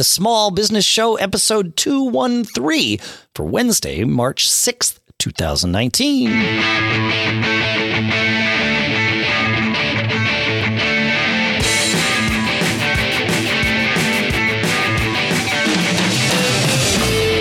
the 0.00 0.04
Small 0.04 0.50
Business 0.50 0.86
Show, 0.86 1.16
episode 1.16 1.76
213 1.76 3.00
for 3.34 3.44
Wednesday, 3.44 4.02
March 4.04 4.48
6th, 4.48 4.98
2019. 5.18 6.30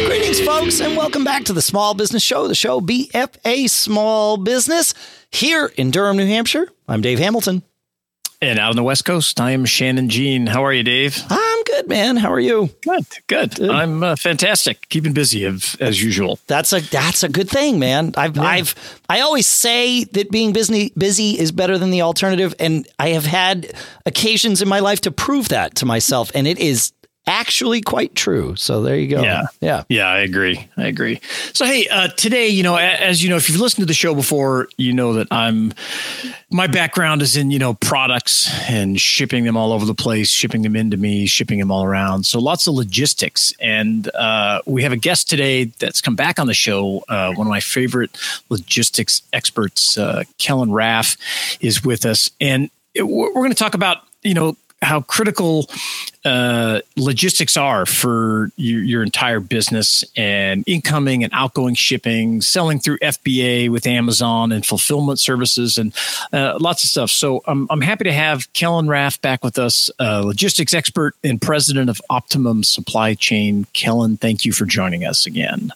Greetings, 0.05 0.41
folks, 0.41 0.81
and 0.81 0.97
welcome 0.97 1.23
back 1.23 1.45
to 1.45 1.53
the 1.53 1.61
Small 1.61 1.93
Business 1.93 2.21
Show, 2.21 2.49
the 2.49 2.55
show 2.55 2.81
BFA 2.81 3.69
Small 3.69 4.35
Business 4.35 4.93
here 5.31 5.71
in 5.77 5.91
Durham, 5.91 6.17
New 6.17 6.27
Hampshire. 6.27 6.67
I'm 6.89 6.99
Dave 6.99 7.19
Hamilton. 7.19 7.63
And 8.41 8.57
out 8.57 8.69
on 8.69 8.77
the 8.77 8.83
West 8.83 9.03
Coast, 9.03 9.41
I 9.41 9.51
am 9.51 9.65
Shannon 9.65 10.07
Jean. 10.07 10.47
How 10.47 10.63
are 10.63 10.71
you, 10.71 10.81
Dave? 10.81 11.21
I'm 11.29 11.63
good, 11.63 11.89
man. 11.89 12.15
How 12.15 12.31
are 12.31 12.39
you? 12.39 12.69
Good, 12.83 13.05
good. 13.27 13.55
good. 13.55 13.69
I'm 13.69 14.01
uh, 14.01 14.15
fantastic. 14.15 14.87
Keeping 14.87 15.11
busy 15.11 15.43
as, 15.43 15.75
as 15.81 16.01
usual. 16.01 16.39
That's 16.47 16.71
a 16.71 16.79
that's 16.79 17.23
a 17.23 17.27
good 17.27 17.49
thing, 17.49 17.79
man. 17.79 18.13
I've 18.15 18.37
yeah. 18.37 18.43
I've 18.43 19.01
I 19.09 19.19
always 19.19 19.45
say 19.45 20.05
that 20.05 20.31
being 20.31 20.53
busy 20.53 20.93
busy 20.97 21.37
is 21.37 21.51
better 21.51 21.77
than 21.77 21.91
the 21.91 22.01
alternative, 22.01 22.55
and 22.59 22.87
I 22.97 23.09
have 23.09 23.25
had 23.25 23.73
occasions 24.05 24.61
in 24.61 24.69
my 24.69 24.79
life 24.79 25.01
to 25.01 25.11
prove 25.11 25.49
that 25.49 25.75
to 25.75 25.85
myself, 25.85 26.31
and 26.33 26.47
it 26.47 26.59
is 26.59 26.93
actually 27.29 27.81
quite 27.81 28.15
true. 28.15 28.55
So 28.55 28.81
there 28.81 28.97
you 28.97 29.07
go. 29.07 29.21
Yeah. 29.21 29.43
Yeah. 29.61 29.83
Yeah. 29.87 30.07
I 30.07 30.19
agree. 30.19 30.67
I 30.75 30.87
agree. 30.87 31.21
So, 31.53 31.63
hey, 31.65 31.87
uh, 31.87 32.07
today, 32.07 32.47
you 32.49 32.63
know, 32.63 32.75
as 32.75 33.23
you 33.23 33.29
know, 33.29 33.35
if 33.35 33.49
you've 33.49 33.61
listened 33.61 33.83
to 33.83 33.85
the 33.85 33.93
show 33.93 34.15
before, 34.15 34.67
you 34.77 34.93
know 34.93 35.13
that 35.13 35.27
I'm, 35.29 35.73
my 36.49 36.65
background 36.65 37.21
is 37.21 37.37
in, 37.37 37.51
you 37.51 37.59
know, 37.59 37.75
products 37.75 38.49
and 38.67 38.99
shipping 38.99 39.43
them 39.43 39.55
all 39.55 39.71
over 39.71 39.85
the 39.85 39.93
place, 39.93 40.29
shipping 40.29 40.63
them 40.63 40.75
into 40.75 40.97
me, 40.97 41.27
shipping 41.27 41.59
them 41.59 41.71
all 41.71 41.83
around. 41.83 42.25
So 42.25 42.39
lots 42.39 42.65
of 42.65 42.73
logistics. 42.73 43.53
And 43.61 44.09
uh, 44.15 44.61
we 44.65 44.81
have 44.81 44.91
a 44.91 44.97
guest 44.97 45.29
today 45.29 45.65
that's 45.65 46.01
come 46.01 46.15
back 46.15 46.39
on 46.39 46.47
the 46.47 46.55
show. 46.55 47.03
Uh, 47.07 47.31
one 47.33 47.45
of 47.45 47.51
my 47.51 47.59
favorite 47.59 48.17
logistics 48.49 49.21
experts, 49.31 49.97
uh, 49.99 50.23
Kelan 50.39 50.69
Raph, 50.69 51.15
is 51.61 51.83
with 51.83 52.05
us. 52.05 52.31
And 52.41 52.71
we're 52.95 53.31
going 53.33 53.51
to 53.51 53.55
talk 53.55 53.75
about, 53.75 53.99
you 54.23 54.33
know, 54.33 54.57
how 54.81 55.01
critical 55.01 55.69
uh, 56.25 56.79
logistics 56.95 57.57
are 57.57 57.85
for 57.85 58.51
your, 58.55 58.81
your, 58.81 59.03
entire 59.03 59.39
business 59.39 60.03
and 60.15 60.63
incoming 60.67 61.23
and 61.23 61.31
outgoing 61.33 61.75
shipping, 61.75 62.41
selling 62.41 62.79
through 62.79 62.97
FBA 62.99 63.69
with 63.69 63.87
Amazon 63.87 64.51
and 64.51 64.65
fulfillment 64.65 65.19
services 65.19 65.77
and 65.77 65.93
uh, 66.33 66.57
lots 66.59 66.83
of 66.83 66.89
stuff. 66.89 67.09
So 67.09 67.41
I'm, 67.45 67.67
I'm 67.69 67.81
happy 67.81 68.05
to 68.05 68.13
have 68.13 68.51
Kelan 68.53 68.87
Raph 68.87 69.19
back 69.21 69.43
with 69.43 69.57
us, 69.57 69.89
logistics 69.99 70.73
expert 70.73 71.15
and 71.23 71.41
president 71.41 71.89
of 71.89 72.01
Optimum 72.09 72.63
Supply 72.63 73.13
Chain. 73.15 73.65
Kelan, 73.73 74.19
thank 74.19 74.45
you 74.45 74.51
for 74.51 74.65
joining 74.65 75.05
us 75.05 75.25
again. 75.25 75.71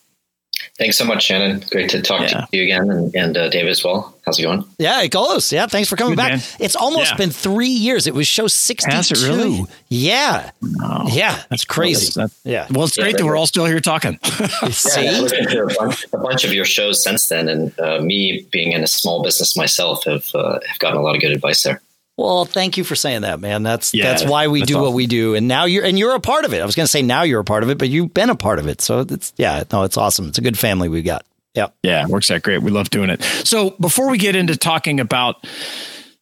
Thanks 0.77 0.97
so 0.97 1.05
much, 1.05 1.23
Shannon. 1.23 1.63
Great 1.71 1.89
to 1.91 2.01
talk 2.01 2.21
yeah. 2.21 2.45
to 2.45 2.47
you 2.51 2.63
again, 2.63 2.89
and, 2.89 3.15
and 3.15 3.37
uh, 3.37 3.49
Dave 3.49 3.67
as 3.67 3.83
well. 3.83 4.15
How's 4.25 4.39
it 4.39 4.43
going? 4.43 4.63
Yeah, 4.77 5.01
it 5.01 5.11
goes. 5.11 5.51
Yeah, 5.51 5.67
thanks 5.67 5.89
for 5.89 5.95
coming 5.95 6.13
Good, 6.13 6.17
back. 6.17 6.31
Man. 6.31 6.41
It's 6.59 6.75
almost 6.75 7.11
yeah. 7.11 7.17
been 7.17 7.29
three 7.29 7.67
years. 7.67 8.07
It 8.07 8.13
was 8.13 8.27
show 8.27 8.47
sixty-two. 8.47 9.27
Really? 9.27 9.65
Yeah, 9.89 10.51
oh, 10.81 11.07
yeah, 11.11 11.43
that's 11.49 11.65
crazy. 11.65 12.11
That's, 12.15 12.39
yeah. 12.43 12.67
Well, 12.71 12.85
it's 12.85 12.97
great 12.97 13.11
yeah, 13.11 13.17
that 13.17 13.25
we're 13.25 13.37
all 13.37 13.47
still 13.47 13.65
here 13.65 13.79
talking. 13.79 14.17
See, 14.71 15.03
yeah, 15.03 15.19
listened 15.19 15.49
to 15.49 15.63
a 15.63 15.73
bunch, 15.73 16.05
a 16.13 16.17
bunch, 16.17 16.43
of 16.43 16.53
your 16.53 16.65
shows 16.65 17.03
since 17.03 17.27
then, 17.27 17.49
and 17.49 17.79
uh, 17.79 17.99
me 18.01 18.47
being 18.51 18.71
in 18.71 18.83
a 18.83 18.87
small 18.87 19.23
business 19.23 19.57
myself 19.57 20.05
have 20.05 20.33
uh, 20.33 20.59
have 20.67 20.79
gotten 20.79 20.97
a 20.97 21.01
lot 21.01 21.15
of 21.15 21.21
good 21.21 21.31
advice 21.31 21.63
there. 21.63 21.81
Well, 22.17 22.45
thank 22.45 22.77
you 22.77 22.83
for 22.83 22.95
saying 22.95 23.21
that, 23.21 23.39
man. 23.39 23.63
That's 23.63 23.93
yeah, 23.93 24.05
that's 24.05 24.23
why 24.23 24.47
we 24.47 24.61
do 24.61 24.75
awesome. 24.75 24.83
what 24.83 24.93
we 24.93 25.07
do. 25.07 25.33
And 25.33 25.47
now 25.47 25.65
you're 25.65 25.83
and 25.83 25.97
you're 25.97 26.13
a 26.13 26.19
part 26.19 26.45
of 26.45 26.53
it. 26.53 26.61
I 26.61 26.65
was 26.65 26.75
going 26.75 26.85
to 26.85 26.91
say 26.91 27.01
now 27.01 27.23
you're 27.23 27.39
a 27.39 27.45
part 27.45 27.63
of 27.63 27.69
it, 27.69 27.79
but 27.79 27.89
you've 27.89 28.13
been 28.13 28.29
a 28.29 28.35
part 28.35 28.59
of 28.59 28.67
it. 28.67 28.81
So 28.81 28.99
it's 28.99 29.33
yeah, 29.37 29.63
no, 29.71 29.83
it's 29.83 29.97
awesome. 29.97 30.27
It's 30.27 30.37
a 30.37 30.41
good 30.41 30.57
family 30.57 30.89
we've 30.89 31.03
got. 31.03 31.25
Yeah. 31.53 31.67
Yeah, 31.83 32.07
works 32.07 32.31
out 32.31 32.41
great. 32.41 32.63
We 32.63 32.71
love 32.71 32.89
doing 32.89 33.09
it. 33.09 33.21
So, 33.23 33.71
before 33.79 34.09
we 34.09 34.17
get 34.17 34.35
into 34.35 34.57
talking 34.57 34.99
about 34.99 35.45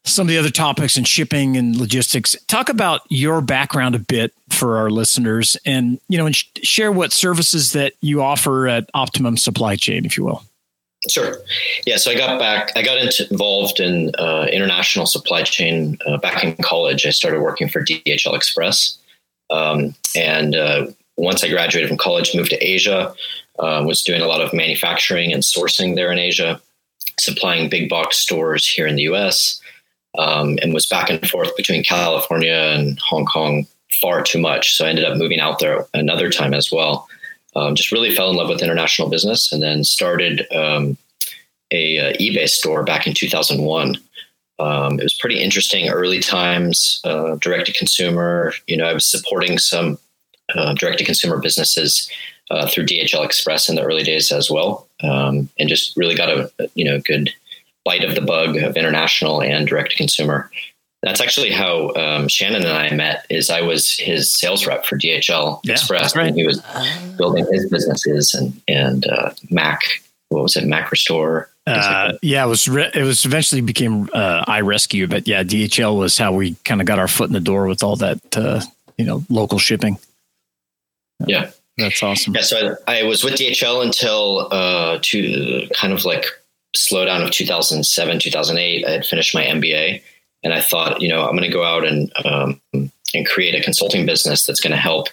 some 0.04 0.26
of 0.26 0.30
the 0.30 0.38
other 0.38 0.50
topics 0.50 0.98
and 0.98 1.08
shipping 1.08 1.56
and 1.56 1.76
logistics, 1.76 2.36
talk 2.48 2.70
about 2.70 3.02
your 3.10 3.40
background 3.40 3.96
a 3.96 4.00
bit 4.00 4.34
for 4.50 4.78
our 4.78 4.90
listeners 4.90 5.56
and, 5.66 6.00
you 6.10 6.18
know, 6.18 6.26
and 6.26 6.36
sh- 6.36 6.48
share 6.64 6.92
what 6.92 7.14
services 7.14 7.72
that 7.74 7.94
you 8.02 8.22
offer 8.22 8.68
at 8.68 8.90
Optimum 8.94 9.38
Supply 9.38 9.76
Chain, 9.76 10.06
if 10.06 10.18
you 10.18 10.26
will. 10.26 10.44
Sure. 11.10 11.38
Yeah. 11.86 11.98
So 11.98 12.12
I 12.12 12.16
got 12.16 12.38
back, 12.40 12.72
I 12.76 12.84
got 12.84 12.98
into, 12.98 13.28
involved 13.32 13.80
in 13.80 14.12
uh, 14.20 14.48
international 14.52 15.08
supply 15.08 15.42
chain 15.42 15.98
uh, 16.06 16.18
back 16.18 16.44
in 16.44 16.56
college. 16.58 17.06
I 17.06 17.10
started 17.10 17.42
working 17.42 17.70
for 17.70 17.84
DHL 17.84 18.36
Express. 18.36 19.00
Um, 19.50 19.96
and 20.16 20.56
uh, 20.56 20.88
once 21.18 21.44
I 21.44 21.50
graduated 21.50 21.90
from 21.90 21.98
college, 21.98 22.36
moved 22.36 22.52
to 22.52 22.66
Asia, 22.66 23.14
uh, 23.58 23.84
was 23.86 24.04
doing 24.04 24.22
a 24.22 24.28
lot 24.28 24.42
of 24.42 24.54
manufacturing 24.54 25.34
and 25.34 25.42
sourcing 25.42 25.96
there 25.96 26.12
in 26.12 26.20
Asia, 26.20 26.62
supplying 27.20 27.70
big 27.70 27.90
box 27.90 28.18
stores 28.18 28.68
here 28.68 28.86
in 28.86 28.96
the 28.96 29.04
US, 29.04 29.60
um, 30.20 30.60
and 30.62 30.74
was 30.74 30.86
back 30.86 31.10
and 31.10 31.28
forth 31.28 31.56
between 31.58 31.84
California 31.84 32.74
and 32.76 33.00
Hong 33.00 33.26
Kong 33.26 33.66
far 33.92 34.22
too 34.22 34.40
much. 34.40 34.76
So 34.76 34.86
I 34.86 34.90
ended 34.90 35.06
up 35.06 35.18
moving 35.18 35.40
out 35.40 35.60
there 35.60 35.86
another 35.96 36.30
time 36.30 36.54
as 36.54 36.72
well 36.72 37.08
um, 37.56 37.76
just 37.76 37.92
really 37.92 38.16
fell 38.16 38.30
in 38.30 38.38
love 38.38 38.50
with 38.50 38.62
international 38.62 39.10
business 39.10 39.52
and 39.52 39.62
then 39.62 39.84
started 39.84 40.48
um, 40.54 40.98
a, 41.72 41.98
a, 41.98 42.18
eBay 42.18 42.48
store 42.48 42.84
back 42.84 43.08
in 43.08 43.14
2001. 43.14 43.98
Um, 44.60 45.00
it 45.00 45.04
was 45.04 45.18
pretty 45.20 45.42
interesting 45.42 45.90
early 45.90 46.20
times, 46.20 47.02
uh, 47.04 47.36
direct 47.36 47.66
to 47.66 47.74
consumer. 47.74 48.54
You 48.68 48.78
know, 48.78 48.86
I 48.86 48.94
was 48.94 49.06
supporting 49.06 49.58
some 49.58 49.98
uh, 50.56 50.74
direct 50.76 51.00
to 51.00 51.06
consumer 51.06 51.40
businesses 51.40 52.10
uh, 52.52 52.68
through 52.68 52.86
DHL 52.86 53.26
Express 53.26 53.70
in 53.70 53.76
the 53.76 53.84
early 53.84 54.04
days 54.04 54.32
as 54.32 54.52
well, 54.52 54.88
um, 55.02 55.50
and 55.58 55.70
just 55.70 55.96
really 55.96 56.16
got 56.16 56.30
a 56.30 56.52
you 56.76 56.86
know 56.86 57.00
good 57.00 57.32
bite 57.84 58.04
of 58.04 58.14
the 58.14 58.22
bug 58.22 58.58
of 58.58 58.78
international 58.78 59.42
and 59.42 59.68
direct 59.68 59.92
to 59.92 59.98
consumer. 59.98 60.52
That's 61.02 61.20
actually 61.20 61.52
how 61.52 61.94
um, 61.96 62.28
Shannon 62.28 62.64
and 62.64 62.78
I 62.78 62.92
met. 62.92 63.26
Is 63.30 63.50
I 63.50 63.62
was 63.62 63.98
his 63.98 64.32
sales 64.32 64.68
rep 64.68 64.86
for 64.86 64.98
DHL 64.98 65.62
yeah, 65.64 65.74
Express, 65.74 66.16
right. 66.16 66.28
and 66.28 66.36
he 66.36 66.46
was 66.46 66.62
building 67.18 67.46
his 67.52 67.68
businesses 67.70 68.34
and 68.34 68.62
and 68.68 69.08
uh, 69.08 69.32
Mac. 69.50 69.80
What 70.30 70.44
was 70.44 70.56
it? 70.56 70.66
Mac 70.66 70.92
Restore. 70.92 71.50
Uh, 71.66 72.14
yeah, 72.22 72.46
it 72.46 72.48
was. 72.48 72.68
Re- 72.68 72.92
it 72.94 73.04
was 73.04 73.26
eventually 73.26 73.62
became 73.62 74.10
uh, 74.14 74.46
iResQ, 74.46 75.10
but 75.10 75.28
yeah, 75.28 75.44
DHL 75.44 75.98
was 75.98 76.18
how 76.18 76.34
we 76.34 76.56
kind 76.66 76.82
of 76.82 76.88
got 76.88 77.00
our 77.00 77.08
foot 77.08 77.28
in 77.28 77.34
the 77.34 77.40
door 77.40 77.66
with 77.68 77.82
all 77.84 77.96
that 77.96 78.20
uh, 78.38 78.62
you 78.98 79.06
know 79.06 79.24
local 79.30 79.58
shipping. 79.58 79.98
Yeah, 81.26 81.50
that's 81.78 82.02
awesome. 82.04 82.36
Yeah, 82.36 82.42
so 82.42 82.76
I, 82.88 83.00
I 83.00 83.04
was 83.04 83.24
with 83.24 83.36
DHL 83.36 83.84
until 83.84 84.48
uh, 84.52 85.00
to 85.02 85.68
kind 85.74 85.94
of 85.94 86.06
like 86.06 86.26
slowdown 86.76 87.24
of 87.24 87.32
2007, 87.32 88.20
2008. 88.20 88.86
I 88.86 88.92
had 88.92 89.06
finished 89.06 89.34
my 89.34 89.44
MBA 89.44 90.02
and 90.44 90.54
I 90.54 90.62
thought, 90.62 91.02
you 91.02 91.10
know, 91.10 91.24
I'm 91.24 91.36
going 91.36 91.50
to 91.50 91.54
go 91.54 91.64
out 91.64 91.86
and 91.86 92.12
um, 92.26 92.62
and 93.14 93.26
create 93.26 93.56
a 93.56 93.64
consulting 93.64 94.06
business 94.06 94.46
that's 94.46 94.62
going 94.62 94.72
to 94.72 94.78
help 94.78 95.10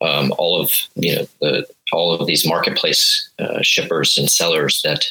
um, 0.00 0.32
all 0.38 0.60
of 0.60 0.70
you 0.94 1.16
know 1.16 1.26
the, 1.40 1.66
all 1.92 2.12
of 2.12 2.26
these 2.26 2.46
marketplace 2.46 3.28
uh, 3.38 3.60
shippers 3.62 4.16
and 4.16 4.30
sellers 4.30 4.82
that 4.82 5.06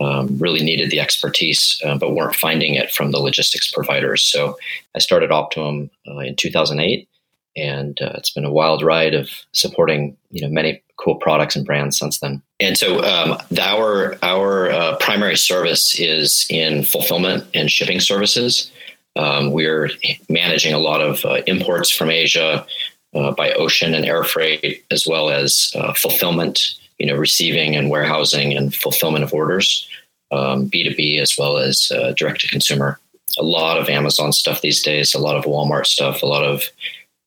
um, 0.00 0.36
really 0.38 0.62
needed 0.62 0.90
the 0.90 1.00
expertise 1.00 1.80
uh, 1.84 1.96
but 1.96 2.14
weren't 2.14 2.34
finding 2.34 2.74
it 2.74 2.90
from 2.90 3.12
the 3.12 3.20
logistics 3.20 3.70
providers. 3.70 4.22
So 4.22 4.56
I 4.94 4.98
started 4.98 5.30
Optimum 5.30 5.88
uh, 6.08 6.18
in 6.18 6.34
2008, 6.34 7.08
and 7.56 8.00
uh, 8.02 8.14
it's 8.16 8.30
been 8.30 8.44
a 8.44 8.52
wild 8.52 8.82
ride 8.82 9.14
of 9.14 9.30
supporting 9.52 10.16
you 10.30 10.42
know 10.42 10.48
many 10.48 10.82
cool 10.96 11.16
products 11.16 11.56
and 11.56 11.66
brands 11.66 11.98
since 11.98 12.18
then. 12.20 12.42
And 12.60 12.76
so 12.76 13.04
um, 13.04 13.38
our 13.60 14.16
our 14.22 14.70
uh, 14.70 14.96
primary 14.96 15.36
service 15.36 15.98
is 15.98 16.46
in 16.50 16.84
fulfillment 16.84 17.44
and 17.54 17.70
shipping 17.70 18.00
services. 18.00 18.70
Um, 19.16 19.52
we're 19.52 19.90
managing 20.28 20.74
a 20.74 20.78
lot 20.78 21.00
of 21.00 21.24
uh, 21.24 21.42
imports 21.46 21.90
from 21.90 22.10
Asia 22.10 22.66
uh, 23.14 23.32
by 23.32 23.52
ocean 23.52 23.94
and 23.94 24.04
air 24.04 24.24
freight, 24.24 24.84
as 24.90 25.06
well 25.06 25.30
as 25.30 25.72
uh, 25.76 25.92
fulfillment, 25.94 26.60
you 26.98 27.06
know, 27.06 27.14
receiving 27.14 27.76
and 27.76 27.90
warehousing 27.90 28.56
and 28.56 28.74
fulfillment 28.74 29.24
of 29.24 29.32
orders, 29.32 29.88
um, 30.32 30.68
B2B 30.68 31.20
as 31.20 31.36
well 31.38 31.58
as 31.58 31.92
uh, 31.94 32.12
direct 32.16 32.40
to 32.40 32.48
consumer. 32.48 32.98
A 33.38 33.42
lot 33.42 33.78
of 33.78 33.88
Amazon 33.88 34.32
stuff 34.32 34.62
these 34.62 34.82
days, 34.82 35.14
a 35.14 35.18
lot 35.18 35.36
of 35.36 35.44
Walmart 35.44 35.86
stuff, 35.86 36.22
a 36.22 36.26
lot 36.26 36.44
of 36.44 36.64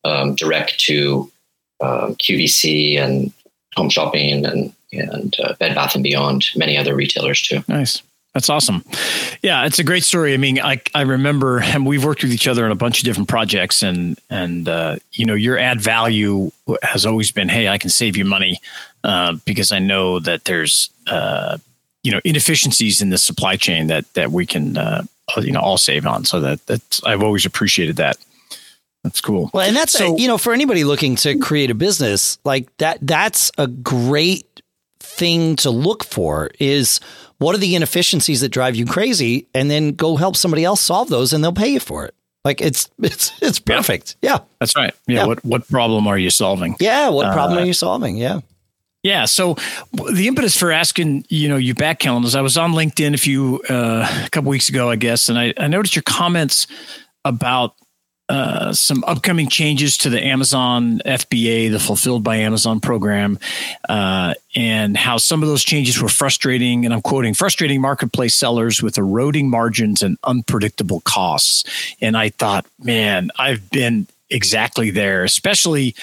um, 0.04 0.34
direct 0.34 0.78
to 0.80 1.30
um, 1.80 2.16
QVC 2.16 2.98
and 2.98 3.32
home 3.76 3.90
shopping 3.90 4.44
and 4.44 4.72
and 4.92 5.36
uh, 5.42 5.54
Bed 5.58 5.74
Bath 5.74 5.94
and 5.94 6.02
Beyond, 6.02 6.46
many 6.56 6.78
other 6.78 6.94
retailers 6.94 7.42
too. 7.42 7.62
Nice. 7.68 8.02
That's 8.38 8.50
awesome. 8.50 8.84
Yeah, 9.42 9.66
it's 9.66 9.80
a 9.80 9.84
great 9.84 10.04
story. 10.04 10.32
I 10.32 10.36
mean, 10.36 10.60
I 10.60 10.80
I 10.94 11.00
remember, 11.00 11.58
and 11.60 11.84
we've 11.84 12.04
worked 12.04 12.22
with 12.22 12.30
each 12.30 12.46
other 12.46 12.64
on 12.64 12.70
a 12.70 12.76
bunch 12.76 13.00
of 13.00 13.04
different 13.04 13.28
projects, 13.28 13.82
and 13.82 14.16
and 14.30 14.68
uh, 14.68 14.98
you 15.10 15.26
know, 15.26 15.34
your 15.34 15.58
add 15.58 15.80
value 15.80 16.52
has 16.84 17.04
always 17.04 17.32
been, 17.32 17.48
hey, 17.48 17.66
I 17.66 17.78
can 17.78 17.90
save 17.90 18.16
you 18.16 18.24
money 18.24 18.60
uh, 19.02 19.32
because 19.44 19.72
I 19.72 19.80
know 19.80 20.20
that 20.20 20.44
there's 20.44 20.90
uh, 21.08 21.58
you 22.04 22.12
know 22.12 22.20
inefficiencies 22.24 23.02
in 23.02 23.10
the 23.10 23.18
supply 23.18 23.56
chain 23.56 23.88
that 23.88 24.04
that 24.14 24.30
we 24.30 24.46
can 24.46 24.76
uh, 24.76 25.02
you 25.38 25.50
know 25.50 25.58
all 25.58 25.78
save 25.78 26.06
on. 26.06 26.24
So 26.24 26.38
that 26.38 26.64
that's 26.66 27.02
I've 27.02 27.24
always 27.24 27.44
appreciated 27.44 27.96
that. 27.96 28.18
That's 29.02 29.20
cool. 29.20 29.50
Well, 29.52 29.66
and 29.66 29.74
that's 29.74 29.94
so, 29.94 30.14
a, 30.14 30.16
you 30.16 30.28
know 30.28 30.38
for 30.38 30.52
anybody 30.52 30.84
looking 30.84 31.16
to 31.16 31.36
create 31.40 31.72
a 31.72 31.74
business 31.74 32.38
like 32.44 32.68
that, 32.76 32.98
that's 33.02 33.50
a 33.58 33.66
great 33.66 34.62
thing 35.00 35.56
to 35.56 35.70
look 35.70 36.04
for. 36.04 36.52
Is 36.60 37.00
what 37.38 37.54
are 37.54 37.58
the 37.58 37.74
inefficiencies 37.74 38.40
that 38.40 38.50
drive 38.50 38.76
you 38.76 38.86
crazy, 38.86 39.48
and 39.54 39.70
then 39.70 39.92
go 39.92 40.16
help 40.16 40.36
somebody 40.36 40.64
else 40.64 40.80
solve 40.80 41.08
those, 41.08 41.32
and 41.32 41.42
they'll 41.42 41.52
pay 41.52 41.68
you 41.68 41.80
for 41.80 42.04
it. 42.04 42.14
Like 42.44 42.60
it's 42.60 42.88
it's 42.98 43.32
it's 43.42 43.58
perfect. 43.58 44.16
Yeah, 44.22 44.38
that's 44.60 44.76
right. 44.76 44.94
Yeah, 45.06 45.20
yeah, 45.20 45.26
What 45.26 45.44
what 45.44 45.68
problem 45.68 46.06
are 46.06 46.18
you 46.18 46.30
solving? 46.30 46.76
Yeah. 46.80 47.08
What 47.10 47.32
problem 47.32 47.58
uh, 47.58 47.62
are 47.62 47.66
you 47.66 47.72
solving? 47.72 48.16
Yeah. 48.16 48.40
Yeah. 49.02 49.26
So 49.26 49.56
the 50.12 50.26
impetus 50.26 50.56
for 50.56 50.72
asking, 50.72 51.24
you 51.28 51.48
know, 51.48 51.56
you 51.56 51.74
back 51.74 52.00
Kelan 52.00 52.24
is 52.24 52.34
I 52.34 52.40
was 52.40 52.56
on 52.58 52.72
LinkedIn 52.72 53.14
a 53.14 53.16
few, 53.16 53.62
uh, 53.70 54.24
a 54.26 54.30
couple 54.30 54.50
weeks 54.50 54.68
ago, 54.68 54.90
I 54.90 54.96
guess, 54.96 55.28
and 55.28 55.38
I, 55.38 55.54
I 55.56 55.68
noticed 55.68 55.94
your 55.94 56.02
comments 56.02 56.66
about 57.24 57.74
uh, 58.28 58.72
some 58.72 59.02
upcoming 59.04 59.48
changes 59.48 59.96
to 59.98 60.10
the 60.10 60.22
Amazon 60.22 61.00
FBA, 61.06 61.70
the 61.70 61.78
Fulfilled 61.78 62.22
by 62.22 62.36
Amazon 62.36 62.80
program, 62.80 63.38
uh, 63.88 64.34
and 64.54 64.96
how 64.96 65.16
some 65.16 65.42
of 65.42 65.48
those 65.48 65.64
changes 65.64 66.00
were 66.00 66.08
frustrating. 66.08 66.84
And 66.84 66.92
I'm 66.92 67.02
quoting 67.02 67.34
frustrating 67.34 67.80
marketplace 67.80 68.34
sellers 68.34 68.82
with 68.82 68.98
eroding 68.98 69.48
margins 69.48 70.02
and 70.02 70.18
unpredictable 70.24 71.00
costs. 71.00 71.64
And 72.00 72.16
I 72.16 72.28
thought, 72.28 72.66
man, 72.78 73.30
I've 73.38 73.70
been 73.70 74.06
exactly 74.30 74.90
there, 74.90 75.24
especially 75.24 75.94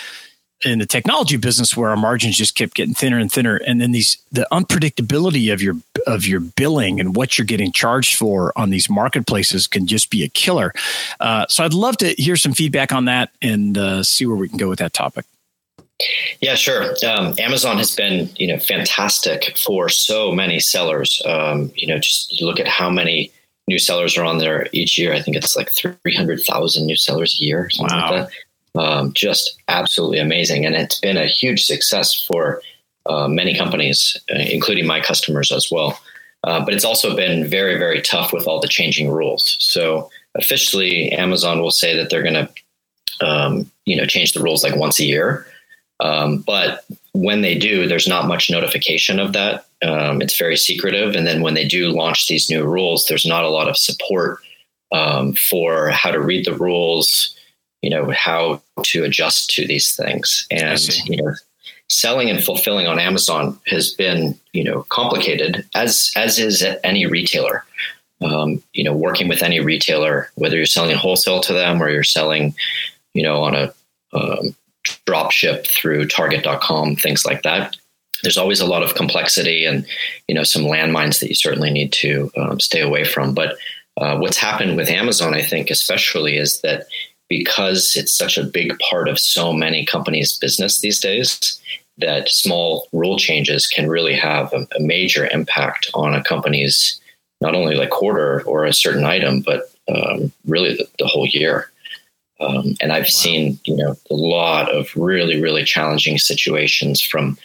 in 0.63 0.80
the 0.80 0.86
technology 0.86 1.38
business 1.38 1.75
where 1.75 1.90
our 1.90 1.98
margins 1.98 2.38
just 2.38 2.56
kept 2.56 2.75
getting 2.75 2.94
thinner 2.94 3.19
and 3.19 3.31
thinner 3.31 3.57
and 3.68 3.81
then 3.81 3.92
these 3.92 4.18
the 4.31 4.48
unpredictability 4.52 5.52
of 5.52 5.62
your 5.62 5.75
of 6.07 6.25
your 6.25 6.40
billing 6.40 7.00
and 7.00 7.16
what 7.16 7.38
you're 7.38 7.46
getting 7.46 7.72
charged 7.72 8.16
for 8.16 8.54
on 8.56 8.69
these 8.69 8.90
marketplaces 8.90 9.68
can 9.68 9.86
just 9.86 10.10
be 10.10 10.24
a 10.24 10.30
killer 10.30 10.72
uh, 11.19 11.46
so 11.50 11.63
i'd 11.63 11.74
love 11.74 11.98
to 11.98 12.10
hear 12.13 12.36
some 12.38 12.54
feedback 12.54 12.94
on 12.94 13.06
that 13.06 13.31
and 13.42 13.78
uh, 13.78 14.02
see 14.02 14.25
where 14.25 14.38
we 14.38 14.48
can 14.48 14.57
go 14.57 14.69
with 14.69 14.80
that 14.80 14.94
topic 14.94 15.25
yeah, 16.42 16.56
sure. 16.56 16.94
Um, 17.08 17.36
Amazon 17.40 17.78
has 17.78 17.96
been, 17.96 18.30
you 18.36 18.48
know, 18.48 18.60
fantastic 18.60 19.58
for 19.58 19.88
so 19.88 20.34
many 20.34 20.60
sellers. 20.60 21.22
Um, 21.25 21.72
you 21.74 21.88
know, 21.88 21.98
just 21.98 22.42
look 22.42 22.60
at 22.60 22.68
how 22.68 22.90
many 22.90 23.31
new 23.69 23.80
sellers 23.80 24.18
are 24.18 24.25
on 24.25 24.40
there 24.40 24.68
each 24.74 24.98
year. 24.98 25.13
I 25.13 25.22
think 25.22 25.38
it's 25.38 25.56
like 25.56 25.72
three 25.72 25.96
hundred 26.13 26.42
thousand 26.42 26.86
new 26.86 26.98
sellers 26.98 27.40
a 27.40 27.46
year, 27.46 27.69
something 27.69 27.98
wow. 27.98 28.12
like 28.12 28.28
that 28.28 28.34
um, 28.77 29.13
just 29.13 29.60
absolutely 29.68 30.19
amazing. 30.19 30.66
And 30.66 30.75
it's 30.75 31.00
been 31.00 31.18
a 31.18 31.27
huge 31.27 31.66
success 31.66 32.13
for 32.13 32.62
uh, 33.06 33.27
many 33.27 33.56
companies, 33.56 34.18
uh, 34.31 34.39
including 34.39 34.88
my 34.88 35.00
customers 35.00 35.51
as 35.51 35.69
well. 35.72 36.00
Uh, 36.44 36.63
but 36.63 36.74
it's 36.74 36.86
also 36.86 37.16
been 37.16 37.48
very, 37.48 37.77
very 37.77 38.01
tough 38.01 38.31
with 38.31 38.48
all 38.48 38.60
the 38.60 38.68
changing 38.68 39.10
rules. 39.10 39.57
So 39.60 40.10
officially, 40.36 41.12
Amazon 41.12 41.60
will 41.60 41.72
say 41.72 41.95
that 41.95 42.10
they're 42.10 42.24
going 42.24 42.48
to, 42.48 43.25
um, 43.25 43.72
you 43.86 43.95
know, 43.95 44.06
change 44.06 44.33
the 44.33 44.44
rules 44.44 44.63
like 44.63 44.75
once 44.75 45.00
a 45.00 45.06
year. 45.06 45.48
Um, 46.01 46.39
but 46.39 46.86
when 47.13 47.42
they 47.42 47.57
do, 47.57 47.88
there's 47.88 48.07
not 48.07 48.27
much 48.27 48.51
notification 48.51 49.19
of 49.19 49.33
that. 49.33 49.66
Um, 49.81 50.22
it's 50.22 50.38
very 50.38 50.57
secretive. 50.57 51.16
And 51.16 51.25
then 51.25 51.42
when 51.42 51.54
they 51.54 51.68
do 51.68 51.89
launch 51.89 52.27
these 52.27 52.50
new 52.50 52.63
rules, 52.63 53.06
there's 53.07 53.25
not 53.25 53.44
a 53.44 53.50
lot 53.50 53.69
of 53.69 53.77
support 53.77 54.39
um, 54.92 55.33
for 55.33 55.89
how 55.89 56.12
to 56.12 56.22
read 56.22 56.45
the 56.45 56.54
rules, 56.54 57.35
you 57.86 57.92
know 57.92 58.12
how 58.18 58.60
to 58.82 59.04
adjust 59.04 59.52
to 59.52 59.68
these 59.68 59.96
things. 59.96 60.48
And 60.50 60.80
you 61.08 61.22
know 61.22 61.36
selling 61.88 62.32
and 62.32 62.44
fulfilling 62.44 62.88
on 62.88 62.98
amazon 62.98 63.60
has 63.68 63.94
been 63.94 64.36
you 64.54 64.64
know 64.64 64.88
complicated 64.90 65.64
as 65.76 66.12
as 66.16 66.40
is 66.40 66.66
any 66.84 67.06
retailer. 67.06 67.64
Um, 68.24 68.64
you 68.74 68.84
know 68.84 68.96
working 68.96 69.28
with 69.28 69.44
any 69.44 69.60
retailer 69.60 70.32
whether 70.34 70.56
you're 70.58 70.66
selling 70.66 70.96
wholesale 70.96 71.42
to 71.42 71.54
them 71.54 71.84
or 71.84 71.90
you're 71.90 72.04
selling 72.04 72.56
you 73.14 73.22
know 73.22 73.44
on 73.44 73.54
a 73.54 73.74
um, 74.14 74.56
drop 75.06 75.32
ship 75.32 75.68
through 75.68 76.08
target.com 76.08 76.96
things 76.96 77.24
like 77.24 77.44
that 77.44 77.76
there's 78.24 78.38
always 78.38 78.62
a 78.62 78.66
lot 78.66 78.82
of 78.82 78.96
complexity 78.96 79.64
and 79.66 79.86
you 80.28 80.34
know 80.34 80.44
some 80.44 80.64
landmines 80.64 81.20
that 81.20 81.30
you 81.30 81.36
certainly 81.36 81.70
need 81.70 81.92
to 81.94 82.32
um, 82.38 82.60
stay 82.60 82.82
away 82.82 83.04
from. 83.04 83.36
But 83.36 83.58
uh, 83.98 84.18
what's 84.18 84.38
happened 84.38 84.76
with 84.76 84.90
amazon 84.90 85.34
i 85.34 85.42
think 85.42 85.70
especially 85.70 86.38
is 86.38 86.62
that 86.62 86.86
because 87.30 87.95
it's 87.95 88.12
such 88.12 88.38
a 88.38 88.44
big 88.44 88.77
part 88.80 89.07
of 89.07 89.19
so 89.19 89.51
many 89.51 89.86
companies' 89.86 90.38
business 90.38 90.81
these 90.81 91.00
days 91.00 91.60
that 91.98 92.30
small 92.30 92.88
rule 92.92 93.18
changes 93.18 93.68
can 93.68 93.89
really 93.89 94.16
have 94.16 94.51
a, 94.54 94.68
a 94.75 94.80
major 94.80 95.27
impact 95.31 95.89
on 95.94 96.13
a 96.13 96.24
company's 96.24 97.00
not 97.42 97.56
only 97.56 97.75
like 97.75 97.89
quarter 97.89 98.42
or 98.44 98.66
a 98.66 98.74
certain 98.74 99.06
item, 99.06 99.42
but 99.42 99.72
um, 99.88 100.31
really 100.45 100.75
the, 100.75 100.88
the, 101.00 101.07
whole 101.07 101.27
year. 101.27 101.69
Um, 102.39 102.75
and 102.81 102.92
I've 102.92 103.04
wow. 103.04 103.10
seen, 103.10 103.60
you 103.66 103.75
know, 103.75 103.95
a 104.10 104.13
lot 104.13 104.69
of 104.74 104.94
really, 104.95 105.42
really 105.42 105.63
challenging 105.63 106.18
situations 106.18 107.01
from 107.01 107.38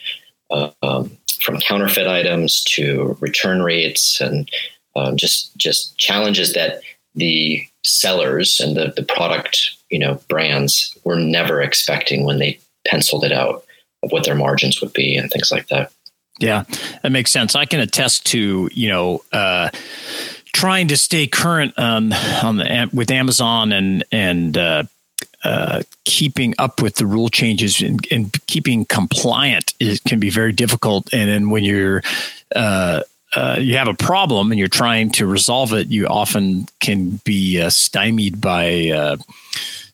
uh, 0.50 0.70
um, 0.82 1.16
from 1.40 1.60
counterfeit 1.60 2.08
items 2.08 2.64
to 2.64 3.16
return 3.20 3.62
rates 3.62 4.20
and 4.20 4.50
um, 4.96 5.16
just 5.16 5.56
just 5.56 5.96
challenges 5.96 6.54
that 6.54 6.80
the 7.14 7.64
sellers 7.82 8.60
and 8.60 8.76
the, 8.76 8.92
the 8.96 9.02
product, 9.02 9.70
you 9.90 9.98
know, 9.98 10.20
brands 10.28 10.96
were 11.04 11.16
never 11.16 11.62
expecting 11.62 12.24
when 12.24 12.38
they 12.38 12.58
penciled 12.86 13.24
it 13.24 13.32
out 13.32 13.64
of 14.02 14.12
what 14.12 14.24
their 14.24 14.34
margins 14.34 14.80
would 14.80 14.92
be 14.92 15.16
and 15.16 15.30
things 15.30 15.50
like 15.50 15.68
that. 15.68 15.92
Yeah, 16.38 16.64
that 17.02 17.12
makes 17.12 17.30
sense. 17.30 17.54
I 17.54 17.66
can 17.66 17.80
attest 17.80 18.26
to, 18.26 18.70
you 18.72 18.88
know, 18.88 19.22
uh, 19.32 19.70
trying 20.52 20.88
to 20.88 20.96
stay 20.96 21.26
current 21.26 21.74
on 21.78 22.12
on 22.12 22.56
the 22.56 22.90
with 22.92 23.10
Amazon 23.10 23.72
and 23.72 24.04
and 24.10 24.56
uh, 24.56 24.84
uh, 25.44 25.82
keeping 26.04 26.54
up 26.58 26.82
with 26.82 26.96
the 26.96 27.06
rule 27.06 27.28
changes 27.28 27.80
and, 27.80 28.06
and 28.10 28.34
keeping 28.46 28.84
compliant 28.84 29.74
is, 29.80 30.00
can 30.00 30.20
be 30.20 30.30
very 30.30 30.52
difficult. 30.52 31.12
And 31.12 31.28
then 31.28 31.50
when 31.50 31.64
you're 31.64 32.02
uh, 32.54 33.02
uh, 33.36 33.56
you 33.60 33.76
have 33.76 33.88
a 33.88 33.94
problem 33.94 34.50
and 34.50 34.58
you're 34.58 34.68
trying 34.68 35.10
to 35.10 35.26
resolve 35.26 35.72
it, 35.72 35.88
you 35.88 36.06
often 36.06 36.66
can 36.80 37.20
be 37.24 37.60
uh, 37.60 37.70
stymied 37.70 38.40
by 38.40 38.90
uh, 38.90 39.16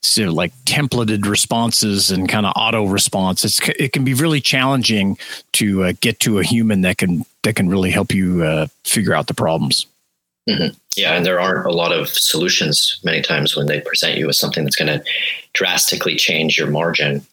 sort 0.01 0.29
of 0.29 0.35
like 0.35 0.53
templated 0.65 1.27
responses 1.27 2.11
and 2.11 2.29
kind 2.29 2.47
of 2.47 2.53
auto 2.57 2.87
response. 2.87 3.45
It's, 3.45 3.61
it 3.79 3.93
can 3.93 4.05
be 4.05 4.15
really 4.15 4.41
challenging 4.41 5.19
to 5.53 5.85
uh, 5.85 5.93
get 6.01 6.21
to 6.21 6.39
a 6.39 6.45
human 6.45 6.81
that 6.83 6.99
can 6.99 7.25
that 7.43 7.57
can 7.57 7.69
really 7.69 7.91
help 7.91 8.13
you 8.13 8.43
uh, 8.43 8.67
figure 8.85 9.15
out 9.15 9.27
the 9.27 9.35
problems. 9.35 9.87
Mm-hmm. 10.49 10.75
Yeah, 10.97 11.15
and 11.15 11.27
there 11.27 11.41
aren't 11.41 11.67
a 11.67 11.73
lot 11.73 11.93
of 11.93 12.09
solutions 12.09 12.99
many 13.05 13.21
times 13.21 13.55
when 13.55 13.67
they 13.67 13.81
present 13.81 14.17
you 14.17 14.27
with 14.27 14.37
something 14.37 14.65
that's 14.65 14.77
going 14.77 14.99
to 14.99 15.05
drastically 15.53 16.17
change 16.17 16.57
your 16.57 16.71
margin. 16.71 17.27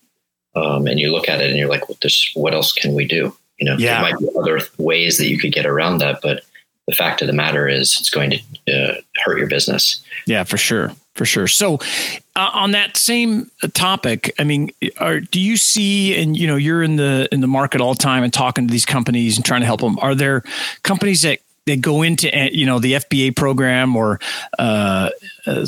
Um, 0.56 0.86
and 0.86 1.00
you 1.00 1.12
look 1.12 1.30
at 1.30 1.42
it 1.42 1.50
and 1.50 1.58
you're 1.58 1.70
like, 1.70 1.88
well, 1.88 1.98
this, 2.02 2.32
what 2.36 2.54
else 2.54 2.74
can 2.74 2.94
we 2.94 3.06
do? 3.08 3.36
You 3.64 3.70
know, 3.70 3.78
yeah. 3.78 4.02
there 4.02 4.12
might 4.12 4.20
be 4.20 4.28
other 4.38 4.60
ways 4.78 5.18
that 5.20 5.28
you 5.28 5.38
could 5.38 5.54
get 5.54 5.66
around 5.66 6.00
that, 6.00 6.20
but 6.22 6.44
the 6.86 6.94
fact 6.94 7.22
of 7.22 7.28
the 7.28 7.34
matter 7.34 7.66
is 7.66 7.96
it's 7.98 8.10
going 8.10 8.32
to 8.66 8.74
uh, 8.74 8.96
hurt 9.24 9.38
your 9.38 9.48
business. 9.48 10.04
Yeah, 10.26 10.44
for 10.44 10.58
sure. 10.58 10.92
For 11.16 11.24
sure. 11.24 11.48
So, 11.48 11.76
uh, 12.36 12.50
on 12.54 12.72
that 12.72 12.98
same 12.98 13.50
topic, 13.74 14.34
I 14.38 14.44
mean, 14.44 14.72
are, 14.98 15.22
do 15.22 15.40
you 15.40 15.56
see, 15.56 16.22
and 16.22 16.36
you 16.36 16.46
know, 16.46 16.58
you're 16.58 16.84
in 16.84 16.98
the 16.98 17.30
in 17.32 17.40
the 17.40 17.48
market 17.48 17.80
all 17.80 17.94
the 17.94 18.00
time 18.00 18.24
and 18.24 18.34
talking 18.34 18.68
to 18.68 18.72
these 18.72 18.86
companies 18.86 19.38
and 19.38 19.46
trying 19.46 19.62
to 19.62 19.66
help 19.66 19.80
them. 19.80 19.98
Are 20.00 20.14
there 20.14 20.44
companies 20.82 21.22
that 21.22 21.40
that 21.68 21.80
go 21.80 22.02
into 22.02 22.36
uh, 22.38 22.50
you 22.52 22.66
know 22.66 22.80
the 22.80 22.94
FBA 22.94 23.36
program 23.36 23.96
or 23.96 24.20
uh, 24.60 25.10
uh, 25.46 25.66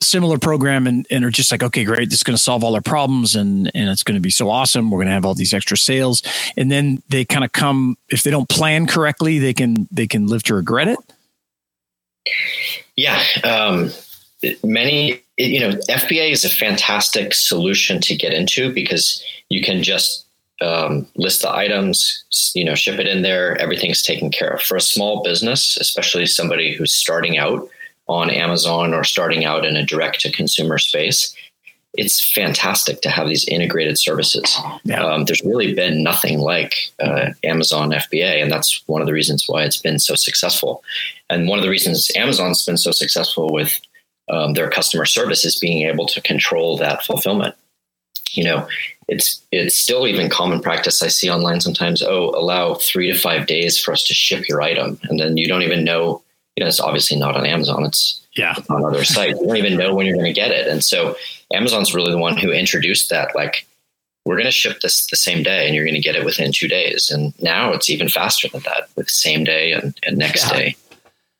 similar 0.00 0.38
program 0.38 0.86
and, 0.86 1.06
and 1.10 1.24
are 1.24 1.30
just 1.30 1.50
like, 1.50 1.62
okay, 1.62 1.84
great, 1.84 2.10
this 2.10 2.18
is 2.18 2.22
going 2.22 2.36
to 2.36 2.42
solve 2.42 2.62
all 2.62 2.74
our 2.74 2.80
problems 2.80 3.34
and, 3.34 3.70
and 3.74 3.88
it's 3.88 4.02
going 4.02 4.16
to 4.16 4.20
be 4.20 4.30
so 4.30 4.50
awesome. 4.50 4.90
We're 4.90 4.98
going 4.98 5.08
to 5.08 5.14
have 5.14 5.24
all 5.24 5.34
these 5.34 5.54
extra 5.54 5.76
sales. 5.76 6.22
And 6.56 6.70
then 6.70 7.02
they 7.08 7.24
kind 7.24 7.44
of 7.44 7.52
come, 7.52 7.96
if 8.08 8.22
they 8.22 8.30
don't 8.30 8.48
plan 8.48 8.86
correctly, 8.86 9.38
they 9.38 9.54
can, 9.54 9.88
they 9.90 10.06
can 10.06 10.26
live 10.26 10.42
to 10.44 10.54
regret 10.54 10.88
it. 10.88 10.98
Yeah. 12.96 13.22
Um, 13.42 13.90
many, 14.62 15.20
you 15.36 15.60
know, 15.60 15.70
FBA 15.70 16.30
is 16.30 16.44
a 16.44 16.50
fantastic 16.50 17.34
solution 17.34 18.00
to 18.02 18.16
get 18.16 18.32
into 18.32 18.72
because 18.72 19.22
you 19.48 19.62
can 19.62 19.82
just 19.82 20.26
um, 20.60 21.06
list 21.16 21.42
the 21.42 21.52
items, 21.52 22.24
you 22.54 22.64
know, 22.64 22.74
ship 22.74 22.98
it 22.98 23.06
in 23.06 23.22
there. 23.22 23.60
Everything's 23.60 24.02
taken 24.02 24.30
care 24.30 24.50
of. 24.50 24.62
For 24.62 24.76
a 24.76 24.80
small 24.80 25.22
business, 25.22 25.76
especially 25.78 26.26
somebody 26.26 26.74
who's 26.74 26.92
starting 26.92 27.36
out, 27.36 27.68
on 28.06 28.30
Amazon 28.30 28.92
or 28.92 29.04
starting 29.04 29.44
out 29.44 29.64
in 29.64 29.76
a 29.76 29.84
direct 29.84 30.20
to 30.20 30.32
consumer 30.32 30.78
space, 30.78 31.34
it's 31.96 32.32
fantastic 32.32 33.00
to 33.02 33.08
have 33.08 33.28
these 33.28 33.46
integrated 33.46 33.98
services. 33.98 34.58
Yeah. 34.84 35.04
Um, 35.04 35.24
there's 35.24 35.44
really 35.44 35.74
been 35.74 36.02
nothing 36.02 36.40
like 36.40 36.92
uh, 37.00 37.30
Amazon 37.44 37.90
FBA, 37.90 38.42
and 38.42 38.50
that's 38.50 38.82
one 38.86 39.00
of 39.00 39.06
the 39.06 39.12
reasons 39.12 39.44
why 39.46 39.62
it's 39.62 39.80
been 39.80 39.98
so 39.98 40.14
successful. 40.16 40.82
And 41.30 41.48
one 41.48 41.58
of 41.58 41.64
the 41.64 41.70
reasons 41.70 42.10
Amazon's 42.16 42.66
been 42.66 42.76
so 42.76 42.90
successful 42.90 43.52
with 43.52 43.80
um, 44.28 44.54
their 44.54 44.70
customer 44.70 45.04
service 45.04 45.44
is 45.44 45.58
being 45.58 45.86
able 45.86 46.06
to 46.06 46.20
control 46.20 46.76
that 46.78 47.04
fulfillment. 47.04 47.54
You 48.32 48.42
know, 48.42 48.68
it's 49.06 49.40
it's 49.52 49.78
still 49.78 50.08
even 50.08 50.28
common 50.28 50.60
practice 50.60 51.02
I 51.02 51.08
see 51.08 51.30
online 51.30 51.60
sometimes. 51.60 52.02
Oh, 52.02 52.30
allow 52.30 52.74
three 52.74 53.12
to 53.12 53.18
five 53.18 53.46
days 53.46 53.78
for 53.78 53.92
us 53.92 54.02
to 54.04 54.14
ship 54.14 54.48
your 54.48 54.62
item, 54.62 54.98
and 55.04 55.20
then 55.20 55.36
you 55.36 55.46
don't 55.46 55.62
even 55.62 55.84
know 55.84 56.23
you 56.56 56.62
know, 56.62 56.68
it's 56.68 56.80
obviously 56.80 57.16
not 57.16 57.36
on 57.36 57.46
Amazon. 57.46 57.84
It's 57.84 58.20
yeah 58.34 58.54
on 58.68 58.84
other 58.84 59.04
sites. 59.04 59.40
You 59.40 59.46
don't 59.46 59.56
even 59.56 59.76
know 59.76 59.94
when 59.94 60.06
you're 60.06 60.16
going 60.16 60.32
to 60.32 60.32
get 60.32 60.50
it. 60.50 60.66
And 60.68 60.82
so 60.82 61.16
Amazon's 61.52 61.94
really 61.94 62.12
the 62.12 62.18
one 62.18 62.36
who 62.36 62.50
introduced 62.50 63.10
that. 63.10 63.34
Like, 63.34 63.66
we're 64.24 64.36
going 64.36 64.46
to 64.46 64.52
ship 64.52 64.80
this 64.80 65.06
the 65.06 65.16
same 65.16 65.42
day 65.42 65.66
and 65.66 65.74
you're 65.74 65.84
going 65.84 65.94
to 65.94 66.00
get 66.00 66.16
it 66.16 66.24
within 66.24 66.50
two 66.52 66.68
days. 66.68 67.10
And 67.10 67.34
now 67.42 67.72
it's 67.72 67.90
even 67.90 68.08
faster 68.08 68.48
than 68.48 68.62
that 68.62 68.88
with 68.96 69.10
same 69.10 69.44
day 69.44 69.72
and, 69.72 69.98
and 70.06 70.16
next 70.16 70.50
yeah. 70.50 70.56
day. 70.56 70.76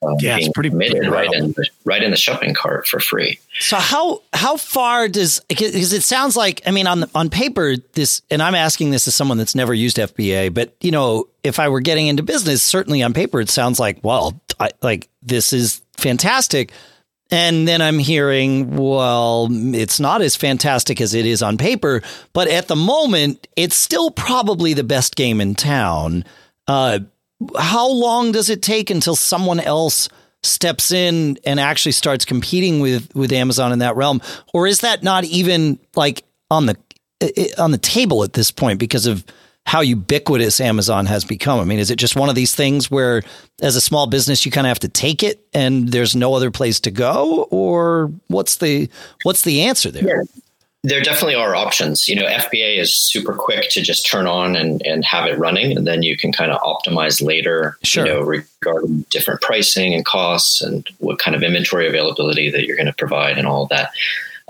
Um, 0.04 0.16
yeah, 0.21 0.37
it's 0.37 0.49
pretty 0.49 0.68
committed 0.68 1.09
right 1.09 1.33
in 1.33 1.52
the, 1.52 1.66
right 1.87 2.02
in 2.02 2.11
the 2.11 2.16
shopping 2.16 2.52
cart 2.52 2.87
for 2.87 3.00
free. 3.00 3.38
So 3.59 3.76
how 3.76 4.23
how 4.35 4.59
far 4.59 5.09
does 5.09 5.40
because 5.49 5.94
it 5.94 6.02
sounds 6.02 6.37
like 6.37 6.61
I 6.66 6.73
mean 6.73 6.87
on 6.87 7.04
on 7.14 7.30
paper 7.30 7.76
this 7.92 8.21
and 8.30 8.42
I'm 8.42 8.54
asking 8.54 8.90
this 8.90 9.09
as 9.09 9.14
someone 9.14 9.38
that's 9.38 9.54
never 9.54 9.73
used 9.73 9.97
FBA, 9.97 10.52
but 10.52 10.75
you 10.83 10.90
know 10.90 11.28
if 11.42 11.59
I 11.59 11.68
were 11.68 11.80
getting 11.80 12.09
into 12.09 12.23
business, 12.23 12.62
certainly 12.62 13.02
on 13.02 13.14
paper 13.14 13.40
it 13.40 13.49
sounds 13.49 13.80
like 13.80 13.99
well 14.02 14.38
I, 14.58 14.70
like 14.82 15.08
this 15.23 15.52
is 15.52 15.82
fantastic. 15.96 16.73
And 17.30 17.66
then 17.66 17.80
I'm 17.80 17.99
hearing, 17.99 18.76
well, 18.76 19.49
it's 19.50 19.99
not 19.99 20.20
as 20.20 20.37
fantastic 20.37 21.00
as 21.00 21.14
it 21.14 21.26
is 21.26 21.42
on 21.42 21.56
paper, 21.56 22.02
but 22.32 22.49
at 22.49 22.68
the 22.68 22.76
moment, 22.76 23.49
it's 23.56 23.76
still 23.76 24.11
probably 24.11 24.75
the 24.75 24.84
best 24.84 25.16
game 25.16 25.40
in 25.40 25.54
town. 25.54 26.25
Uh, 26.68 27.00
how 27.58 27.88
long 27.88 28.30
does 28.30 28.50
it 28.50 28.62
take 28.62 28.90
until 28.90 29.16
someone 29.16 29.58
else 29.58 30.08
steps 30.42 30.92
in 30.92 31.38
and 31.44 31.58
actually 31.58 31.92
starts 31.92 32.25
competing 32.25 32.80
with 32.80 33.14
with 33.14 33.32
Amazon 33.32 33.73
in 33.73 33.78
that 33.80 33.96
realm, 33.96 34.20
or 34.52 34.66
is 34.66 34.80
that 34.80 35.02
not 35.02 35.25
even 35.25 35.78
like 35.96 36.25
on 36.50 36.66
the 36.66 36.76
on 37.58 37.70
the 37.70 37.78
table 37.78 38.23
at 38.23 38.34
this 38.34 38.50
point 38.50 38.78
because 38.78 39.06
of 39.06 39.25
how 39.66 39.80
ubiquitous 39.80 40.61
Amazon 40.61 41.06
has 41.06 41.25
become. 41.25 41.59
I 41.59 41.64
mean, 41.64 41.78
is 41.78 41.90
it 41.90 41.97
just 41.97 42.16
one 42.16 42.28
of 42.28 42.35
these 42.35 42.54
things 42.54 42.90
where, 42.90 43.23
as 43.62 43.76
a 43.76 43.80
small 43.80 44.06
business, 44.06 44.44
you 44.44 44.52
kind 44.52 44.66
of 44.66 44.68
have 44.68 44.78
to 44.80 44.88
take 44.88 45.23
it, 45.23 45.47
and 45.54 45.88
there's 45.88 46.14
no 46.14 46.35
other 46.35 46.50
place 46.50 46.80
to 46.80 46.90
go, 46.90 47.49
or 47.50 48.12
what's 48.28 48.56
the 48.56 48.88
what's 49.23 49.42
the 49.42 49.62
answer 49.62 49.90
there? 49.90 50.18
Yeah. 50.18 50.23
There 50.87 51.00
definitely 51.00 51.35
are 51.35 51.56
options. 51.56 52.09
You 52.09 52.16
know, 52.16 52.26
FBA 52.26 52.78
is 52.78 52.94
super 52.94 53.33
quick 53.33 53.71
to 53.71 53.80
just 53.80 54.06
turn 54.06 54.26
on 54.26 54.54
and, 54.54 54.83
and 54.85 55.02
have 55.02 55.26
it 55.26 55.38
running, 55.38 55.75
and 55.75 55.87
then 55.87 56.02
you 56.02 56.14
can 56.14 56.30
kind 56.30 56.52
of 56.52 56.61
optimize 56.61 57.23
later. 57.23 57.78
Sure. 57.83 58.06
You 58.06 58.12
know, 58.12 58.21
regarding 58.21 59.06
different 59.09 59.40
pricing 59.40 59.94
and 59.94 60.04
costs, 60.04 60.61
and 60.61 60.87
what 60.99 61.18
kind 61.18 61.35
of 61.35 61.42
inventory 61.42 61.88
availability 61.88 62.50
that 62.50 62.66
you're 62.66 62.76
going 62.76 62.87
to 62.87 62.92
provide, 62.92 63.38
and 63.38 63.47
all 63.47 63.62
of 63.62 63.71
that. 63.71 63.92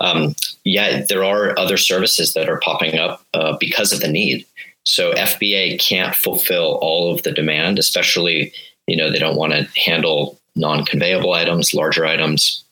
Um, 0.01 0.35
yeah, 0.65 1.05
there 1.07 1.23
are 1.23 1.57
other 1.57 1.77
services 1.77 2.33
that 2.33 2.49
are 2.49 2.59
popping 2.59 2.99
up 2.99 3.25
uh, 3.33 3.55
because 3.57 3.93
of 3.93 4.01
the 4.01 4.09
need. 4.09 4.45
So 4.85 5.13
FBA 5.13 5.79
can't 5.79 6.15
fulfill 6.15 6.77
all 6.81 7.13
of 7.13 7.23
the 7.23 7.31
demand, 7.31 7.79
especially, 7.79 8.53
you 8.87 8.95
know, 8.95 9.11
they 9.11 9.19
don't 9.19 9.35
want 9.35 9.53
to 9.53 9.67
handle 9.79 10.39
non-conveyable 10.55 11.33
items, 11.33 11.73
larger 11.73 12.05
items. 12.05 12.63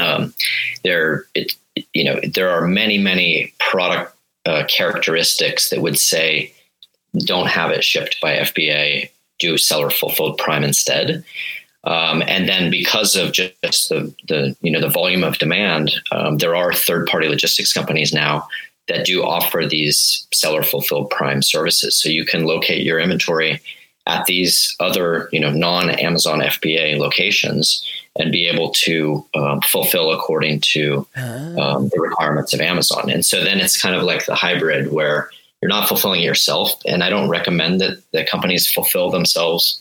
Um, 0.00 0.34
there, 0.82 1.24
it, 1.34 1.52
you 1.94 2.04
know, 2.04 2.20
there 2.34 2.50
are 2.50 2.66
many, 2.66 2.98
many 2.98 3.54
product 3.58 4.14
uh, 4.46 4.64
characteristics 4.68 5.70
that 5.70 5.80
would 5.80 5.98
say, 5.98 6.52
don't 7.18 7.48
have 7.48 7.70
it 7.70 7.84
shipped 7.84 8.20
by 8.20 8.36
FBA, 8.36 9.10
do 9.38 9.56
seller 9.56 9.90
fulfilled 9.90 10.38
prime 10.38 10.64
instead. 10.64 11.24
Um, 11.84 12.22
and 12.26 12.48
then 12.48 12.70
because 12.70 13.16
of 13.16 13.32
just 13.32 13.88
the, 13.88 14.14
the 14.28 14.54
you 14.60 14.70
know 14.70 14.80
the 14.80 14.88
volume 14.90 15.24
of 15.24 15.38
demand, 15.38 15.92
um, 16.12 16.36
there 16.36 16.54
are 16.54 16.74
third 16.74 17.06
party 17.06 17.26
logistics 17.26 17.72
companies 17.72 18.12
now 18.12 18.46
that 18.90 19.06
do 19.06 19.22
offer 19.22 19.64
these 19.66 20.26
seller 20.32 20.62
fulfilled 20.62 21.10
prime 21.10 21.42
services. 21.42 21.96
So 21.96 22.08
you 22.08 22.24
can 22.24 22.44
locate 22.44 22.84
your 22.84 22.98
inventory 22.98 23.60
at 24.06 24.26
these 24.26 24.74
other, 24.80 25.28
you 25.32 25.40
know, 25.40 25.50
non 25.50 25.90
Amazon 25.90 26.40
FBA 26.40 26.98
locations 26.98 27.86
and 28.18 28.32
be 28.32 28.48
able 28.48 28.70
to 28.70 29.24
um, 29.34 29.60
fulfill 29.60 30.12
according 30.12 30.60
to 30.60 31.06
ah. 31.16 31.76
um, 31.76 31.88
the 31.88 32.00
requirements 32.00 32.52
of 32.52 32.60
Amazon. 32.60 33.08
And 33.08 33.24
so 33.24 33.44
then 33.44 33.60
it's 33.60 33.80
kind 33.80 33.94
of 33.94 34.02
like 34.02 34.26
the 34.26 34.34
hybrid 34.34 34.92
where 34.92 35.30
you're 35.62 35.68
not 35.68 35.88
fulfilling 35.88 36.22
it 36.22 36.24
yourself. 36.24 36.72
And 36.86 37.04
I 37.04 37.10
don't 37.10 37.28
recommend 37.28 37.80
that 37.80 38.02
that 38.12 38.28
companies 38.28 38.68
fulfill 38.68 39.10
themselves. 39.10 39.80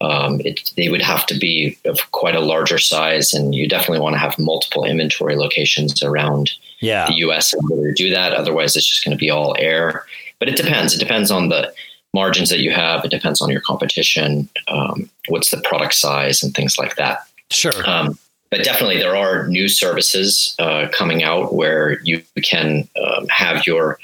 Um, 0.00 0.40
it, 0.44 0.72
they 0.76 0.88
would 0.88 1.02
have 1.02 1.26
to 1.26 1.38
be 1.38 1.76
of 1.84 2.10
quite 2.12 2.34
a 2.34 2.40
larger 2.40 2.78
size, 2.78 3.34
and 3.34 3.54
you 3.54 3.68
definitely 3.68 4.00
want 4.00 4.14
to 4.14 4.18
have 4.18 4.38
multiple 4.38 4.84
inventory 4.84 5.36
locations 5.36 6.02
around 6.02 6.50
yeah. 6.80 7.06
the 7.06 7.16
US 7.26 7.52
in 7.52 7.60
order 7.70 7.92
to 7.92 7.94
do 7.94 8.10
that. 8.10 8.32
Otherwise, 8.32 8.76
it's 8.76 8.88
just 8.88 9.04
going 9.04 9.16
to 9.16 9.20
be 9.20 9.30
all 9.30 9.54
air. 9.58 10.04
But 10.38 10.48
it 10.48 10.56
depends. 10.56 10.94
It 10.94 10.98
depends 11.00 11.30
on 11.30 11.50
the 11.50 11.72
margins 12.14 12.48
that 12.48 12.60
you 12.60 12.70
have. 12.70 13.04
It 13.04 13.10
depends 13.10 13.40
on 13.40 13.50
your 13.50 13.60
competition. 13.60 14.48
Um, 14.68 15.10
what's 15.28 15.50
the 15.50 15.60
product 15.60 15.94
size 15.94 16.42
and 16.42 16.54
things 16.54 16.78
like 16.78 16.96
that. 16.96 17.26
Sure. 17.50 17.72
Um, 17.86 18.18
but 18.50 18.64
definitely, 18.64 18.98
there 18.98 19.16
are 19.16 19.46
new 19.46 19.68
services 19.68 20.56
uh, 20.58 20.88
coming 20.92 21.22
out 21.22 21.54
where 21.54 22.00
you 22.02 22.22
can 22.42 22.88
um, 23.00 23.28
have 23.28 23.64
your 23.64 23.98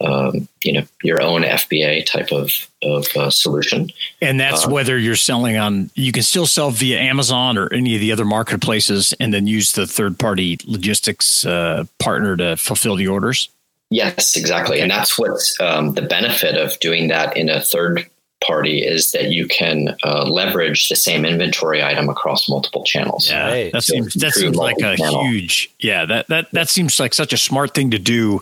um, 0.00 0.48
you 0.64 0.72
know 0.72 0.82
your 1.02 1.20
own 1.22 1.42
FBA 1.42 2.06
type 2.06 2.32
of 2.32 2.50
of 2.82 3.06
uh, 3.16 3.30
solution. 3.30 3.90
And 4.22 4.40
that's 4.40 4.66
uh, 4.66 4.70
whether 4.70 4.98
you're 4.98 5.16
selling 5.16 5.56
on. 5.56 5.90
You 5.94 6.12
can 6.12 6.22
still 6.22 6.46
sell 6.46 6.70
via 6.70 6.98
Amazon 6.98 7.58
or 7.58 7.72
any 7.72 7.94
of 7.94 8.00
the 8.00 8.12
other 8.12 8.24
marketplaces, 8.24 9.14
and 9.20 9.32
then 9.32 9.46
use 9.46 9.72
the 9.72 9.86
third 9.86 10.18
party 10.18 10.58
logistics 10.64 11.44
uh, 11.44 11.84
partner 11.98 12.36
to 12.36 12.56
fulfill 12.56 12.96
the 12.96 13.08
orders. 13.08 13.48
Yes, 13.90 14.36
exactly, 14.36 14.80
and 14.80 14.90
that's 14.90 15.18
what's 15.18 15.60
um, 15.60 15.94
the 15.94 16.02
benefit 16.02 16.56
of 16.56 16.78
doing 16.80 17.08
that 17.08 17.36
in 17.36 17.48
a 17.48 17.60
third 17.60 18.08
party 18.40 18.78
is 18.84 19.12
that 19.12 19.30
you 19.30 19.46
can 19.46 19.96
uh, 20.02 20.24
leverage 20.24 20.88
the 20.88 20.96
same 20.96 21.24
inventory 21.24 21.82
item 21.82 22.08
across 22.08 22.48
multiple 22.48 22.84
channels. 22.84 23.28
Yeah, 23.28 23.46
right. 23.46 23.72
that 23.72 23.84
so 23.84 23.92
seems 23.92 24.14
that 24.14 24.32
seems 24.32 24.56
like 24.56 24.78
a 24.80 24.96
huge. 24.96 25.70
Yeah, 25.78 26.06
that 26.06 26.28
that 26.28 26.50
that 26.52 26.68
seems 26.68 26.98
like 26.98 27.14
such 27.14 27.32
a 27.32 27.36
smart 27.36 27.74
thing 27.74 27.90
to 27.90 27.98
do, 27.98 28.40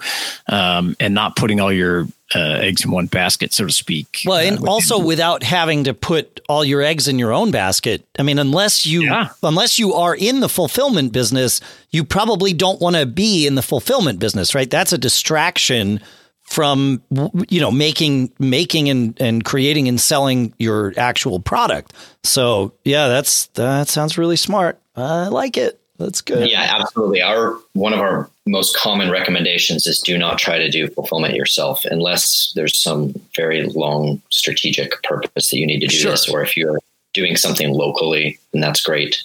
um, 0.48 0.96
and 1.00 1.14
not 1.14 1.36
putting 1.36 1.60
all 1.60 1.72
your 1.72 2.06
uh, 2.34 2.58
eggs 2.60 2.84
in 2.84 2.90
one 2.90 3.06
basket, 3.06 3.52
so 3.52 3.66
to 3.66 3.72
speak. 3.72 4.22
Well, 4.24 4.38
and 4.38 4.58
uh, 4.58 4.70
also 4.70 4.98
without 4.98 5.42
having 5.42 5.84
to 5.84 5.94
put 5.94 6.40
all 6.48 6.64
your 6.64 6.82
eggs 6.82 7.08
in 7.08 7.18
your 7.18 7.32
own 7.32 7.50
basket. 7.50 8.04
I 8.18 8.22
mean, 8.22 8.38
unless 8.38 8.86
you 8.86 9.02
yeah. 9.02 9.30
unless 9.42 9.78
you 9.78 9.94
are 9.94 10.14
in 10.14 10.40
the 10.40 10.48
fulfillment 10.48 11.12
business, 11.12 11.60
you 11.90 12.04
probably 12.04 12.52
don't 12.52 12.80
want 12.80 12.96
to 12.96 13.06
be 13.06 13.46
in 13.46 13.54
the 13.54 13.62
fulfillment 13.62 14.18
business, 14.18 14.54
right? 14.54 14.70
That's 14.70 14.92
a 14.92 14.98
distraction 14.98 16.00
from 16.48 17.02
you 17.48 17.60
know 17.60 17.70
making 17.70 18.32
making 18.38 18.88
and, 18.88 19.20
and 19.20 19.44
creating 19.44 19.86
and 19.86 20.00
selling 20.00 20.54
your 20.58 20.94
actual 20.96 21.40
product. 21.40 21.92
So 22.24 22.72
yeah, 22.84 23.08
that's 23.08 23.46
that 23.48 23.88
sounds 23.88 24.16
really 24.16 24.36
smart. 24.36 24.80
I 24.96 25.28
like 25.28 25.58
it. 25.58 25.78
That's 25.98 26.22
good. 26.22 26.48
Yeah, 26.48 26.78
absolutely. 26.80 27.20
Our 27.20 27.58
one 27.74 27.92
of 27.92 28.00
our 28.00 28.30
most 28.46 28.74
common 28.76 29.10
recommendations 29.10 29.86
is 29.86 30.00
do 30.00 30.16
not 30.16 30.38
try 30.38 30.56
to 30.56 30.70
do 30.70 30.88
fulfillment 30.88 31.34
yourself 31.34 31.84
unless 31.84 32.52
there's 32.54 32.80
some 32.80 33.14
very 33.36 33.64
long 33.66 34.22
strategic 34.30 35.02
purpose 35.02 35.50
that 35.50 35.58
you 35.58 35.66
need 35.66 35.80
to 35.80 35.86
do 35.86 35.96
sure. 35.96 36.12
this, 36.12 36.28
or 36.28 36.42
if 36.42 36.56
you're 36.56 36.78
doing 37.12 37.36
something 37.36 37.74
locally, 37.74 38.38
and 38.54 38.62
that's 38.62 38.82
great. 38.82 39.22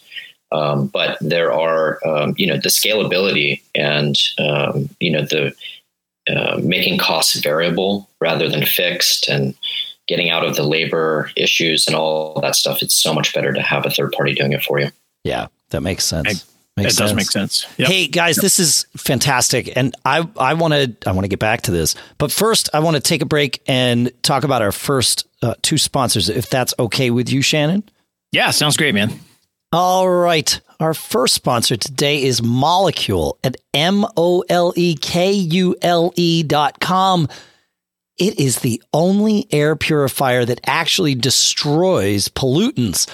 Um, 0.51 0.88
but 0.88 1.18
there 1.22 1.53
are, 1.53 2.00
um, 2.06 2.36
you 2.38 2.46
know, 2.46 2.58
the 2.58 2.70
scalability 2.70 3.62
and 3.74 4.15
um, 4.39 4.89
you 5.00 5.10
know 5.10 5.22
the 5.22 5.53
uh, 6.30 6.60
making 6.63 6.98
costs 6.98 7.36
variable 7.39 8.10
rather 8.20 8.50
than 8.50 8.65
fixed 8.65 9.27
and 9.27 9.56
getting 10.08 10.30
out 10.30 10.46
of 10.46 10.56
the 10.56 10.63
labor 10.63 11.32
issues 11.36 11.88
and 11.88 11.96
all 11.96 12.39
that 12.42 12.56
stuff. 12.56 12.82
It's 12.82 12.94
so 12.94 13.13
much 13.13 13.34
better 13.34 13.53
to 13.53 13.62
have 13.62 13.86
a 13.86 13.89
third 13.89 14.12
party 14.12 14.34
doing 14.34 14.51
it 14.51 14.63
for 14.63 14.80
you. 14.80 14.89
Yeah, 15.24 15.48
that 15.70 15.82
makes 15.82 16.03
sense. 16.06 16.27
I, 16.27 16.34
Makes 16.75 16.94
it 16.94 16.96
sense. 16.96 17.10
does 17.10 17.15
make 17.15 17.32
sense. 17.32 17.68
Yep. 17.77 17.88
Hey 17.88 18.08
guys, 18.08 18.38
yep. 18.38 18.42
this 18.42 18.60
is 18.60 18.88
fantastic, 18.98 19.77
and 19.77 19.96
I 20.06 20.27
I 20.39 20.56
want 20.56 20.74
to 20.74 20.96
I 21.08 21.12
want 21.12 21.24
to 21.24 21.27
get 21.27 21.38
back 21.38 21.62
to 21.63 21.72
this, 21.72 21.94
but 22.18 22.32
first 22.32 22.68
I 22.74 22.80
want 22.80 22.96
to 22.96 23.00
take 23.00 23.22
a 23.22 23.27
break 23.27 23.62
and 23.68 24.12
talk 24.24 24.44
about 24.44 24.63
our 24.63 24.72
first 24.72 25.27
uh, 25.44 25.53
two 25.62 25.77
sponsors, 25.77 26.30
if 26.30 26.50
that's 26.50 26.74
okay 26.80 27.12
with 27.12 27.32
you, 27.32 27.44
Shannon. 27.44 27.84
Yeah, 28.32 28.50
sounds 28.50 28.75
great, 28.75 28.96
man. 28.96 29.20
All 29.74 30.08
right. 30.08 30.62
Our 30.80 30.94
first 30.94 31.34
sponsor 31.34 31.75
today 31.75 32.22
is 32.22 32.42
Molekule 32.42 33.39
at 33.44 33.58
M 33.74 34.06
O 34.15 34.44
L 34.48 34.72
E 34.75 34.94
K 34.96 35.32
U 35.32 35.75
L 35.82 36.13
E 36.15 36.44
dot 36.44 36.80
com. 36.80 37.27
It 38.20 38.39
is 38.39 38.60
the 38.60 38.84
only 38.94 39.48
air 39.51 39.75
purifier 39.75 40.46
that 40.46 40.62
actually 40.68 41.15
destroys 41.15 42.27
pollutants. 42.27 43.12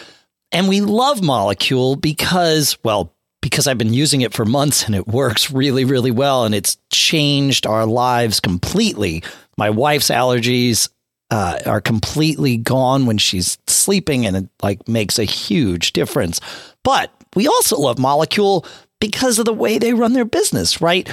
And 0.52 0.68
we 0.68 0.82
love 0.82 1.20
Molekule 1.22 2.02
because, 2.02 2.78
well, 2.84 3.16
because 3.42 3.66
I've 3.66 3.78
been 3.78 3.94
using 3.94 4.20
it 4.20 4.34
for 4.34 4.44
months 4.44 4.84
and 4.84 4.94
it 4.94 5.08
works 5.08 5.52
really, 5.52 5.86
really 5.86 6.12
well. 6.12 6.44
And 6.44 6.54
it's 6.54 6.76
changed 6.92 7.68
our 7.68 7.86
lives 7.86 8.42
completely. 8.42 9.24
My 9.58 9.70
wife's 9.70 10.10
allergies 10.10 10.90
uh, 11.32 11.60
are 11.66 11.82
completely 11.82 12.58
gone 12.58 13.06
when 13.06 13.18
she's 13.18 13.58
sleeping, 13.68 14.26
and 14.26 14.36
it 14.36 14.50
like 14.62 14.88
makes 14.88 15.20
a 15.20 15.24
huge 15.24 15.94
difference. 15.94 16.40
But 16.84 17.12
we 17.36 17.48
also 17.48 17.78
love 17.78 17.98
Molekule 17.98 18.66
because 19.00 19.40
of 19.40 19.46
the 19.46 19.54
way 19.54 19.78
they 19.78 19.94
run 19.94 20.14
their 20.14 20.26
business, 20.26 20.82
right? 20.82 21.10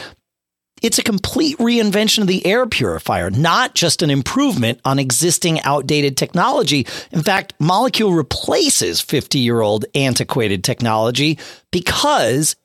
It's 0.82 0.99
a 0.99 1.02
complete 1.02 1.56
reinvention 1.56 2.20
of 2.20 2.26
the 2.26 2.44
air 2.44 2.66
purifier, 2.66 3.30
not 3.30 3.75
just 3.75 4.02
an 4.02 4.11
improvement 4.11 4.80
on 4.85 4.99
existing 4.99 5.61
outdated 5.62 6.16
technology. 6.16 6.87
In 7.12 7.23
fact, 7.23 7.54
Molekule 7.58 8.14
replaces 8.14 9.00
50 9.00 9.38
year 9.38 9.61
old 9.61 9.87
antiquated 9.94 10.64
technology 10.64 11.38
because 11.70 12.56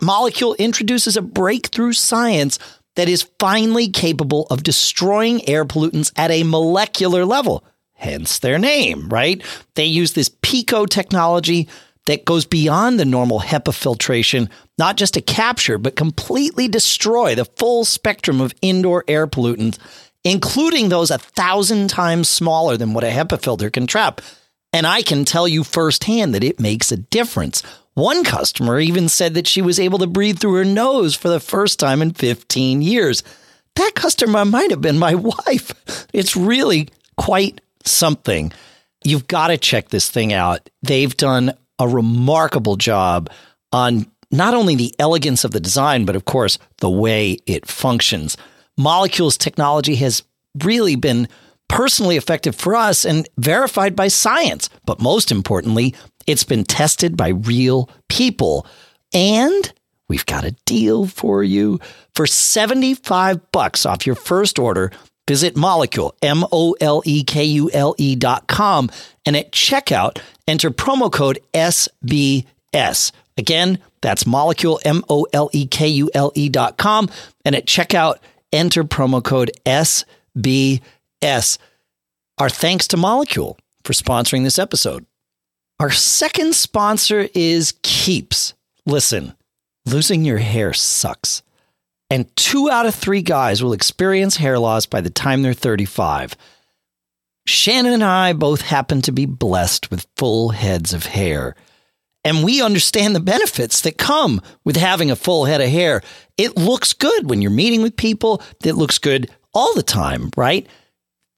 Molekule 0.00 0.56
introduces 0.58 1.16
a 1.16 1.22
breakthrough 1.22 1.92
science 1.92 2.58
that 2.98 3.08
is 3.08 3.28
finally 3.38 3.88
capable 3.88 4.48
of 4.50 4.64
destroying 4.64 5.48
air 5.48 5.64
pollutants 5.64 6.10
at 6.16 6.32
a 6.32 6.42
molecular 6.42 7.24
level, 7.24 7.64
hence 7.92 8.40
their 8.40 8.58
name, 8.58 9.08
right? 9.08 9.40
They 9.76 9.84
use 9.84 10.14
this 10.14 10.28
PECO 10.28 10.88
technology 10.88 11.68
that 12.06 12.24
goes 12.24 12.44
beyond 12.44 12.98
the 12.98 13.04
normal 13.04 13.38
HEPA 13.38 13.72
filtration, 13.72 14.50
not 14.78 14.96
just 14.96 15.14
to 15.14 15.20
capture, 15.20 15.78
but 15.78 15.94
completely 15.94 16.66
destroy 16.66 17.36
the 17.36 17.44
full 17.44 17.84
spectrum 17.84 18.40
of 18.40 18.52
indoor 18.62 19.04
air 19.06 19.28
pollutants, 19.28 19.78
including 20.24 20.88
those 20.88 21.12
a 21.12 21.18
thousand 21.18 21.90
times 21.90 22.28
smaller 22.28 22.76
than 22.76 22.94
what 22.94 23.04
a 23.04 23.10
HEPA 23.10 23.40
filter 23.40 23.70
can 23.70 23.86
trap. 23.86 24.20
And 24.72 24.88
I 24.88 25.02
can 25.02 25.24
tell 25.24 25.46
you 25.46 25.62
firsthand 25.62 26.34
that 26.34 26.42
it 26.42 26.58
makes 26.58 26.90
a 26.90 26.96
difference. 26.96 27.62
One 27.98 28.22
customer 28.22 28.78
even 28.78 29.08
said 29.08 29.34
that 29.34 29.48
she 29.48 29.60
was 29.60 29.80
able 29.80 29.98
to 29.98 30.06
breathe 30.06 30.38
through 30.38 30.54
her 30.54 30.64
nose 30.64 31.16
for 31.16 31.28
the 31.28 31.40
first 31.40 31.80
time 31.80 32.00
in 32.00 32.12
15 32.12 32.80
years. 32.80 33.24
That 33.74 33.96
customer 33.96 34.44
might 34.44 34.70
have 34.70 34.80
been 34.80 35.00
my 35.00 35.14
wife. 35.46 36.06
It's 36.12 36.36
really 36.36 36.90
quite 37.16 37.60
something. 37.84 38.52
You've 39.02 39.26
got 39.26 39.48
to 39.48 39.58
check 39.58 39.88
this 39.88 40.08
thing 40.08 40.32
out. 40.32 40.70
They've 40.80 41.16
done 41.16 41.54
a 41.80 41.88
remarkable 41.88 42.76
job 42.76 43.30
on 43.72 44.06
not 44.30 44.54
only 44.54 44.76
the 44.76 44.94
elegance 45.00 45.42
of 45.42 45.50
the 45.50 45.58
design, 45.58 46.04
but 46.04 46.14
of 46.14 46.24
course, 46.24 46.56
the 46.76 46.88
way 46.88 47.38
it 47.46 47.66
functions. 47.66 48.36
Molekules 48.78 49.36
technology 49.36 49.96
has 49.96 50.22
really 50.62 50.94
been 50.94 51.26
personally 51.68 52.16
effective 52.16 52.54
for 52.54 52.76
us 52.76 53.04
and 53.04 53.28
verified 53.38 53.96
by 53.96 54.06
science. 54.06 54.70
But 54.86 55.02
most 55.02 55.32
importantly, 55.32 55.96
it's 56.28 56.44
been 56.44 56.62
tested 56.62 57.16
by 57.16 57.28
real 57.28 57.88
people. 58.08 58.66
And 59.14 59.72
we've 60.08 60.26
got 60.26 60.44
a 60.44 60.54
deal 60.66 61.06
for 61.06 61.42
you. 61.42 61.80
For 62.14 62.26
75 62.26 63.50
bucks 63.50 63.86
off 63.86 64.06
your 64.06 64.14
first 64.14 64.58
order, 64.58 64.92
visit 65.26 65.54
Molekule, 65.54 66.12
M 66.22 66.44
O 66.52 66.76
L 66.80 67.02
E 67.06 67.24
K 67.24 67.42
U 67.44 67.70
L 67.72 67.94
E 67.96 68.14
dot 68.14 68.46
com. 68.46 68.90
And 69.24 69.36
at 69.36 69.50
checkout, 69.52 70.20
enter 70.46 70.70
promo 70.70 71.10
code 71.10 71.40
SBS. 71.54 73.12
Again, 73.38 73.78
that's 74.02 74.24
Molekule, 74.24 74.80
M 74.84 75.02
O 75.08 75.26
L 75.32 75.48
E 75.52 75.66
K 75.66 75.88
U 75.88 76.10
L 76.12 76.30
E 76.34 76.50
dot 76.50 76.76
com. 76.76 77.08
And 77.44 77.56
at 77.56 77.64
checkout, 77.64 78.16
enter 78.52 78.84
promo 78.84 79.24
code 79.24 79.50
SBS. 79.64 80.82
Our 82.36 82.50
thanks 82.50 82.86
to 82.88 82.98
Molekule 82.98 83.56
for 83.82 83.94
sponsoring 83.94 84.44
this 84.44 84.58
episode. 84.58 85.07
Our 85.80 85.90
second 85.90 86.56
sponsor 86.56 87.28
is 87.34 87.74
Keeps. 87.82 88.54
Listen, 88.84 89.34
losing 89.86 90.24
your 90.24 90.38
hair 90.38 90.72
sucks. 90.72 91.42
And 92.10 92.34
two 92.36 92.68
out 92.68 92.86
of 92.86 92.94
three 92.94 93.22
guys 93.22 93.62
will 93.62 93.72
experience 93.72 94.36
hair 94.36 94.58
loss 94.58 94.86
by 94.86 95.00
the 95.00 95.10
time 95.10 95.42
they're 95.42 95.52
35. 95.52 96.36
Shannon 97.46 97.92
and 97.92 98.04
I 98.04 98.32
both 98.32 98.62
happen 98.62 99.02
to 99.02 99.12
be 99.12 99.24
blessed 99.24 99.90
with 99.90 100.06
full 100.16 100.50
heads 100.50 100.92
of 100.92 101.06
hair. 101.06 101.54
And 102.24 102.44
we 102.44 102.60
understand 102.60 103.14
the 103.14 103.20
benefits 103.20 103.80
that 103.82 103.98
come 103.98 104.42
with 104.64 104.76
having 104.76 105.10
a 105.10 105.16
full 105.16 105.44
head 105.44 105.60
of 105.60 105.68
hair. 105.68 106.02
It 106.36 106.56
looks 106.56 106.92
good 106.92 107.30
when 107.30 107.40
you're 107.40 107.50
meeting 107.50 107.82
with 107.82 107.96
people, 107.96 108.42
it 108.64 108.74
looks 108.74 108.98
good 108.98 109.30
all 109.54 109.74
the 109.74 109.82
time, 109.82 110.30
right? 110.36 110.66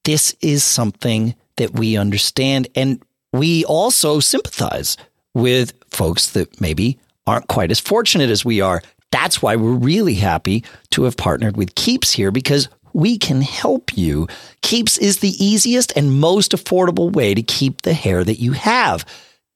This 0.04 0.34
is 0.40 0.64
something 0.64 1.34
that 1.58 1.74
we 1.74 1.96
understand. 1.96 2.68
And 2.74 3.02
we 3.32 3.64
also 3.64 4.20
sympathize 4.20 4.96
with 5.34 5.72
folks 5.90 6.30
that 6.30 6.60
maybe 6.60 6.98
aren't 7.26 7.48
quite 7.48 7.70
as 7.70 7.80
fortunate 7.80 8.30
as 8.30 8.44
we 8.44 8.60
are. 8.60 8.82
That's 9.12 9.42
why 9.42 9.56
we're 9.56 9.72
really 9.72 10.14
happy 10.14 10.64
to 10.90 11.04
have 11.04 11.16
partnered 11.16 11.56
with 11.56 11.74
Keeps 11.74 12.12
here 12.12 12.30
because 12.30 12.68
we 12.92 13.18
can 13.18 13.42
help 13.42 13.96
you. 13.96 14.26
Keeps 14.62 14.98
is 14.98 15.18
the 15.18 15.44
easiest 15.44 15.96
and 15.96 16.20
most 16.20 16.52
affordable 16.52 17.12
way 17.12 17.34
to 17.34 17.42
keep 17.42 17.82
the 17.82 17.92
hair 17.92 18.24
that 18.24 18.40
you 18.40 18.52
have. 18.52 19.04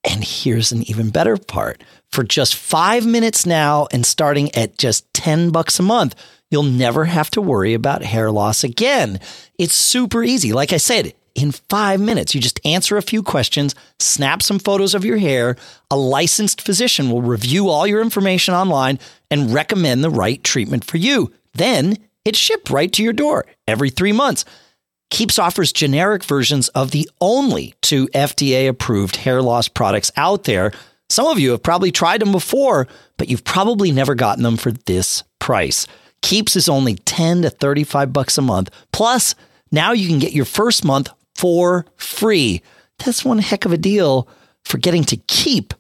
And 0.05 0.23
here's 0.23 0.71
an 0.71 0.83
even 0.89 1.11
better 1.11 1.37
part. 1.37 1.83
For 2.13 2.23
just 2.23 2.55
five 2.55 3.07
minutes 3.07 3.47
now 3.47 3.89
and 3.91 4.07
starting 4.07 4.55
at 4.55 4.79
just 4.79 5.13
10 5.15 5.51
bucks 5.51 5.81
a 5.81 5.83
month, 5.83 6.15
you'll 6.51 6.63
never 6.63 7.07
have 7.07 7.31
to 7.33 7.41
worry 7.41 7.75
about 7.75 8.03
hair 8.03 8.31
loss 8.31 8.63
again. 8.63 9.19
It's 9.59 9.75
super 9.75 10.23
easy. 10.23 10.53
Like 10.53 10.73
I 10.73 10.77
said, 10.77 11.15
in 11.35 11.53
five 11.53 12.01
minutes. 12.01 12.35
You 12.35 12.41
just 12.41 12.61
answer 12.65 12.97
a 12.97 13.03
few 13.03 13.23
questions, 13.23 13.75
snap 13.99 14.43
some 14.43 14.59
photos 14.59 14.95
of 14.95 15.05
your 15.05 15.19
hair. 15.19 15.57
A 15.91 15.97
licensed 15.97 16.61
physician 16.61 17.11
will 17.11 17.23
review 17.23 17.69
all 17.69 17.87
your 17.87 18.01
information 18.01 18.55
online 18.55 18.99
and 19.31 19.53
recommend 19.53 20.03
the 20.03 20.11
right 20.11 20.43
treatment 20.43 20.85
for 20.85 20.97
you. 20.97 21.33
Then 21.55 21.99
it's 22.25 22.39
shipped 22.39 22.71
right 22.71 22.93
to 22.93 23.03
your 23.03 23.13
door 23.13 23.47
every 23.67 23.91
three 23.91 24.13
months. 24.13 24.45
Keeps 25.11 25.39
offers 25.39 25.73
generic 25.73 26.25
versions 26.25 26.69
of 26.69 26.91
the 26.91 27.09
only 27.21 27.75
two 27.83 28.09
FDA 28.09 28.69
approved 28.69 29.17
hair 29.17 29.43
loss 29.43 29.69
products 29.69 30.11
out 30.17 30.45
there. 30.45 30.73
Some 31.11 31.27
of 31.27 31.39
you 31.39 31.51
have 31.51 31.63
probably 31.63 31.93
tried 31.93 32.21
them 32.21 32.33
before, 32.33 32.89
but 33.19 33.29
you've 33.29 33.45
probably 33.45 33.93
never 33.93 34.15
gotten 34.15 34.43
them 34.43 34.57
for 34.57 34.73
this 34.73 35.23
price. 35.39 35.87
Keeps 36.23 36.57
is 36.57 36.69
only 36.69 36.95
10 36.95 37.43
to 37.43 37.51
35 37.51 38.13
bucks 38.13 38.39
a 38.39 38.43
month. 38.43 38.71
Plus, 38.93 39.35
now 39.71 39.93
you 39.93 40.09
can 40.09 40.19
get 40.19 40.33
your 40.33 40.47
first 40.47 40.85
month 40.85 41.11
for 41.35 41.87
free. 41.97 42.63
That's 42.99 43.25
one 43.25 43.39
heck 43.39 43.65
of 43.65 43.73
a 43.73 43.79
deal 43.79 44.29
for 44.65 44.79
getting 44.79 45.05
to 45.05 45.17
keep 45.17 45.75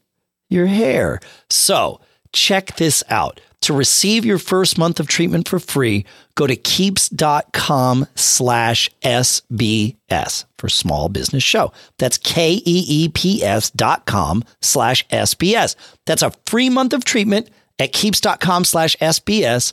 your 0.50 0.66
hair. 0.66 1.20
So 1.48 2.00
check 2.32 2.76
this 2.76 3.02
out. 3.08 3.40
To 3.62 3.72
receive 3.72 4.26
your 4.26 4.36
first 4.36 4.76
month 4.76 5.00
of 5.00 5.08
treatment 5.08 5.48
for 5.48 5.58
free, 5.58 6.04
go 6.34 6.46
to 6.46 6.54
keeps.com 6.54 8.06
slash 8.14 8.90
SBS 9.02 10.44
for 10.58 10.68
small 10.68 11.08
business 11.08 11.42
show. 11.42 11.72
That's 11.98 12.18
K-E-E-P-S 12.18 13.70
dot 13.70 14.04
com 14.04 14.44
slash 14.60 15.08
SBS. 15.08 15.76
That's 16.04 16.20
a 16.20 16.32
free 16.44 16.68
month 16.68 16.92
of 16.92 17.06
treatment 17.06 17.48
at 17.78 17.94
keeps.com 17.94 18.64
slash 18.66 18.96
SBS 18.96 19.72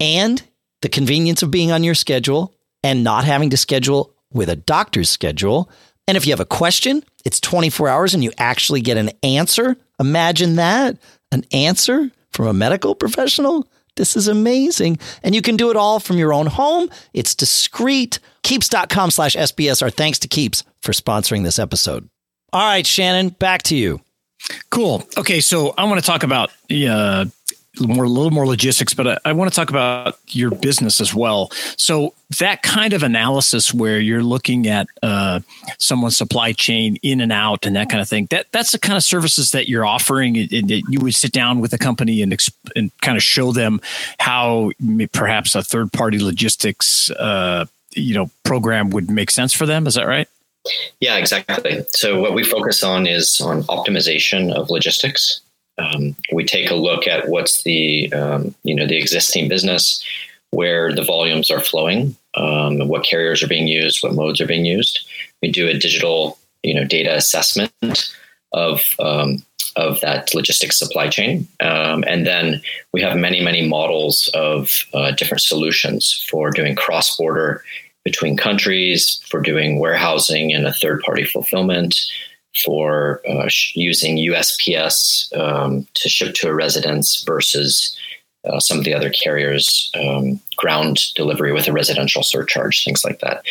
and 0.00 0.42
the 0.80 0.88
convenience 0.88 1.42
of 1.42 1.50
being 1.50 1.70
on 1.70 1.84
your 1.84 1.94
schedule 1.94 2.54
and 2.82 3.04
not 3.04 3.26
having 3.26 3.50
to 3.50 3.58
schedule 3.58 4.14
with 4.32 4.48
a 4.48 4.56
doctor's 4.56 5.08
schedule. 5.08 5.70
And 6.08 6.16
if 6.16 6.26
you 6.26 6.32
have 6.32 6.40
a 6.40 6.44
question, 6.44 7.04
it's 7.24 7.40
24 7.40 7.88
hours 7.88 8.14
and 8.14 8.24
you 8.24 8.32
actually 8.38 8.80
get 8.80 8.96
an 8.96 9.10
answer. 9.22 9.76
Imagine 10.00 10.56
that 10.56 10.98
an 11.30 11.44
answer 11.52 12.10
from 12.30 12.46
a 12.46 12.52
medical 12.52 12.94
professional. 12.94 13.66
This 13.96 14.16
is 14.16 14.26
amazing. 14.26 14.98
And 15.22 15.34
you 15.34 15.42
can 15.42 15.56
do 15.56 15.70
it 15.70 15.76
all 15.76 16.00
from 16.00 16.16
your 16.16 16.32
own 16.32 16.46
home. 16.46 16.90
It's 17.12 17.34
discreet. 17.34 18.18
Keeps.com 18.42 19.10
slash 19.10 19.36
SBS. 19.36 19.82
Our 19.82 19.90
thanks 19.90 20.18
to 20.20 20.28
Keeps 20.28 20.64
for 20.80 20.92
sponsoring 20.92 21.44
this 21.44 21.58
episode. 21.58 22.08
All 22.52 22.62
right, 22.62 22.86
Shannon, 22.86 23.30
back 23.30 23.62
to 23.64 23.76
you. 23.76 24.00
Cool. 24.70 25.06
Okay, 25.16 25.40
so 25.40 25.72
I 25.78 25.84
want 25.84 26.00
to 26.00 26.06
talk 26.06 26.22
about 26.22 26.50
uh, 26.70 27.26
more 27.80 28.04
a 28.04 28.08
little 28.08 28.30
more 28.30 28.46
logistics, 28.46 28.92
but 28.92 29.06
I, 29.06 29.18
I, 29.24 29.32
want 29.32 29.50
to 29.50 29.56
talk 29.56 29.70
about 29.70 30.18
your 30.28 30.50
business 30.50 31.00
as 31.00 31.14
well. 31.14 31.50
So 31.78 32.12
that 32.38 32.62
kind 32.62 32.92
of 32.92 33.02
analysis 33.02 33.72
where 33.72 33.98
you're 33.98 34.22
looking 34.22 34.66
at 34.66 34.88
uh, 35.02 35.40
someone's 35.78 36.16
supply 36.16 36.52
chain 36.52 36.96
in 37.02 37.20
and 37.20 37.32
out 37.32 37.64
and 37.64 37.74
that 37.76 37.88
kind 37.88 38.02
of 38.02 38.08
thing. 38.08 38.26
That 38.30 38.46
that's 38.52 38.72
the 38.72 38.78
kind 38.78 38.96
of 38.96 39.02
services 39.02 39.52
that 39.52 39.68
you're 39.68 39.86
offering. 39.86 40.36
And 40.36 40.70
you 40.70 41.00
would 41.00 41.14
sit 41.14 41.32
down 41.32 41.60
with 41.60 41.72
a 41.72 41.78
company 41.78 42.20
and 42.22 42.36
and 42.76 42.90
kind 43.00 43.16
of 43.16 43.22
show 43.22 43.52
them 43.52 43.80
how 44.18 44.72
perhaps 45.12 45.54
a 45.54 45.62
third 45.62 45.92
party 45.92 46.18
logistics 46.18 47.10
uh, 47.12 47.64
you 47.94 48.14
know 48.14 48.30
program 48.44 48.90
would 48.90 49.10
make 49.10 49.30
sense 49.30 49.54
for 49.54 49.64
them. 49.64 49.86
Is 49.86 49.94
that 49.94 50.06
right? 50.06 50.28
Yeah, 51.00 51.16
exactly. 51.16 51.84
So 51.88 52.20
what 52.20 52.34
we 52.34 52.44
focus 52.44 52.84
on 52.84 53.06
is 53.06 53.40
on 53.40 53.64
optimization 53.64 54.52
of 54.52 54.70
logistics 54.70 55.40
um, 55.82 56.16
we 56.32 56.44
take 56.44 56.70
a 56.70 56.74
look 56.74 57.06
at 57.06 57.28
what's 57.28 57.62
the 57.64 58.12
um, 58.12 58.54
you 58.62 58.74
know 58.74 58.86
the 58.86 58.98
existing 58.98 59.48
business, 59.48 60.04
where 60.50 60.94
the 60.94 61.04
volumes 61.04 61.50
are 61.50 61.60
flowing, 61.60 62.16
um, 62.34 62.88
what 62.88 63.04
carriers 63.04 63.42
are 63.42 63.48
being 63.48 63.68
used, 63.68 64.02
what 64.02 64.14
modes 64.14 64.40
are 64.40 64.46
being 64.46 64.64
used. 64.64 65.06
We 65.40 65.50
do 65.50 65.68
a 65.68 65.78
digital 65.78 66.38
you 66.62 66.74
know 66.74 66.84
data 66.84 67.14
assessment 67.14 68.12
of 68.52 68.94
um, 68.98 69.42
of 69.76 70.00
that 70.00 70.34
logistics 70.34 70.78
supply 70.78 71.08
chain, 71.08 71.48
um, 71.60 72.04
and 72.06 72.26
then 72.26 72.62
we 72.92 73.00
have 73.02 73.16
many 73.16 73.40
many 73.40 73.66
models 73.66 74.30
of 74.34 74.84
uh, 74.94 75.12
different 75.12 75.42
solutions 75.42 76.24
for 76.28 76.50
doing 76.50 76.74
cross 76.76 77.16
border 77.16 77.62
between 78.04 78.36
countries, 78.36 79.22
for 79.28 79.40
doing 79.40 79.78
warehousing 79.78 80.52
and 80.52 80.66
a 80.66 80.72
third 80.72 81.00
party 81.02 81.24
fulfillment 81.24 82.00
for 82.56 83.20
uh, 83.28 83.48
sh- 83.48 83.72
using 83.74 84.16
USPS 84.18 85.36
um, 85.36 85.86
to 85.94 86.08
ship 86.08 86.34
to 86.36 86.48
a 86.48 86.54
residence 86.54 87.22
versus 87.24 87.96
uh, 88.44 88.58
some 88.58 88.78
of 88.78 88.84
the 88.84 88.94
other 88.94 89.10
carriers' 89.10 89.90
um, 89.98 90.40
ground 90.56 91.14
delivery 91.14 91.52
with 91.52 91.68
a 91.68 91.72
residential 91.72 92.22
surcharge, 92.22 92.84
things 92.84 93.04
like 93.04 93.20
that. 93.20 93.44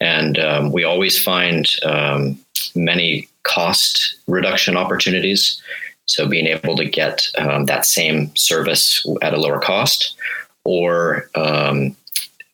And 0.00 0.38
um, 0.38 0.72
we 0.72 0.84
always 0.84 1.22
find 1.22 1.66
um, 1.84 2.38
many 2.74 3.28
cost 3.42 4.16
reduction 4.26 4.76
opportunities. 4.76 5.60
So 6.06 6.26
being 6.26 6.46
able 6.46 6.76
to 6.76 6.86
get 6.86 7.28
um, 7.36 7.66
that 7.66 7.84
same 7.84 8.34
service 8.34 9.04
at 9.20 9.34
a 9.34 9.40
lower 9.40 9.60
cost, 9.60 10.16
or 10.64 11.30
um, 11.34 11.94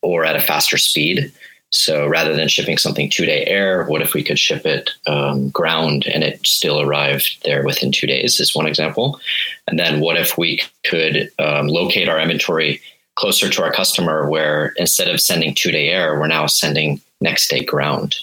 or 0.01 0.25
at 0.25 0.35
a 0.35 0.41
faster 0.41 0.77
speed. 0.77 1.31
So 1.75 2.07
rather 2.07 2.33
than 2.33 2.47
shipping 2.47 2.77
something 2.77 3.09
two 3.09 3.25
day 3.25 3.45
air, 3.45 3.83
what 3.85 4.01
if 4.01 4.13
we 4.13 4.23
could 4.23 4.39
ship 4.39 4.65
it 4.65 4.91
um, 5.07 5.49
ground 5.49 6.05
and 6.07 6.23
it 6.23 6.45
still 6.47 6.79
arrived 6.79 7.43
there 7.43 7.65
within 7.65 7.91
two 7.91 8.07
days? 8.07 8.39
Is 8.39 8.55
one 8.55 8.65
example. 8.65 9.19
And 9.67 9.77
then 9.77 9.99
what 9.99 10.17
if 10.17 10.37
we 10.37 10.61
could 10.85 11.29
um, 11.37 11.67
locate 11.67 12.07
our 12.07 12.19
inventory 12.19 12.81
closer 13.15 13.49
to 13.49 13.63
our 13.63 13.73
customer, 13.73 14.29
where 14.29 14.73
instead 14.77 15.09
of 15.09 15.19
sending 15.19 15.53
two 15.53 15.71
day 15.71 15.89
air, 15.89 16.17
we're 16.17 16.27
now 16.27 16.45
sending 16.45 17.01
next 17.19 17.49
day 17.49 17.63
ground, 17.63 18.15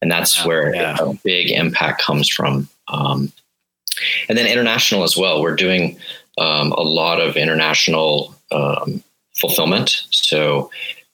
and 0.00 0.10
that's 0.10 0.40
wow, 0.40 0.48
where 0.48 0.74
yeah. 0.74 0.96
a 1.00 1.14
big 1.24 1.50
impact 1.50 2.00
comes 2.02 2.28
from. 2.28 2.68
Um, 2.88 3.32
and 4.28 4.38
then 4.38 4.46
international 4.46 5.02
as 5.02 5.16
well. 5.16 5.42
We're 5.42 5.56
doing 5.56 5.98
um, 6.38 6.72
a 6.72 6.82
lot 6.82 7.20
of 7.20 7.36
international 7.36 8.34
um, 8.52 9.02
fulfillment. 9.36 10.04
So, 10.10 10.70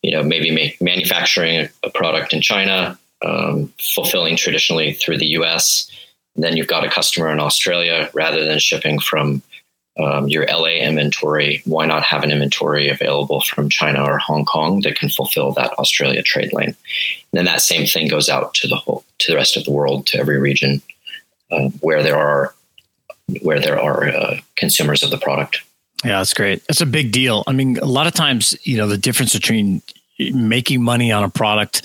you 0.06 0.12
know, 0.12 0.22
maybe 0.22 0.76
manufacturing 0.80 1.68
a 1.82 1.90
product 1.90 2.32
in 2.32 2.40
China, 2.40 2.96
um, 3.24 3.74
fulfilling 3.80 4.36
traditionally 4.36 4.92
through 4.92 5.18
the 5.18 5.26
U.S. 5.38 5.90
And 6.36 6.44
then 6.44 6.56
you've 6.56 6.68
got 6.68 6.84
a 6.84 6.88
customer 6.88 7.32
in 7.32 7.40
Australia 7.40 8.08
rather 8.14 8.44
than 8.44 8.60
shipping 8.60 9.00
from 9.00 9.42
um, 9.98 10.28
your 10.28 10.46
LA 10.46 10.76
inventory. 10.78 11.60
Why 11.64 11.86
not 11.86 12.04
have 12.04 12.22
an 12.22 12.30
inventory 12.30 12.88
available 12.88 13.40
from 13.40 13.68
China 13.68 14.04
or 14.04 14.18
Hong 14.18 14.44
Kong 14.44 14.82
that 14.82 14.96
can 14.96 15.08
fulfill 15.08 15.50
that 15.54 15.72
Australia 15.72 16.22
trade 16.22 16.52
lane? 16.52 16.68
And 16.68 16.76
then 17.32 17.46
that 17.46 17.60
same 17.60 17.84
thing 17.84 18.06
goes 18.06 18.28
out 18.28 18.54
to 18.54 18.68
the 18.68 18.76
whole 18.76 19.04
to 19.18 19.32
the 19.32 19.36
rest 19.36 19.56
of 19.56 19.64
the 19.64 19.72
world, 19.72 20.06
to 20.06 20.20
every 20.20 20.38
region 20.38 20.82
uh, 21.50 21.70
where 21.80 22.04
there 22.04 22.16
are 22.16 22.54
where 23.42 23.58
there 23.58 23.80
are 23.80 24.06
uh, 24.06 24.38
consumers 24.54 25.02
of 25.02 25.10
the 25.10 25.18
product. 25.18 25.62
Yeah, 26.04 26.18
that's 26.18 26.34
great. 26.34 26.64
That's 26.68 26.80
a 26.80 26.86
big 26.86 27.10
deal. 27.10 27.42
I 27.48 27.52
mean, 27.52 27.78
a 27.78 27.86
lot 27.86 28.06
of 28.06 28.14
times, 28.14 28.56
you 28.62 28.76
know, 28.76 28.86
the 28.86 28.98
difference 28.98 29.32
between 29.32 29.82
making 30.18 30.82
money 30.82 31.12
on 31.12 31.24
a 31.24 31.28
product 31.28 31.82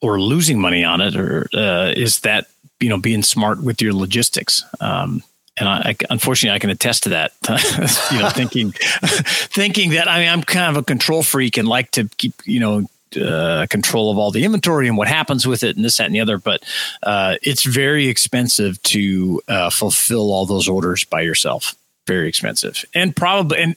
or 0.00 0.20
losing 0.20 0.60
money 0.60 0.84
on 0.84 1.00
it, 1.00 1.16
or 1.16 1.48
uh, 1.54 1.92
is 1.96 2.20
that 2.20 2.46
you 2.80 2.88
know 2.88 2.98
being 2.98 3.22
smart 3.22 3.62
with 3.62 3.82
your 3.82 3.92
logistics. 3.92 4.64
Um, 4.80 5.22
and 5.56 5.68
I, 5.68 5.90
I, 5.90 5.96
unfortunately, 6.08 6.54
I 6.54 6.58
can 6.58 6.70
attest 6.70 7.02
to 7.04 7.10
that. 7.10 7.32
you 8.10 8.18
know, 8.18 8.30
thinking 8.30 8.72
thinking 9.02 9.90
that 9.90 10.08
I 10.08 10.20
mean, 10.20 10.28
I'm 10.28 10.42
kind 10.42 10.74
of 10.74 10.82
a 10.82 10.84
control 10.84 11.22
freak 11.22 11.56
and 11.56 11.68
like 11.68 11.90
to 11.92 12.08
keep 12.16 12.34
you 12.44 12.60
know 12.60 12.86
uh, 13.16 13.66
control 13.68 14.10
of 14.10 14.18
all 14.18 14.30
the 14.30 14.44
inventory 14.44 14.88
and 14.88 14.96
what 14.96 15.08
happens 15.08 15.46
with 15.46 15.62
it 15.62 15.76
and 15.76 15.84
this, 15.84 15.96
that, 15.96 16.06
and 16.06 16.14
the 16.14 16.20
other. 16.20 16.38
But 16.38 16.62
uh, 17.02 17.36
it's 17.42 17.64
very 17.64 18.08
expensive 18.08 18.82
to 18.84 19.42
uh, 19.48 19.70
fulfill 19.70 20.32
all 20.32 20.46
those 20.46 20.68
orders 20.68 21.04
by 21.04 21.22
yourself. 21.22 21.74
Very 22.10 22.28
expensive, 22.28 22.84
and 22.92 23.14
probably 23.14 23.62
and 23.62 23.76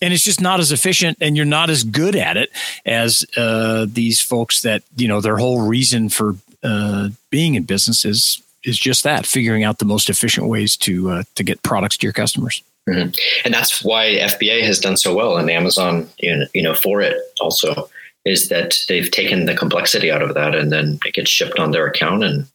and 0.00 0.14
it's 0.14 0.22
just 0.22 0.40
not 0.40 0.58
as 0.58 0.72
efficient, 0.72 1.18
and 1.20 1.36
you're 1.36 1.44
not 1.44 1.68
as 1.68 1.84
good 1.84 2.16
at 2.16 2.38
it 2.38 2.48
as 2.86 3.26
uh, 3.36 3.84
these 3.86 4.22
folks 4.22 4.62
that 4.62 4.82
you 4.96 5.06
know 5.06 5.20
their 5.20 5.36
whole 5.36 5.68
reason 5.68 6.08
for 6.08 6.34
uh, 6.62 7.10
being 7.28 7.56
in 7.56 7.64
business 7.64 8.06
is 8.06 8.42
is 8.64 8.78
just 8.78 9.04
that 9.04 9.26
figuring 9.26 9.64
out 9.64 9.80
the 9.80 9.84
most 9.84 10.08
efficient 10.08 10.46
ways 10.46 10.78
to 10.78 11.10
uh, 11.10 11.22
to 11.34 11.44
get 11.44 11.62
products 11.62 11.98
to 11.98 12.06
your 12.06 12.14
customers. 12.14 12.62
Mm-hmm. 12.88 13.10
And 13.44 13.52
that's 13.52 13.84
why 13.84 14.14
FBA 14.14 14.62
has 14.62 14.78
done 14.78 14.96
so 14.96 15.14
well, 15.14 15.36
and 15.36 15.50
Amazon, 15.50 16.08
you 16.18 16.62
know, 16.62 16.72
for 16.72 17.02
it 17.02 17.18
also 17.38 17.90
is 18.24 18.48
that 18.48 18.78
they've 18.88 19.10
taken 19.10 19.44
the 19.44 19.54
complexity 19.54 20.10
out 20.10 20.22
of 20.22 20.32
that 20.32 20.54
and 20.54 20.72
then 20.72 20.98
it 21.04 21.12
gets 21.12 21.28
shipped 21.28 21.58
on 21.58 21.72
their 21.72 21.86
account 21.86 22.24
and 22.24 22.46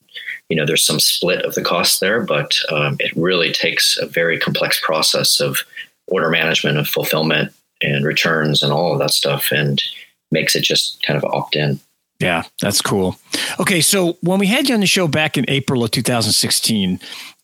you 0.50 0.56
know 0.56 0.66
there's 0.66 0.86
some 0.86 1.00
split 1.00 1.46
of 1.46 1.56
the 1.56 1.64
cost 1.64 2.00
there 2.00 2.22
but 2.22 2.56
um, 2.72 2.98
it 3.00 3.12
really 3.16 3.52
takes 3.52 3.98
a 3.98 4.06
very 4.06 4.38
complex 4.38 4.80
process 4.84 5.40
of 5.40 5.60
order 6.08 6.30
management 6.30 6.78
of 6.78 6.88
fulfillment 6.88 7.54
and 7.82 8.06
returns 8.06 8.62
and 8.62 8.74
all 8.74 8.92
of 8.94 9.00
that 9.00 9.12
stuff 9.12 9.52
and 9.52 9.82
makes 10.32 10.56
it 10.56 10.64
just 10.64 11.02
kind 11.04 11.18
of 11.18 11.24
opt 11.32 11.56
in. 11.56 11.80
Yeah 12.20 12.44
that's 12.62 12.82
cool. 12.82 13.16
Okay 13.60 13.82
so 13.82 14.18
when 14.22 14.40
we 14.40 14.48
had 14.48 14.68
you 14.68 14.76
on 14.76 14.82
the 14.82 14.88
show 14.88 15.08
back 15.08 15.38
in 15.38 15.46
april 15.48 15.84
of 15.84 15.92
2016 15.92 17.00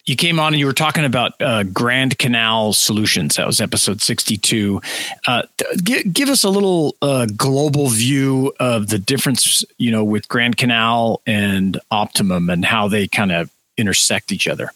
you 0.06 0.16
came 0.16 0.40
on 0.40 0.54
and 0.54 0.60
you 0.60 0.66
were 0.66 0.74
talking 0.74 1.04
about 1.04 1.34
uh, 1.42 1.64
Grand 1.64 2.18
Canal 2.20 2.74
Solutions. 2.74 3.36
That 3.36 3.48
was 3.48 3.60
episode 3.60 4.02
62. 4.02 4.82
Uh, 5.28 5.44
g- 5.84 6.04
give 6.04 6.30
us 6.30 6.44
a 6.44 6.50
little 6.50 6.96
uh, 7.02 7.26
global 7.36 7.88
view 7.88 8.54
of 8.60 8.90
the 8.90 9.00
difference, 9.00 9.64
you 9.78 9.92
know, 9.92 10.04
with 10.04 10.28
Grand 10.28 10.58
Canal 10.58 11.22
and 11.26 11.80
Optimum 11.90 12.50
and 12.50 12.64
how 12.64 12.88
they 12.88 13.08
kind 13.08 13.32
of 13.32 13.50
intersect 13.78 14.32
each 14.32 14.48
other. 14.48 14.72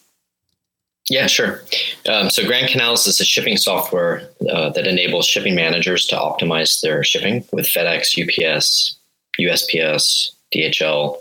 Yeah, 1.10 1.28
sure. 1.28 1.62
Um, 2.08 2.30
so 2.30 2.46
Grand 2.46 2.70
Canals 2.70 3.08
is 3.08 3.20
a 3.20 3.26
shipping 3.26 3.58
software 3.58 4.30
uh, 4.52 4.70
that 4.70 4.86
enables 4.86 5.26
shipping 5.26 5.56
managers 5.56 6.06
to 6.08 6.16
optimize 6.16 6.82
their 6.82 7.04
shipping 7.04 7.44
with 7.52 7.66
FedEx, 7.66 8.16
UPS, 8.20 8.96
USPS, 9.40 10.32
DHL, 10.54 11.18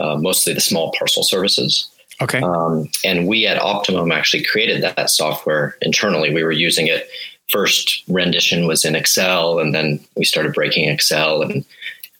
uh, 0.00 0.16
mostly 0.16 0.52
the 0.52 0.60
small 0.60 0.92
parcel 0.98 1.22
services. 1.22 1.88
Okay. 2.20 2.40
Um, 2.40 2.88
and 3.04 3.26
we 3.26 3.46
at 3.46 3.60
Optimum 3.60 4.12
actually 4.12 4.44
created 4.44 4.82
that, 4.82 4.96
that 4.96 5.10
software 5.10 5.76
internally. 5.80 6.32
We 6.32 6.42
were 6.42 6.52
using 6.52 6.86
it. 6.86 7.08
First 7.48 8.04
rendition 8.08 8.66
was 8.66 8.84
in 8.84 8.94
Excel, 8.94 9.58
and 9.58 9.74
then 9.74 9.98
we 10.16 10.24
started 10.24 10.54
breaking 10.54 10.88
Excel 10.88 11.42
and 11.42 11.64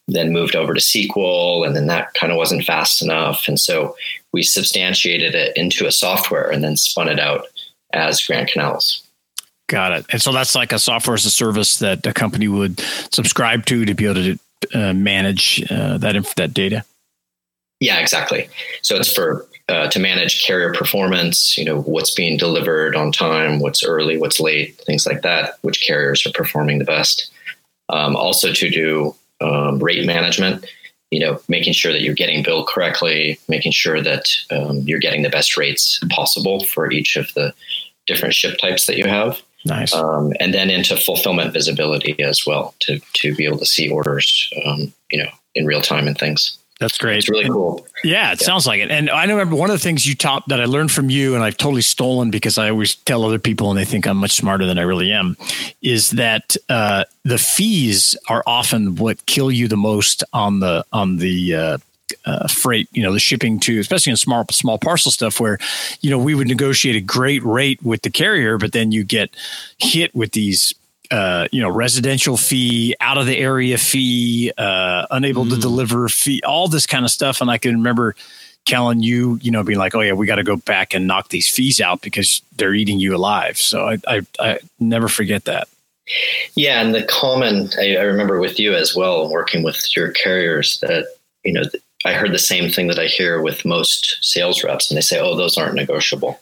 then 0.09 0.33
moved 0.33 0.57
over 0.57 0.75
to 0.75 0.81
SQL, 0.81 1.65
and 1.65 1.77
then 1.77 1.87
that 1.87 2.15
kind 2.15 2.33
of 2.33 2.37
wasn't 2.37 2.65
fast 2.65 3.01
enough. 3.01 3.47
And 3.47 3.59
so 3.59 3.97
we 4.33 4.43
substantiated 4.43 5.35
it 5.35 5.57
into 5.57 5.87
a 5.87 5.93
software 5.93 6.51
and 6.51 6.65
then 6.65 6.77
spun 6.77 7.09
it 7.09 7.21
out 7.21 7.47
as 7.93 8.25
Grand 8.25 8.49
Canals. 8.49 9.03
Got 9.69 9.93
it. 9.93 10.07
And 10.11 10.21
so 10.21 10.33
that's 10.33 10.57
like 10.57 10.73
a 10.73 10.81
software 10.81 11.15
as 11.15 11.25
a 11.25 11.31
service 11.31 11.79
that 11.79 12.05
a 12.05 12.13
company 12.13 12.49
would 12.49 12.81
subscribe 13.13 13.67
to 13.67 13.85
to 13.85 13.95
be 13.95 14.07
able 14.07 14.15
to 14.15 14.39
uh, 14.75 14.93
manage 14.93 15.65
uh, 15.71 15.97
that 15.99 16.17
that 16.37 16.53
data. 16.53 16.85
Yeah, 17.79 17.99
exactly. 17.99 18.49
So 18.83 18.97
it's 18.97 19.13
for 19.13 19.47
uh, 19.71 19.89
to 19.89 20.01
manage 20.01 20.45
carrier 20.45 20.73
performance, 20.73 21.57
you 21.57 21.65
know, 21.65 21.83
what's 21.83 22.13
being 22.13 22.37
delivered 22.37 22.97
on 22.97 23.13
time, 23.13 23.61
what's 23.61 23.85
early, 23.85 24.19
what's 24.19 24.41
late, 24.41 24.77
things 24.85 25.07
like 25.07 25.23
that, 25.23 25.55
which 25.63 25.87
carriers 25.87 26.27
are 26.27 26.33
performing 26.33 26.79
the 26.79 26.85
best. 26.85 27.31
Um, 27.89 28.17
also 28.17 28.53
to 28.53 28.69
do 28.69 29.15
um, 29.41 29.79
rate 29.79 30.05
management, 30.05 30.67
you 31.11 31.21
know, 31.21 31.41
making 31.49 31.73
sure 31.73 31.93
that 31.93 32.03
you're 32.03 32.15
getting 32.15 32.43
billed 32.43 32.69
correctly, 32.69 33.39
making 33.49 33.73
sure 33.73 34.03
that 34.03 34.25
um, 34.51 34.79
you're 34.81 34.99
getting 34.99 35.23
the 35.23 35.31
best 35.31 35.57
rates 35.57 36.01
possible 36.11 36.65
for 36.65 36.91
each 36.91 37.17
of 37.17 37.33
the 37.35 37.55
different 38.07 38.35
ship 38.35 38.59
types 38.59 38.87
that 38.87 38.97
you 38.97 39.07
have. 39.07 39.41
Nice. 39.65 39.95
Um, 39.95 40.33
and 40.41 40.53
then 40.53 40.71
into 40.71 40.97
fulfillment 40.97 41.53
visibility 41.53 42.21
as 42.23 42.47
well 42.47 42.75
to 42.81 42.99
to 43.15 43.35
be 43.35 43.45
able 43.45 43.59
to 43.59 43.67
see 43.67 43.91
orders, 43.91 44.51
um, 44.65 44.93
you 45.11 45.23
know, 45.23 45.29
in 45.55 45.67
real 45.67 45.83
time 45.83 46.09
and 46.09 46.17
things. 46.17 46.59
That's 46.81 46.97
great. 46.97 47.19
It's 47.19 47.29
really 47.29 47.47
cool. 47.47 47.87
Yeah, 48.03 48.33
it 48.33 48.41
yeah. 48.41 48.47
sounds 48.47 48.67
like 48.67 48.81
it. 48.81 48.91
And 48.91 49.11
I 49.11 49.27
remember 49.27 49.55
one 49.55 49.69
of 49.69 49.75
the 49.75 49.83
things 49.83 50.07
you 50.07 50.15
taught 50.15 50.49
that 50.49 50.63
I 50.63 50.65
learned 50.65 50.91
from 50.91 51.11
you, 51.11 51.35
and 51.35 51.45
I've 51.45 51.59
totally 51.59 51.83
stolen 51.83 52.31
because 52.31 52.57
I 52.57 52.71
always 52.71 52.95
tell 52.95 53.23
other 53.23 53.39
people 53.39 53.69
and 53.69 53.79
they 53.79 53.85
think 53.85 54.07
I'm 54.07 54.17
much 54.17 54.33
smarter 54.33 54.65
than 54.65 54.79
I 54.79 54.83
really 54.83 55.13
am, 55.13 55.37
is 55.83 56.11
that 56.13 56.57
uh, 56.71 57.05
the 57.23 57.37
fees 57.37 58.17
are 58.31 58.43
often 58.47 58.97
what 58.97 59.27
kill 59.27 59.53
you 59.53 59.69
the 59.69 59.77
most 59.77 60.25
on 60.33 60.61
the 60.61 60.87
on 60.91 61.19
the 61.19 61.55
uh, 61.55 61.79
uh, 62.25 62.49
freight, 62.49 62.89
you 62.93 63.03
know, 63.03 63.13
the 63.13 63.21
shipping 63.21 63.61
to, 63.61 63.79
especially 63.79 64.13
in 64.13 64.17
small 64.17 64.47
small 64.51 64.79
parcel 64.79 65.13
stuff, 65.13 65.39
where 65.39 65.59
you 66.01 66.11
know 66.11 66.19
we 66.19 66.35
would 66.35 66.49
negotiate 66.49 66.97
a 66.97 67.01
great 67.01 67.43
rate 67.45 67.83
with 67.83 68.01
the 68.03 68.11
carrier, 68.11 68.57
but 68.57 68.73
then 68.73 68.91
you 68.91 69.05
get 69.05 69.29
hit 69.79 70.15
with 70.15 70.33
these 70.33 70.73
uh, 71.11 71.49
you 71.51 71.61
know, 71.61 71.71
residential 71.71 72.37
fee, 72.37 72.95
out 73.01 73.19
of 73.19 73.27
the 73.27 73.37
area 73.37 73.77
fee, 73.79 74.53
uh, 74.57 75.07
unable 75.11 75.45
mm. 75.45 75.51
to 75.51 75.57
deliver 75.57 76.09
fee, 76.09 76.41
all 76.47 76.69
this 76.69 76.87
kind 76.87 77.05
of 77.05 77.11
stuff. 77.11 77.41
And 77.41 77.51
I 77.51 77.59
can 77.59 77.75
remember 77.75 78.15
Kelan, 78.67 79.03
you, 79.03 79.39
you 79.43 79.51
know, 79.51 79.65
being 79.65 79.79
like, 79.79 79.95
oh 79.95 80.01
yeah, 80.01 80.13
we 80.13 80.27
got 80.27 80.37
to 80.37 80.45
go 80.45 80.57
back 80.57 80.95
and 80.95 81.07
knock 81.07 81.29
these 81.29 81.49
fees 81.49 81.81
out 81.81 82.01
because 82.03 82.43
they're 82.57 82.75
eating 82.75 83.01
you 83.01 83.17
alive. 83.17 83.57
So 83.57 83.89
I, 83.89 83.99
I, 84.07 84.21
I 84.39 84.59
never 84.79 85.09
forget 85.09 85.45
that. 85.47 85.69
Yeah. 86.55 86.81
And 86.81 86.95
the 86.95 87.05
common, 87.05 87.71
I, 87.79 87.97
I, 87.97 88.03
remember 88.03 88.41
with 88.41 88.59
you 88.59 88.75
as 88.75 88.97
well, 88.97 89.31
working 89.31 89.63
with 89.63 89.97
your 89.97 90.11
carriers 90.11 90.81
that, 90.81 91.07
you 91.45 91.53
know, 91.53 91.63
I 92.05 92.15
heard 92.15 92.33
the 92.33 92.39
same 92.39 92.71
thing 92.71 92.89
that 92.89 92.99
I 92.99 93.07
hear 93.07 93.41
with 93.41 93.65
most 93.65 94.19
sales 94.21 94.65
reps 94.65 94.91
and 94.91 94.97
they 94.97 95.03
say, 95.03 95.21
oh, 95.21 95.37
those 95.37 95.57
aren't 95.57 95.75
negotiable. 95.75 96.41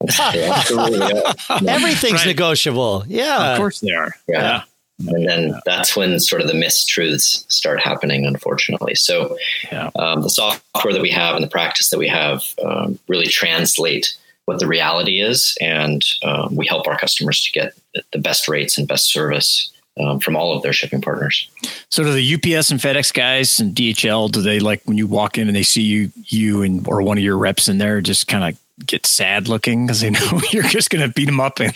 Everything's 1.68 2.12
right. 2.12 2.26
negotiable. 2.26 3.04
Yeah. 3.06 3.52
Of 3.52 3.58
course 3.58 3.80
they 3.80 3.92
are. 3.92 4.14
Yeah. 4.28 4.40
yeah. 4.40 4.62
And 4.98 5.28
then 5.28 5.48
yeah. 5.48 5.60
that's 5.66 5.94
when 5.94 6.18
sort 6.20 6.40
of 6.40 6.48
the 6.48 6.54
mistruths 6.54 7.50
start 7.50 7.80
happening, 7.80 8.24
unfortunately. 8.24 8.94
So 8.94 9.36
yeah. 9.70 9.90
um, 9.96 10.22
the 10.22 10.30
software 10.30 10.92
that 10.92 11.02
we 11.02 11.10
have 11.10 11.34
and 11.34 11.44
the 11.44 11.50
practice 11.50 11.90
that 11.90 11.98
we 11.98 12.08
have 12.08 12.42
um, 12.64 12.98
really 13.08 13.26
translate 13.26 14.16
what 14.46 14.58
the 14.58 14.66
reality 14.66 15.20
is. 15.20 15.56
And 15.60 16.02
um, 16.22 16.56
we 16.56 16.66
help 16.66 16.86
our 16.86 16.96
customers 16.96 17.42
to 17.42 17.52
get 17.52 17.74
the 18.12 18.18
best 18.18 18.48
rates 18.48 18.78
and 18.78 18.88
best 18.88 19.12
service 19.12 19.70
um, 19.98 20.20
from 20.20 20.36
all 20.36 20.56
of 20.56 20.62
their 20.62 20.72
shipping 20.72 21.00
partners. 21.00 21.48
So, 21.88 22.04
do 22.04 22.12
the 22.12 22.34
UPS 22.34 22.70
and 22.70 22.78
FedEx 22.78 23.12
guys 23.14 23.60
and 23.60 23.74
DHL 23.74 24.30
do 24.30 24.42
they 24.42 24.60
like 24.60 24.82
when 24.84 24.98
you 24.98 25.06
walk 25.06 25.38
in 25.38 25.48
and 25.48 25.56
they 25.56 25.62
see 25.62 25.82
you, 25.82 26.10
you 26.26 26.62
and 26.62 26.86
or 26.86 27.00
one 27.02 27.16
of 27.16 27.24
your 27.24 27.38
reps 27.38 27.68
in 27.68 27.78
there, 27.78 28.00
just 28.00 28.28
kind 28.28 28.44
of 28.44 28.60
get 28.84 29.06
sad 29.06 29.48
looking 29.48 29.86
because 29.86 30.00
they 30.00 30.10
know 30.10 30.40
you're 30.52 30.62
just 30.64 30.90
going 30.90 31.06
to 31.06 31.12
beat 31.12 31.26
them 31.26 31.40
up 31.40 31.60
and 31.60 31.74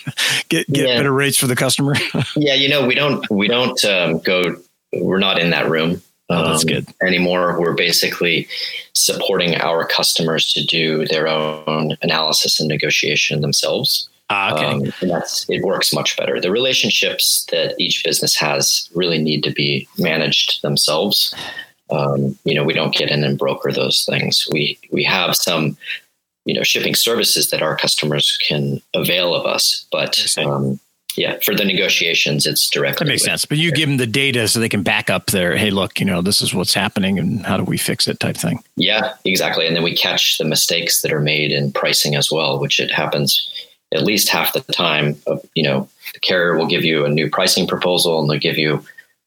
get 0.48 0.70
get 0.70 0.88
yeah. 0.88 0.96
better 0.96 1.12
rates 1.12 1.36
for 1.36 1.46
the 1.46 1.56
customer? 1.56 1.94
yeah, 2.36 2.54
you 2.54 2.68
know, 2.68 2.86
we 2.86 2.94
don't 2.94 3.28
we 3.30 3.48
don't 3.48 3.82
um, 3.84 4.18
go. 4.18 4.56
We're 4.92 5.18
not 5.18 5.38
in 5.38 5.50
that 5.50 5.70
room. 5.70 6.02
Oh, 6.28 6.48
that's 6.48 6.62
um, 6.62 6.68
good. 6.68 6.86
Anymore, 7.02 7.58
we're 7.60 7.74
basically 7.74 8.46
supporting 8.92 9.56
our 9.56 9.84
customers 9.84 10.52
to 10.52 10.64
do 10.64 11.04
their 11.06 11.26
own 11.26 11.96
analysis 12.02 12.60
and 12.60 12.68
negotiation 12.68 13.40
themselves. 13.40 14.08
Ah, 14.30 14.54
okay. 14.54 14.64
Um, 14.64 14.92
and 15.00 15.10
that's 15.10 15.44
it 15.50 15.62
works 15.62 15.92
much 15.92 16.16
better. 16.16 16.40
The 16.40 16.52
relationships 16.52 17.44
that 17.50 17.74
each 17.80 18.04
business 18.04 18.36
has 18.36 18.88
really 18.94 19.18
need 19.18 19.42
to 19.42 19.50
be 19.50 19.88
managed 19.98 20.62
themselves. 20.62 21.34
Um, 21.90 22.38
you 22.44 22.54
know, 22.54 22.62
we 22.62 22.72
don't 22.72 22.94
get 22.94 23.10
in 23.10 23.24
and 23.24 23.36
broker 23.36 23.72
those 23.72 24.04
things. 24.04 24.46
We 24.52 24.78
we 24.92 25.02
have 25.02 25.34
some, 25.34 25.76
you 26.44 26.54
know, 26.54 26.62
shipping 26.62 26.94
services 26.94 27.50
that 27.50 27.62
our 27.62 27.76
customers 27.76 28.38
can 28.46 28.80
avail 28.94 29.34
of 29.34 29.46
us, 29.46 29.86
but 29.90 30.36
um, 30.38 30.80
yeah, 31.16 31.38
for 31.42 31.54
the 31.54 31.64
negotiations, 31.64 32.46
it's 32.46 32.68
directly. 32.70 33.04
That 33.04 33.10
makes 33.10 33.24
sense. 33.24 33.44
But 33.44 33.58
you 33.58 33.72
give 33.72 33.88
them 33.88 33.98
the 33.98 34.06
data 34.06 34.46
so 34.48 34.60
they 34.60 34.68
can 34.68 34.82
back 34.82 35.10
up 35.10 35.26
their, 35.26 35.56
hey, 35.56 35.70
look, 35.70 35.98
you 35.98 36.06
know, 36.06 36.22
this 36.22 36.40
is 36.40 36.54
what's 36.54 36.74
happening 36.74 37.18
and 37.18 37.44
how 37.44 37.56
do 37.56 37.64
we 37.64 37.78
fix 37.78 38.06
it 38.06 38.20
type 38.20 38.36
thing. 38.36 38.62
Yeah, 38.76 39.14
exactly. 39.24 39.66
And 39.66 39.74
then 39.74 39.82
we 39.82 39.94
catch 39.94 40.38
the 40.38 40.44
mistakes 40.44 41.02
that 41.02 41.12
are 41.12 41.20
made 41.20 41.50
in 41.50 41.72
pricing 41.72 42.14
as 42.14 42.30
well, 42.30 42.60
which 42.60 42.78
it 42.78 42.92
happens 42.92 43.50
at 43.92 44.04
least 44.04 44.28
half 44.28 44.52
the 44.52 44.60
time. 44.72 45.16
Of, 45.26 45.44
you 45.54 45.64
know, 45.64 45.88
the 46.14 46.20
carrier 46.20 46.56
will 46.56 46.68
give 46.68 46.84
you 46.84 47.04
a 47.04 47.10
new 47.10 47.28
pricing 47.28 47.66
proposal 47.66 48.20
and 48.20 48.30
they'll 48.30 48.38
give 48.38 48.58
you 48.58 48.84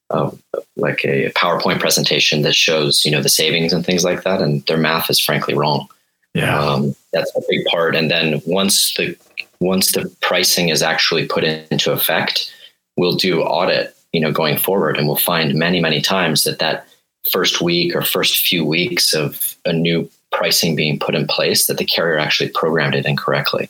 um, 0.10 0.42
like 0.78 1.04
a 1.04 1.32
PowerPoint 1.32 1.80
presentation 1.80 2.44
that 2.44 2.56
shows, 2.56 3.04
you 3.04 3.12
know, 3.12 3.22
the 3.22 3.30
savings 3.30 3.74
and 3.74 3.86
things 3.86 4.06
like 4.06 4.24
that. 4.24 4.42
And 4.42 4.66
their 4.68 4.78
math 4.78 5.10
is 5.10 5.20
frankly 5.20 5.54
wrong. 5.54 5.88
Yeah. 6.34 6.60
Um, 6.60 6.96
that's 7.12 7.32
a 7.36 7.42
big 7.50 7.66
part. 7.66 7.96
And 7.96 8.10
then 8.10 8.42
once 8.46 8.94
the 8.96 9.16
once 9.60 9.92
the 9.92 10.14
pricing 10.22 10.70
is 10.70 10.82
actually 10.82 11.28
put 11.28 11.44
into 11.44 11.92
effect, 11.92 12.52
we'll 12.98 13.16
do 13.16 13.42
audit, 13.42 13.96
you 14.12 14.20
know, 14.20 14.32
going 14.32 14.58
forward, 14.58 14.98
and 14.98 15.08
we'll 15.08 15.16
find 15.16 15.56
many, 15.56 15.80
many 15.80 16.02
times 16.02 16.44
that 16.44 16.60
that 16.60 16.88
first 17.32 17.62
week 17.62 17.96
or 17.96 18.02
first 18.02 18.46
few 18.46 18.66
weeks 18.66 19.14
of 19.14 19.56
a 19.66 19.72
new 19.72 20.10
pricing 20.32 20.76
being 20.76 21.00
put 21.00 21.16
in 21.16 21.28
place, 21.28 21.68
that 21.68 21.78
the 21.78 21.86
carrier 21.86 22.18
actually 22.18 22.50
programmed 22.50 22.96
it 22.96 23.06
incorrectly. 23.06 23.70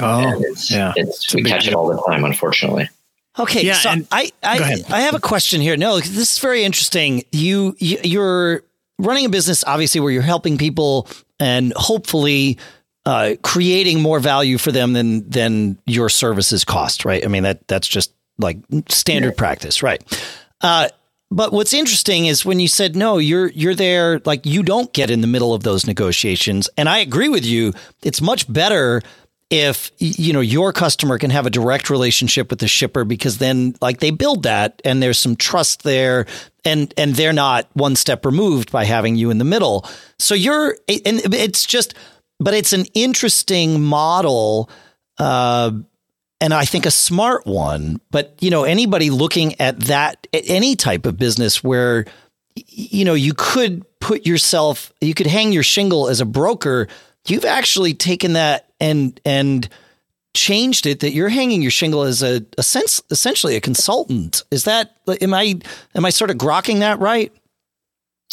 Oh, 0.00 0.34
it's, 0.40 0.70
yeah. 0.70 0.92
It's, 0.96 1.34
we 1.34 1.42
catch 1.42 1.64
deal. 1.64 1.72
it 1.72 1.76
all 1.76 1.88
the 1.88 2.02
time, 2.02 2.24
unfortunately. 2.24 2.88
Okay, 3.38 3.64
yeah, 3.64 3.74
so 3.74 3.90
I 4.10 4.32
I, 4.42 4.82
I 4.90 5.00
have 5.02 5.14
a 5.14 5.20
question 5.20 5.60
here. 5.60 5.76
No, 5.76 6.00
this 6.00 6.32
is 6.32 6.38
very 6.40 6.64
interesting. 6.64 7.22
You, 7.30 7.76
you 7.78 7.98
you're 8.02 8.62
running 8.98 9.26
a 9.26 9.28
business, 9.28 9.62
obviously, 9.64 10.00
where 10.00 10.10
you're 10.10 10.22
helping 10.22 10.58
people 10.58 11.06
and 11.40 11.72
hopefully 11.76 12.58
uh, 13.06 13.34
creating 13.42 14.02
more 14.02 14.20
value 14.20 14.58
for 14.58 14.72
them 14.72 14.92
than 14.92 15.28
than 15.28 15.78
your 15.86 16.08
services 16.08 16.64
cost, 16.64 17.04
right? 17.04 17.24
I 17.24 17.28
mean 17.28 17.42
that 17.44 17.66
that's 17.68 17.88
just 17.88 18.12
like 18.38 18.58
standard 18.88 19.34
yeah. 19.34 19.38
practice, 19.38 19.82
right? 19.82 20.02
Uh, 20.60 20.88
but 21.30 21.52
what's 21.52 21.74
interesting 21.74 22.26
is 22.26 22.44
when 22.44 22.60
you 22.60 22.68
said 22.68 22.96
no, 22.96 23.18
you're 23.18 23.48
you're 23.48 23.74
there 23.74 24.20
like 24.24 24.46
you 24.46 24.62
don't 24.62 24.92
get 24.92 25.10
in 25.10 25.20
the 25.20 25.26
middle 25.26 25.54
of 25.54 25.62
those 25.62 25.86
negotiations, 25.86 26.70
and 26.76 26.88
I 26.88 26.98
agree 26.98 27.28
with 27.28 27.44
you. 27.44 27.72
It's 28.02 28.20
much 28.20 28.50
better 28.50 29.02
if 29.50 29.90
you 29.98 30.32
know 30.32 30.40
your 30.40 30.72
customer 30.72 31.18
can 31.18 31.30
have 31.30 31.46
a 31.46 31.50
direct 31.50 31.88
relationship 31.88 32.50
with 32.50 32.58
the 32.58 32.68
shipper 32.68 33.04
because 33.04 33.38
then 33.38 33.74
like 33.80 34.00
they 34.00 34.10
build 34.10 34.42
that 34.42 34.80
and 34.84 35.02
there's 35.02 35.18
some 35.18 35.36
trust 35.36 35.84
there 35.84 36.26
and 36.64 36.92
and 36.98 37.14
they're 37.14 37.32
not 37.32 37.66
one 37.72 37.96
step 37.96 38.26
removed 38.26 38.70
by 38.70 38.84
having 38.84 39.16
you 39.16 39.30
in 39.30 39.38
the 39.38 39.44
middle 39.44 39.86
so 40.18 40.34
you're 40.34 40.76
and 40.88 41.34
it's 41.34 41.64
just 41.64 41.94
but 42.40 42.54
it's 42.54 42.72
an 42.72 42.84
interesting 42.94 43.82
model, 43.82 44.70
uh, 45.18 45.72
and 46.40 46.54
I 46.54 46.64
think 46.64 46.86
a 46.86 46.90
smart 46.90 47.46
one. 47.46 48.00
But 48.10 48.36
you 48.40 48.50
know, 48.50 48.64
anybody 48.64 49.10
looking 49.10 49.60
at 49.60 49.80
that, 49.80 50.26
at 50.32 50.44
any 50.46 50.76
type 50.76 51.06
of 51.06 51.16
business 51.16 51.62
where 51.64 52.06
you 52.54 53.04
know 53.04 53.14
you 53.14 53.34
could 53.34 53.84
put 54.00 54.26
yourself, 54.26 54.92
you 55.00 55.14
could 55.14 55.26
hang 55.26 55.52
your 55.52 55.62
shingle 55.62 56.08
as 56.08 56.20
a 56.20 56.24
broker. 56.26 56.88
You've 57.26 57.44
actually 57.44 57.94
taken 57.94 58.34
that 58.34 58.67
and 58.80 59.20
and 59.24 59.68
changed 60.34 60.86
it 60.86 61.00
that 61.00 61.12
you're 61.12 61.28
hanging 61.28 61.62
your 61.62 61.70
shingle 61.70 62.02
as 62.02 62.22
a, 62.22 62.44
a 62.56 62.62
sense 62.62 63.02
essentially 63.10 63.56
a 63.56 63.60
consultant. 63.60 64.44
Is 64.50 64.64
that 64.64 64.96
am 65.20 65.34
I 65.34 65.60
am 65.94 66.04
I 66.04 66.10
sort 66.10 66.30
of 66.30 66.36
grokking 66.36 66.80
that 66.80 66.98
right? 66.98 67.32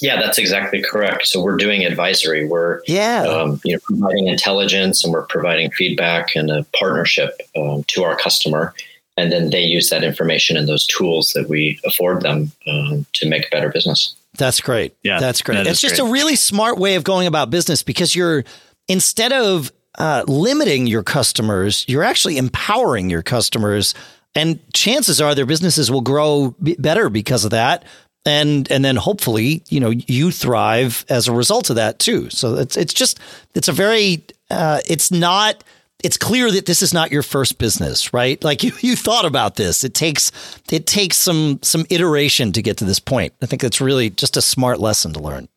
Yeah, 0.01 0.19
that's 0.19 0.37
exactly 0.37 0.81
correct. 0.81 1.25
So 1.25 1.41
we're 1.41 1.55
doing 1.55 1.85
advisory. 1.85 2.45
We're 2.45 2.81
yeah, 2.85 3.23
um, 3.23 3.61
you 3.63 3.73
know, 3.73 3.79
providing 3.83 4.27
intelligence 4.27 5.03
and 5.03 5.13
we're 5.13 5.25
providing 5.25 5.71
feedback 5.71 6.35
and 6.35 6.51
a 6.51 6.65
partnership 6.77 7.39
um, 7.55 7.85
to 7.87 8.03
our 8.03 8.17
customer, 8.17 8.73
and 9.15 9.31
then 9.31 9.51
they 9.51 9.61
use 9.61 9.89
that 9.89 10.03
information 10.03 10.57
and 10.57 10.67
those 10.67 10.85
tools 10.85 11.31
that 11.33 11.47
we 11.47 11.79
afford 11.85 12.21
them 12.21 12.51
um, 12.67 13.05
to 13.13 13.29
make 13.29 13.47
a 13.47 13.49
better 13.49 13.69
business. 13.69 14.15
That's 14.37 14.59
great. 14.59 14.93
Yeah, 15.01 15.21
that's 15.21 15.41
great. 15.41 15.55
That 15.55 15.67
it's 15.67 15.79
just 15.79 15.95
great. 15.95 16.09
a 16.09 16.11
really 16.11 16.35
smart 16.35 16.77
way 16.77 16.95
of 16.95 17.05
going 17.05 17.25
about 17.25 17.49
business 17.49 17.81
because 17.81 18.13
you're 18.13 18.43
instead 18.89 19.31
of 19.31 19.71
uh, 19.97 20.23
limiting 20.27 20.87
your 20.87 21.03
customers, 21.03 21.85
you're 21.87 22.03
actually 22.03 22.37
empowering 22.37 23.09
your 23.09 23.23
customers. 23.23 23.93
And 24.33 24.59
chances 24.73 25.21
are 25.21 25.33
their 25.33 25.45
businesses 25.45 25.89
will 25.89 26.01
grow 26.01 26.55
better 26.59 27.09
because 27.09 27.45
of 27.45 27.51
that. 27.51 27.85
And 28.25 28.69
and 28.71 28.83
then 28.83 28.95
hopefully 28.95 29.63
you 29.69 29.79
know 29.79 29.91
you 29.91 30.31
thrive 30.31 31.05
as 31.09 31.27
a 31.27 31.31
result 31.31 31.69
of 31.69 31.75
that 31.75 31.99
too. 31.99 32.29
So 32.31 32.55
it's 32.55 32.75
it's 32.75 32.93
just 32.93 33.19
it's 33.53 33.67
a 33.67 33.71
very 33.71 34.23
uh, 34.49 34.81
it's 34.87 35.11
not 35.11 35.63
it's 36.03 36.17
clear 36.17 36.51
that 36.51 36.65
this 36.65 36.81
is 36.81 36.93
not 36.93 37.11
your 37.11 37.21
first 37.21 37.59
business 37.59 38.13
right? 38.13 38.43
Like 38.43 38.63
you 38.63 38.71
you 38.79 38.95
thought 38.95 39.25
about 39.25 39.57
this. 39.57 39.83
It 39.83 39.93
takes 39.93 40.31
it 40.71 40.87
takes 40.87 41.17
some 41.17 41.59
some 41.61 41.85
iteration 41.91 42.51
to 42.53 42.63
get 42.63 42.77
to 42.77 42.85
this 42.85 42.99
point. 42.99 43.33
I 43.43 43.45
think 43.45 43.61
that's 43.61 43.79
really 43.79 44.09
just 44.09 44.37
a 44.37 44.41
smart 44.41 44.79
lesson 44.79 45.13
to 45.13 45.19
learn 45.19 45.47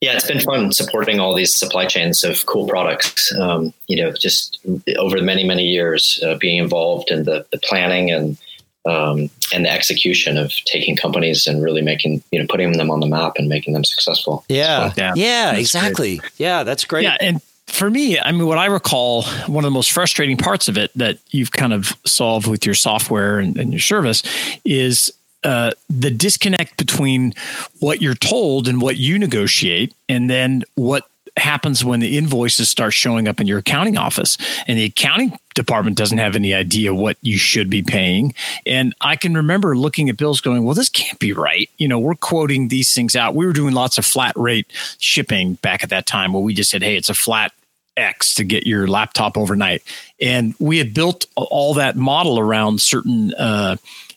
yeah 0.00 0.12
it's 0.12 0.26
been 0.26 0.40
fun 0.40 0.72
supporting 0.72 1.20
all 1.20 1.34
these 1.34 1.54
supply 1.54 1.86
chains 1.86 2.24
of 2.24 2.44
cool 2.46 2.66
products 2.66 3.34
um, 3.38 3.72
you 3.88 3.96
know 3.96 4.12
just 4.12 4.58
over 4.98 5.20
many 5.22 5.44
many 5.44 5.64
years 5.64 6.22
uh, 6.24 6.36
being 6.38 6.58
involved 6.58 7.10
in 7.10 7.24
the, 7.24 7.46
the 7.52 7.58
planning 7.58 8.10
and 8.10 8.38
um, 8.86 9.28
and 9.52 9.64
the 9.64 9.70
execution 9.70 10.38
of 10.38 10.52
taking 10.64 10.96
companies 10.96 11.46
and 11.46 11.62
really 11.62 11.82
making 11.82 12.22
you 12.30 12.38
know 12.40 12.46
putting 12.48 12.72
them 12.72 12.90
on 12.90 13.00
the 13.00 13.06
map 13.06 13.32
and 13.36 13.48
making 13.48 13.74
them 13.74 13.84
successful. 13.84 14.44
Yeah, 14.48 14.92
yeah, 14.96 15.12
yeah 15.16 15.56
exactly. 15.56 16.18
Great. 16.18 16.32
Yeah, 16.38 16.62
that's 16.62 16.84
great. 16.84 17.02
Yeah, 17.02 17.16
and 17.20 17.42
for 17.66 17.90
me, 17.90 18.18
I 18.18 18.32
mean, 18.32 18.46
what 18.46 18.58
I 18.58 18.66
recall, 18.66 19.24
one 19.46 19.64
of 19.64 19.70
the 19.70 19.74
most 19.74 19.90
frustrating 19.90 20.36
parts 20.36 20.68
of 20.68 20.78
it 20.78 20.92
that 20.94 21.18
you've 21.30 21.52
kind 21.52 21.72
of 21.72 21.96
solved 22.04 22.46
with 22.46 22.64
your 22.64 22.74
software 22.74 23.38
and, 23.38 23.58
and 23.58 23.72
your 23.72 23.80
service 23.80 24.22
is 24.64 25.12
uh, 25.46 25.70
the 25.88 26.10
disconnect 26.10 26.76
between 26.76 27.32
what 27.78 28.02
you're 28.02 28.14
told 28.14 28.66
and 28.66 28.82
what 28.82 28.96
you 28.96 29.16
negotiate, 29.16 29.94
and 30.08 30.28
then 30.28 30.64
what 30.74 31.08
happens 31.36 31.84
when 31.84 32.00
the 32.00 32.18
invoices 32.18 32.68
start 32.68 32.92
showing 32.92 33.28
up 33.28 33.40
in 33.40 33.46
your 33.46 33.58
accounting 33.58 33.96
office. 33.96 34.38
And 34.66 34.78
the 34.78 34.84
accounting 34.84 35.38
department 35.54 35.96
doesn't 35.96 36.18
have 36.18 36.34
any 36.34 36.52
idea 36.52 36.92
what 36.94 37.16
you 37.20 37.38
should 37.38 37.70
be 37.70 37.82
paying. 37.82 38.34
And 38.66 38.94
i 39.00 39.16
can 39.16 39.34
remember 39.34 39.76
looking 39.76 40.08
at 40.08 40.16
bills 40.16 40.40
going 40.40 40.64
well 40.64 40.74
this 40.74 40.88
can't 40.88 41.18
be 41.18 41.32
right. 41.32 41.70
You 41.78 41.88
know 41.88 41.98
we're 41.98 42.14
quoting 42.14 42.68
these 42.68 42.92
things 42.92 43.14
out. 43.14 43.34
We 43.34 43.46
were 43.46 43.52
doing 43.52 43.74
lots 43.74 43.98
of 43.98 44.04
flat 44.04 44.34
rate 44.36 44.66
shipping 44.98 45.54
back 45.54 45.84
at 45.84 45.90
that 45.90 46.06
time 46.06 46.32
where 46.32 46.42
we 46.42 46.54
just 46.54 46.70
said 46.70 46.82
hey 46.82 46.96
it's 46.96 47.08
a 47.08 47.14
flat 47.14 47.52
X 47.96 48.34
to 48.34 48.44
get 48.44 48.66
your 48.66 48.86
laptop 48.86 49.38
overnight. 49.38 49.82
And 50.20 50.54
we 50.58 50.78
had 50.78 50.92
built 50.92 51.26
all 51.34 51.74
that 51.74 51.96
model 51.96 52.38
around 52.38 52.80
certain 52.80 53.32
uh, 53.34 53.76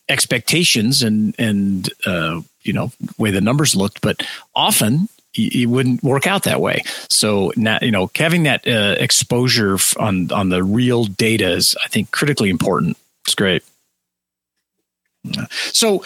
expectations 0.10 1.02
and 1.02 1.36
and 1.40 1.90
uh, 2.06 2.42
you 2.64 2.74
know 2.74 2.92
way 3.18 3.32
the 3.32 3.42
numbers 3.42 3.76
looked. 3.76 4.02
But 4.02 4.26
often 4.56 5.08
it 5.36 5.70
wouldn't 5.70 6.04
work 6.04 6.28
out 6.28 6.44
that 6.44 6.60
way. 6.60 6.84
So 7.10 7.54
now, 7.56 7.78
you 7.82 7.92
know, 7.92 8.10
having 8.16 8.44
that 8.44 8.68
uh, 8.68 8.96
exposure 9.00 9.78
on 9.98 10.32
on 10.32 10.50
the 10.50 10.64
real 10.64 11.06
data 11.06 11.52
is, 11.52 11.76
I 11.84 11.88
think, 11.88 12.12
critically 12.12 12.50
important. 12.50 12.98
It's 13.26 13.36
great. 13.36 13.64
So, 15.74 16.04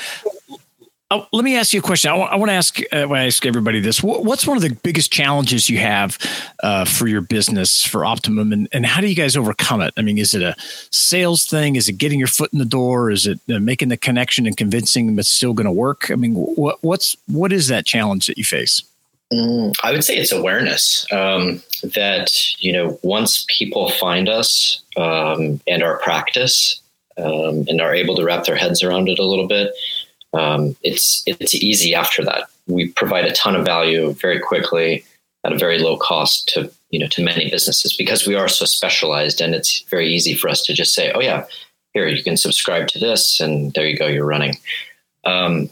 uh, 1.14 1.26
let 1.32 1.44
me 1.44 1.56
ask 1.56 1.74
you 1.74 1.80
a 1.80 1.84
question. 1.84 2.12
I, 2.12 2.36
want 2.36 2.50
to 2.50 2.54
ask. 2.54 2.80
Uh, 2.92 3.08
I 3.10 3.26
ask 3.26 3.46
everybody 3.46 3.80
this: 3.80 4.02
What's 4.02 4.48
one 4.48 4.58
of 4.58 4.64
the 4.64 4.74
biggest 4.84 5.12
challenges 5.12 5.70
you 5.70 5.78
have 5.80 6.18
uh, 6.64 6.86
for 6.86 7.08
your 7.08 7.22
business 7.22 7.84
for 7.84 8.06
Optimum, 8.06 8.52
and, 8.52 8.68
and 8.72 8.86
how 8.86 9.02
do 9.02 9.08
you 9.08 9.16
guys 9.16 9.38
overcome 9.38 9.82
it? 9.82 9.94
I 9.98 10.02
mean, 10.02 10.18
is 10.18 10.34
it 10.34 10.42
a 10.42 10.56
sales 10.92 11.46
thing? 11.46 11.76
Is 11.76 11.88
it 11.88 11.94
getting 11.94 12.20
your 12.20 12.28
foot 12.28 12.52
in 12.54 12.60
the 12.60 12.66
door? 12.66 13.12
Is 13.12 13.28
it 13.28 13.40
uh, 13.54 13.60
making 13.60 13.90
the 13.90 13.98
connection 13.98 14.46
and 14.46 14.58
convincing 14.58 15.08
them 15.08 15.20
it's 15.20 15.30
still 15.30 15.54
going 15.54 15.66
to 15.66 15.72
work? 15.72 16.10
I 16.10 16.16
mean, 16.16 16.34
what, 16.34 16.84
what's 16.84 17.16
what 17.28 17.54
is 17.54 17.68
that 17.68 17.86
challenge 17.86 18.28
that 18.28 18.38
you 18.38 18.44
face? 18.44 18.82
Mm, 19.32 19.74
I 19.84 19.92
would 19.92 20.04
say 20.04 20.16
it's 20.16 20.32
awareness 20.32 21.06
um, 21.12 21.62
that 21.84 22.30
you 22.60 22.72
know 22.72 23.00
once 23.04 23.46
people 23.50 23.90
find 23.92 24.30
us 24.30 24.82
um, 24.98 25.60
and 25.68 25.82
our 25.82 25.98
practice 26.00 26.80
um, 27.18 27.66
and 27.68 27.82
are 27.82 27.94
able 27.94 28.16
to 28.16 28.24
wrap 28.24 28.46
their 28.46 28.56
heads 28.56 28.84
around 28.84 29.10
it 29.10 29.20
a 29.20 29.26
little 29.26 29.48
bit, 29.48 29.74
um, 30.34 30.76
it's 30.84 31.24
it's 31.26 31.56
easy 31.56 31.94
after 31.96 32.24
that. 32.26 32.50
We 32.68 32.90
provide 32.90 33.26
a 33.26 33.34
ton 33.34 33.56
of 33.56 33.66
value 33.66 34.14
very 34.14 34.40
quickly. 34.40 35.04
at 35.46 35.52
a 35.52 35.58
very 35.58 35.78
low 35.78 35.98
cost 35.98 36.48
to 36.50 36.72
you 36.90 37.00
know 37.00 37.08
to 37.08 37.24
many 37.24 37.50
businesses 37.50 37.96
because 37.98 38.26
we 38.28 38.36
are 38.36 38.48
so 38.48 38.66
specialized 38.66 39.42
and 39.42 39.54
it's 39.56 39.84
very 39.90 40.08
easy 40.14 40.34
for 40.34 40.48
us 40.50 40.64
to 40.64 40.74
just 40.74 40.94
say 40.94 41.12
oh 41.12 41.22
yeah 41.22 41.46
here 41.94 42.08
you 42.08 42.24
can 42.24 42.38
subscribe 42.38 42.88
to 42.88 43.00
this 43.00 43.40
and 43.40 43.74
there 43.74 43.88
you 43.88 43.98
go 43.98 44.08
you're 44.08 44.26
running. 44.26 44.56
Um, 45.26 45.70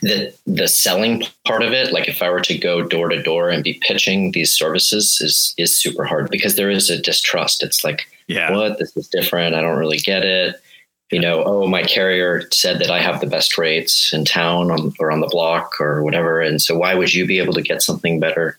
the 0.00 0.32
the 0.46 0.68
selling 0.68 1.22
part 1.44 1.62
of 1.62 1.72
it 1.72 1.92
like 1.92 2.08
if 2.08 2.22
i 2.22 2.30
were 2.30 2.40
to 2.40 2.56
go 2.56 2.80
door 2.82 3.10
to 3.10 3.22
door 3.22 3.50
and 3.50 3.62
be 3.62 3.78
pitching 3.82 4.32
these 4.32 4.50
services 4.50 5.20
is 5.20 5.54
is 5.58 5.78
super 5.78 6.04
hard 6.04 6.30
because 6.30 6.56
there 6.56 6.70
is 6.70 6.88
a 6.88 7.00
distrust. 7.00 7.62
It's 7.62 7.84
like 7.84 8.06
yeah. 8.28 8.50
What? 8.52 8.78
This 8.78 8.96
is 8.96 9.08
different. 9.08 9.54
I 9.54 9.60
don't 9.60 9.78
really 9.78 9.98
get 9.98 10.24
it 10.24 10.56
you 11.12 11.20
know 11.20 11.44
oh 11.44 11.66
my 11.66 11.82
carrier 11.82 12.42
said 12.50 12.78
that 12.78 12.90
i 12.90 13.00
have 13.00 13.20
the 13.20 13.26
best 13.26 13.58
rates 13.58 14.12
in 14.12 14.24
town 14.24 14.70
on, 14.70 14.92
or 14.98 15.12
on 15.12 15.20
the 15.20 15.28
block 15.28 15.80
or 15.80 16.02
whatever 16.02 16.40
and 16.40 16.60
so 16.60 16.76
why 16.76 16.94
would 16.94 17.12
you 17.12 17.26
be 17.26 17.38
able 17.38 17.54
to 17.54 17.62
get 17.62 17.82
something 17.82 18.18
better 18.18 18.58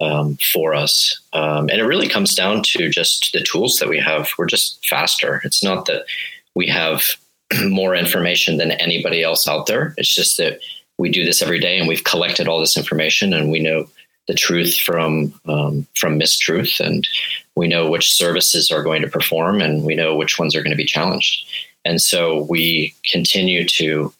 um, 0.00 0.36
for 0.52 0.74
us 0.74 1.18
um, 1.32 1.70
and 1.70 1.80
it 1.80 1.84
really 1.84 2.08
comes 2.08 2.34
down 2.34 2.62
to 2.62 2.90
just 2.90 3.32
the 3.32 3.42
tools 3.42 3.78
that 3.78 3.88
we 3.88 3.98
have 3.98 4.28
we're 4.36 4.46
just 4.46 4.86
faster 4.86 5.40
it's 5.42 5.64
not 5.64 5.86
that 5.86 6.04
we 6.54 6.66
have 6.66 7.02
more 7.68 7.94
information 7.94 8.56
than 8.56 8.72
anybody 8.72 9.22
else 9.22 9.46
out 9.46 9.66
there. 9.66 9.94
It's 9.96 10.12
just 10.12 10.36
that 10.38 10.60
we 10.98 11.10
do 11.10 11.24
this 11.24 11.42
every 11.42 11.60
day 11.60 11.78
and 11.78 11.86
we've 11.86 12.04
collected 12.04 12.48
all 12.48 12.58
this 12.58 12.76
information 12.76 13.32
and 13.32 13.50
we 13.50 13.60
know 13.60 13.88
the 14.28 14.34
truth 14.34 14.76
from 14.76 15.32
um, 15.46 15.86
from 15.94 16.18
mistruth 16.18 16.80
and 16.80 17.06
we 17.54 17.68
know 17.68 17.88
which 17.88 18.12
services 18.12 18.70
are 18.70 18.82
going 18.82 19.02
to 19.02 19.08
perform 19.08 19.60
and 19.60 19.84
we 19.84 19.94
know 19.94 20.16
which 20.16 20.38
ones 20.38 20.56
are 20.56 20.62
going 20.62 20.72
to 20.72 20.76
be 20.76 20.84
challenged. 20.84 21.46
And 21.86 22.00
so 22.00 22.42
we 22.50 22.94
continue 23.10 23.64
to 23.64 24.12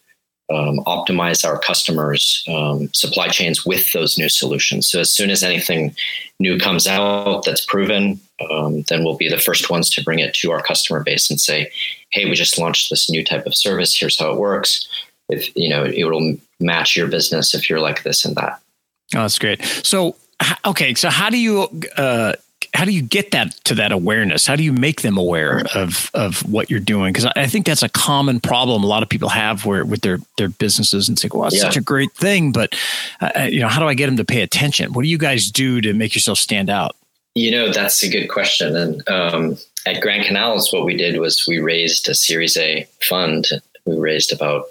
um, 0.53 0.79
optimize 0.87 1.45
our 1.45 1.59
customers' 1.59 2.45
um, 2.49 2.89
supply 2.95 3.29
chains 3.29 3.67
with 3.67 3.93
those 3.93 4.17
new 4.17 4.29
solutions. 4.29 4.89
So 4.89 5.01
as 5.01 5.11
soon 5.11 5.31
as 5.31 5.43
anything 5.43 5.95
new 6.39 6.59
comes 6.59 6.87
out 6.87 7.45
that's 7.45 7.65
proven, 7.65 8.21
um, 8.51 8.83
then 8.83 9.03
we'll 9.03 9.17
be 9.17 9.29
the 9.29 9.39
first 9.39 9.71
ones 9.71 9.91
to 9.91 10.05
bring 10.05 10.21
it 10.21 10.35
to 10.35 10.53
our 10.53 10.63
customer 10.63 11.03
base 11.03 11.29
and 11.31 11.41
say, 11.41 11.71
"Hey, 12.11 12.27
we 12.27 12.35
just 12.35 12.59
launched 12.59 12.91
this 12.91 13.11
new 13.11 13.25
type 13.25 13.47
of 13.47 13.57
service. 13.57 13.97
Here's 13.99 14.19
how 14.19 14.33
it 14.33 14.39
works. 14.39 14.87
If 15.29 15.51
you 15.57 15.69
know, 15.69 15.85
it 15.85 16.05
will 16.05 16.37
match 16.61 16.95
your 16.95 17.09
business 17.09 17.55
if 17.55 17.69
you're 17.69 17.81
like 17.81 18.05
this 18.05 18.25
and 18.25 18.37
that." 18.37 18.61
Oh, 19.15 19.23
that's 19.23 19.39
great. 19.39 19.65
So, 19.83 20.17
okay, 20.65 20.95
so 20.95 21.11
how 21.11 21.31
do 21.31 21.39
you 21.39 21.69
uh, 21.97 22.35
how 22.77 22.85
do 22.85 22.93
you 22.93 23.01
get 23.01 23.31
that 23.31 23.53
to 23.65 23.75
that 23.75 23.91
awareness? 23.91 24.47
How 24.47 24.55
do 24.55 24.63
you 24.63 24.73
make 24.73 25.01
them 25.01 25.17
aware 25.17 25.63
of 25.75 26.11
of 26.13 26.41
what 26.51 26.71
you're 26.71 26.79
doing? 26.79 27.13
Because 27.13 27.31
I 27.35 27.47
think 27.47 27.65
that's 27.65 27.83
a 27.83 27.89
common 27.89 28.39
problem 28.39 28.85
a 28.85 28.87
lot 28.87 29.03
of 29.03 29.09
people 29.09 29.31
have 29.31 29.65
where 29.65 29.85
with 29.85 30.03
their 30.03 30.19
their 30.37 30.51
businesses 30.51 31.09
and 31.09 31.19
say, 31.19 31.29
"Well, 31.33 31.47
it's 31.47 31.57
yeah. 31.57 31.63
such 31.63 31.79
a 31.79 31.81
great 31.81 32.13
thing," 32.13 32.53
but 32.53 32.75
uh, 33.21 33.31
uh, 33.35 33.43
you 33.45 33.61
know, 33.61 33.69
how 33.69 33.81
do 33.81 33.89
I 33.89 33.95
get 33.95 34.07
them 34.07 34.19
to 34.19 34.25
pay 34.25 34.43
attention? 34.43 34.93
What 34.93 35.03
do 35.03 35.09
you 35.09 35.17
guys 35.17 35.51
do 35.51 35.81
to 35.81 35.95
make 35.95 36.15
yourself 36.15 36.39
stand 36.39 36.69
out? 36.69 36.95
You 37.35 37.51
know, 37.51 37.73
that's 37.73 38.03
a 38.03 38.11
good 38.11 38.29
question. 38.29 38.77
And 38.77 39.09
um, 39.09 39.57
at 39.87 40.03
Grand 40.03 40.27
Canals, 40.27 40.73
what 40.73 40.85
we 40.85 40.97
did 40.97 41.19
was 41.19 41.45
we 41.49 41.59
raised 41.59 42.09
a 42.09 42.15
Series 42.15 42.57
A 42.59 42.87
fund. 43.01 43.47
We 43.87 43.97
raised 43.97 44.33
about 44.33 44.67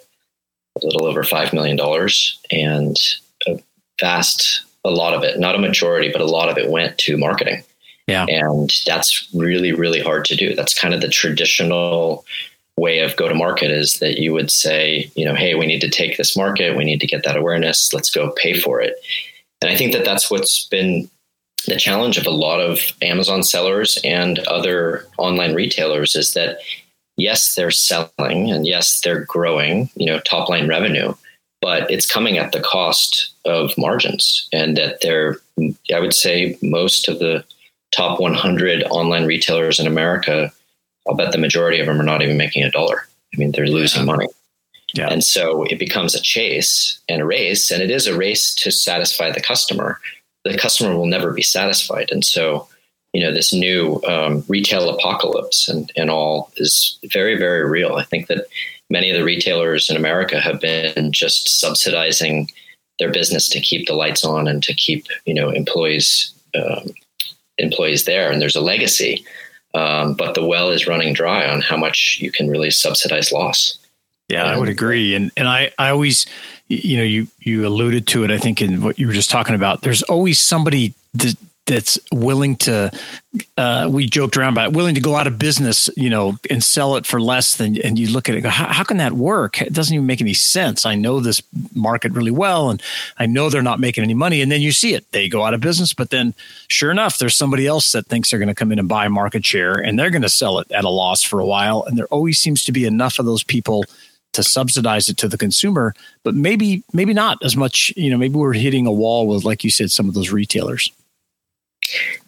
a 0.82 0.86
little 0.86 1.06
over 1.06 1.24
five 1.24 1.54
million 1.54 1.76
dollars, 1.76 2.40
and 2.52 2.98
a 3.48 3.60
vast, 4.00 4.62
a 4.84 4.92
lot 4.92 5.16
of 5.16 5.24
it, 5.24 5.40
not 5.40 5.56
a 5.56 5.60
majority, 5.60 6.12
but 6.12 6.22
a 6.22 6.26
lot 6.26 6.50
of 6.50 6.58
it 6.60 6.70
went 6.70 7.00
to 7.00 7.18
marketing. 7.18 7.64
Yeah. 8.08 8.26
And 8.30 8.72
that's 8.86 9.28
really, 9.34 9.72
really 9.72 10.00
hard 10.00 10.26
to 10.26 10.36
do. 10.36 10.56
That's 10.56 10.74
kind 10.74 10.94
of 10.94 11.02
the 11.02 11.08
traditional 11.08 12.26
way 12.78 13.00
of 13.00 13.16
go 13.16 13.28
to 13.28 13.34
market 13.34 13.72
is 13.72 14.00
that 14.00 14.20
you 14.20 14.34
would 14.34 14.52
say, 14.52 15.10
you 15.16 15.26
know, 15.26 15.34
hey, 15.34 15.56
we 15.56 15.66
need 15.66 15.80
to 15.82 15.90
take 15.90 16.18
this 16.18 16.36
market, 16.36 16.76
we 16.76 16.84
need 16.84 17.00
to 17.00 17.08
get 17.08 17.24
that 17.24 17.38
awareness, 17.38 17.94
let's 17.94 18.12
go 18.12 18.32
pay 18.32 18.60
for 18.60 18.82
it. 18.82 18.96
And 19.62 19.72
I 19.72 19.78
think 19.78 19.94
that 19.94 20.04
that's 20.04 20.30
what's 20.30 20.68
been 20.68 21.10
the 21.68 21.78
challenge 21.78 22.18
of 22.18 22.28
a 22.28 22.32
lot 22.32 22.60
of 22.60 22.80
Amazon 23.02 23.44
sellers 23.44 23.98
and 24.04 24.40
other 24.40 25.08
online 25.18 25.56
retailers 25.56 26.16
is 26.16 26.34
that 26.34 26.60
yes, 27.18 27.56
they're 27.56 27.72
selling 27.72 28.52
and 28.52 28.68
yes, 28.68 29.02
they're 29.02 29.24
growing, 29.24 29.90
you 29.96 30.06
know, 30.06 30.20
top 30.20 30.50
line 30.50 30.68
revenue, 30.68 31.14
but 31.62 31.90
it's 31.90 32.06
coming 32.06 32.38
at 32.38 32.52
the 32.52 32.60
cost 32.60 33.34
of 33.46 33.72
margins 33.78 34.48
and 34.52 34.76
that 34.78 35.02
they're 35.02 35.38
I 35.94 36.00
would 36.02 36.14
say 36.14 36.58
most 36.62 37.08
of 37.08 37.20
the 37.20 37.46
top 37.96 38.20
100 38.20 38.84
online 38.84 39.26
retailers 39.26 39.80
in 39.80 39.88
America, 39.88 40.52
I'll 41.08 41.16
bet 41.16 41.32
the 41.32 41.38
majority 41.38 41.80
of 41.80 41.86
them 41.86 42.00
are 42.00 42.04
not 42.04 42.22
even 42.22 42.38
making 42.38 42.64
a 42.64 42.72
dollar. 42.72 43.08
I 43.34 43.38
mean, 43.38 43.52
they're 43.52 43.68
losing 43.68 44.06
money. 44.06 44.28
Yeah. 44.94 45.10
And 45.10 45.24
so 45.24 45.64
it 45.64 45.78
becomes 45.78 46.16
a 46.16 46.22
chase 46.22 47.00
and 47.10 47.22
a 47.22 47.26
race, 47.26 47.70
and 47.70 47.82
it 47.82 47.92
is 47.92 48.08
a 48.08 48.18
race 48.18 48.56
to 48.56 48.72
satisfy 48.72 49.32
the 49.32 49.42
customer. 49.42 50.00
The 50.44 50.58
customer 50.58 50.96
will 50.96 51.06
never 51.06 51.32
be 51.34 51.42
satisfied. 51.42 52.12
And 52.12 52.24
so, 52.24 52.68
you 53.14 53.22
know, 53.22 53.34
this 53.34 53.54
new 53.54 54.02
um, 54.08 54.44
retail 54.48 54.90
apocalypse 54.90 55.68
and, 55.68 55.92
and 55.96 56.10
all 56.10 56.52
is 56.58 56.98
very, 57.12 57.38
very 57.38 57.70
real. 57.70 57.96
I 57.96 58.04
think 58.04 58.28
that 58.28 58.46
many 58.90 59.10
of 59.10 59.18
the 59.18 59.24
retailers 59.24 59.90
in 59.90 59.98
America 59.98 60.40
have 60.40 60.62
been 60.62 61.12
just 61.12 61.60
subsidizing 61.60 62.50
their 63.00 63.12
business 63.12 63.50
to 63.50 63.60
keep 63.60 63.88
the 63.88 63.94
lights 63.94 64.24
on 64.24 64.48
and 64.48 64.64
to 64.64 64.74
keep, 64.74 65.08
you 65.26 65.34
know, 65.34 65.50
employees 65.50 66.32
um, 66.54 66.88
employees 67.58 68.06
there 68.06 68.32
and 68.32 68.42
there's 68.42 68.56
a 68.56 68.62
legacy. 68.62 69.26
Um, 69.74 70.14
but 70.14 70.36
the 70.36 70.46
well 70.46 70.70
is 70.70 70.88
running 70.88 71.14
dry 71.14 71.48
on 71.48 71.62
how 71.62 71.76
much 71.76 72.20
you 72.22 72.32
can 72.32 72.50
really 72.50 72.72
subsidize 72.72 73.32
loss. 73.32 73.78
Yeah, 74.30 74.46
I 74.46 74.58
would 74.58 74.70
agree. 74.70 75.14
And 75.14 75.32
and 75.38 75.48
I, 75.48 75.72
I 75.78 75.90
always, 75.90 76.26
you 76.68 76.98
know, 76.98 77.04
you 77.04 77.28
you 77.40 77.68
alluded 77.68 78.08
to 78.08 78.24
it. 78.24 78.32
I 78.32 78.38
think 78.38 78.62
in 78.62 78.82
what 78.82 78.98
you 78.98 79.06
were 79.06 79.14
just 79.14 79.30
talking 79.30 79.54
about. 79.54 79.82
There's 79.82 80.02
always 80.04 80.40
somebody 80.40 80.94
that 81.14 81.36
that's 81.66 81.98
willing 82.12 82.56
to 82.56 82.92
uh, 83.58 83.88
we 83.92 84.06
joked 84.06 84.38
around 84.38 84.54
about 84.54 84.70
it, 84.70 84.76
willing 84.76 84.96
to 84.96 85.02
go 85.02 85.16
out 85.16 85.28
of 85.28 85.40
business 85.40 85.90
you 85.98 86.10
know 86.10 86.38
and 86.50 86.64
sell 86.64 86.96
it 86.96 87.06
for 87.06 87.20
less 87.20 87.56
than 87.56 87.80
and 87.82 87.98
you 87.98 88.10
look 88.10 88.30
at 88.30 88.36
it 88.36 88.42
go 88.42 88.50
how, 88.50 88.72
how, 88.72 88.84
can 88.84 88.98
that 88.98 89.14
work? 89.14 89.62
It 89.62 89.74
doesn't 89.74 89.94
even 89.94 90.06
make 90.06 90.22
any 90.22 90.34
sense. 90.34 90.86
I 90.86 90.96
know 90.96 91.20
this 91.20 91.42
market 91.74 92.12
really 92.14 92.32
well 92.32 92.70
and 92.70 92.82
i 93.18 93.26
know 93.26 93.50
they're 93.50 93.62
not 93.62 93.80
making 93.80 94.04
any 94.04 94.14
money. 94.14 94.42
And 94.42 94.52
then 94.52 94.62
you 94.62 94.72
see 94.72 94.94
it. 94.94 95.12
They 95.12 95.28
go 95.28 95.44
out 95.44 95.54
of 95.54 95.62
business 95.62 95.94
but 95.94 96.12
then 96.12 96.34
sure 96.68 96.92
enough 96.92 97.18
there's 97.18 97.36
somebody 97.36 97.66
else 97.66 97.92
that 97.92 98.06
thinks 98.08 98.30
they're 98.30 98.40
going 98.40 98.48
to 98.48 98.56
come 98.56 98.72
in 98.72 98.80
and 98.80 98.88
buy 98.88 99.08
market 99.08 99.46
share 99.46 99.74
and 99.74 99.98
they're 99.98 100.12
going 100.12 100.22
to 100.22 100.30
sell 100.30 100.60
it 100.60 100.72
at 100.72 100.86
a 100.86 100.90
loss 100.90 101.24
for 101.24 101.40
a 101.40 101.46
while. 101.46 101.84
And 101.84 101.98
there 101.98 102.08
always 102.08 102.38
seems 102.40 102.64
to 102.66 102.72
be 102.72 102.86
enough 102.86 103.20
of 103.20 103.26
those 103.26 103.44
people 103.44 103.86
to 104.34 104.44
subsidize 104.44 105.08
it 105.08 105.16
to 105.16 105.30
the 105.30 105.38
consumer 105.38 105.96
but 106.24 106.36
maybe 106.36 106.84
maybe 106.92 107.14
not 107.14 107.38
as 107.42 107.56
much 107.56 107.94
you 107.96 108.10
know 108.10 108.18
maybe 108.18 108.36
we're 108.36 108.52
hitting 108.52 108.86
a 108.86 108.92
wall 108.92 109.28
with 109.28 109.46
like 109.46 109.64
you 109.64 109.70
said 109.70 109.90
some 109.90 110.10
of 110.10 110.14
those 110.14 110.30
retailers 110.30 110.92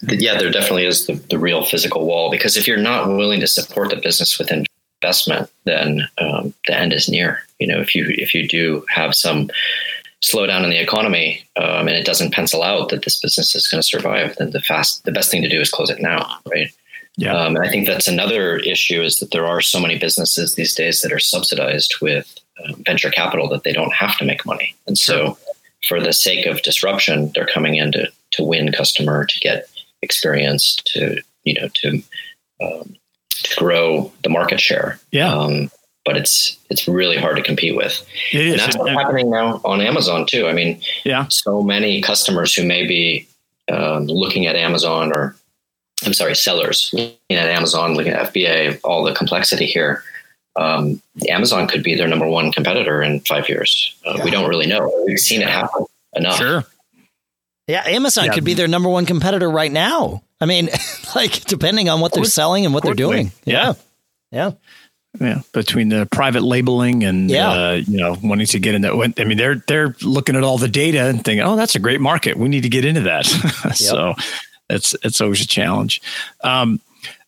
yeah, 0.01 0.37
there 0.37 0.51
definitely 0.51 0.85
is 0.85 1.07
the, 1.07 1.13
the 1.29 1.39
real 1.39 1.63
physical 1.63 2.05
wall 2.05 2.29
because 2.29 2.57
if 2.57 2.67
you're 2.67 2.77
not 2.77 3.07
willing 3.07 3.39
to 3.39 3.47
support 3.47 3.89
the 3.89 3.95
business 3.95 4.37
with 4.37 4.51
investment, 5.01 5.49
then 5.65 6.07
um, 6.19 6.53
the 6.67 6.77
end 6.77 6.93
is 6.93 7.09
near. 7.09 7.43
You 7.59 7.67
know, 7.67 7.79
if 7.79 7.95
you 7.95 8.05
if 8.09 8.33
you 8.33 8.47
do 8.47 8.85
have 8.89 9.15
some 9.15 9.49
slowdown 10.21 10.63
in 10.63 10.69
the 10.69 10.81
economy 10.81 11.43
um, 11.57 11.87
and 11.87 11.95
it 11.95 12.05
doesn't 12.05 12.33
pencil 12.33 12.63
out 12.63 12.89
that 12.89 13.03
this 13.03 13.19
business 13.19 13.55
is 13.55 13.67
going 13.67 13.81
to 13.81 13.87
survive, 13.87 14.35
then 14.37 14.51
the 14.51 14.61
fast 14.61 15.03
the 15.05 15.11
best 15.11 15.31
thing 15.31 15.41
to 15.41 15.49
do 15.49 15.59
is 15.59 15.69
close 15.69 15.89
it 15.89 16.01
now, 16.01 16.37
right? 16.49 16.71
Yeah, 17.19 17.35
um, 17.35 17.55
and 17.55 17.65
I 17.65 17.69
think 17.69 17.87
that's 17.87 18.07
another 18.07 18.57
issue 18.57 19.01
is 19.01 19.19
that 19.19 19.31
there 19.31 19.47
are 19.47 19.61
so 19.61 19.79
many 19.79 19.97
businesses 19.97 20.53
these 20.53 20.75
days 20.75 21.01
that 21.01 21.11
are 21.11 21.19
subsidized 21.19 21.95
with 21.99 22.37
uh, 22.63 22.73
venture 22.85 23.09
capital 23.09 23.49
that 23.49 23.63
they 23.63 23.73
don't 23.73 23.93
have 23.93 24.17
to 24.17 24.25
make 24.25 24.45
money, 24.45 24.75
and 24.85 24.97
so 24.97 25.37
for 25.87 25.99
the 25.99 26.13
sake 26.13 26.45
of 26.45 26.61
disruption, 26.61 27.31
they're 27.33 27.45
coming 27.45 27.75
in 27.75 27.91
to 27.91 28.11
to 28.31 28.43
win 28.43 28.71
customer, 28.71 29.25
to 29.25 29.39
get 29.39 29.69
experience, 30.01 30.75
to 30.93 31.21
you 31.43 31.53
know 31.55 31.69
to 31.75 32.03
um, 32.61 32.95
to 33.29 33.55
grow 33.57 34.11
the 34.23 34.29
market 34.29 34.59
share. 34.59 34.99
Yeah. 35.11 35.33
Um, 35.33 35.71
but 36.05 36.15
it's 36.15 36.57
it's 36.69 36.87
really 36.87 37.17
hard 37.17 37.35
to 37.35 37.43
compete 37.43 37.75
with. 37.75 38.05
And 38.31 38.59
that's 38.59 38.77
what's 38.77 38.91
happening 38.91 39.29
now 39.29 39.59
on 39.65 39.81
Amazon 39.81 40.25
too. 40.25 40.47
I 40.47 40.53
mean, 40.53 40.79
yeah, 41.03 41.25
so 41.29 41.61
many 41.61 42.01
customers 42.01 42.55
who 42.55 42.65
may 42.65 42.87
be 42.87 43.27
um, 43.69 44.05
looking 44.05 44.47
at 44.47 44.55
Amazon 44.55 45.11
or 45.13 45.35
I'm 46.05 46.13
sorry, 46.13 46.35
sellers 46.35 46.89
looking 46.93 47.17
at 47.31 47.49
Amazon, 47.49 47.95
looking 47.95 48.13
at 48.13 48.33
FBA, 48.33 48.79
all 48.83 49.03
the 49.03 49.13
complexity 49.13 49.65
here. 49.65 50.03
Um, 50.55 51.01
Amazon 51.29 51.67
could 51.67 51.83
be 51.83 51.95
their 51.95 52.07
number 52.07 52.27
one 52.27 52.51
competitor 52.51 53.01
in 53.01 53.19
five 53.21 53.49
years. 53.49 53.95
Uh, 54.05 54.15
yeah. 54.17 54.23
We 54.23 54.31
don't 54.31 54.49
really 54.49 54.65
know. 54.65 54.91
We've 55.05 55.19
seen 55.19 55.41
it 55.41 55.49
happen 55.49 55.85
enough. 56.15 56.37
Sure. 56.37 56.65
Yeah, 57.67 57.83
Amazon 57.85 58.25
yeah. 58.25 58.33
could 58.33 58.45
be 58.45 58.53
their 58.53 58.67
number 58.67 58.89
one 58.89 59.05
competitor 59.05 59.49
right 59.49 59.71
now. 59.71 60.23
I 60.39 60.45
mean, 60.45 60.69
like 61.15 61.43
depending 61.45 61.89
on 61.89 61.99
what 61.99 62.13
they're 62.13 62.23
selling 62.23 62.65
and 62.65 62.73
what 62.73 62.83
they're 62.83 62.93
doing. 62.93 63.31
Yeah. 63.45 63.73
Yeah. 64.31 64.51
Yeah, 65.19 65.41
between 65.51 65.89
the 65.89 66.05
private 66.05 66.43
labeling 66.43 67.03
and 67.03 67.29
yeah. 67.29 67.49
Uh, 67.49 67.73
you 67.73 67.97
know 67.97 68.17
wanting 68.21 68.45
to 68.47 68.59
get 68.59 68.75
in 68.75 68.81
that. 68.81 69.13
I 69.17 69.23
mean, 69.23 69.37
they're 69.37 69.63
they're 69.67 69.95
looking 70.03 70.35
at 70.35 70.43
all 70.43 70.59
the 70.59 70.67
data 70.67 71.05
and 71.05 71.23
thinking, 71.23 71.43
"Oh, 71.43 71.55
that's 71.55 71.75
a 71.75 71.79
great 71.79 72.01
market. 72.01 72.37
We 72.37 72.49
need 72.49 72.63
to 72.63 72.69
get 72.69 72.85
into 72.85 73.01
that." 73.01 73.25
so 73.75 74.13
it's 74.69 74.95
it's 75.03 75.19
always 75.19 75.41
a 75.41 75.47
challenge. 75.47 76.01
Um, 76.43 76.81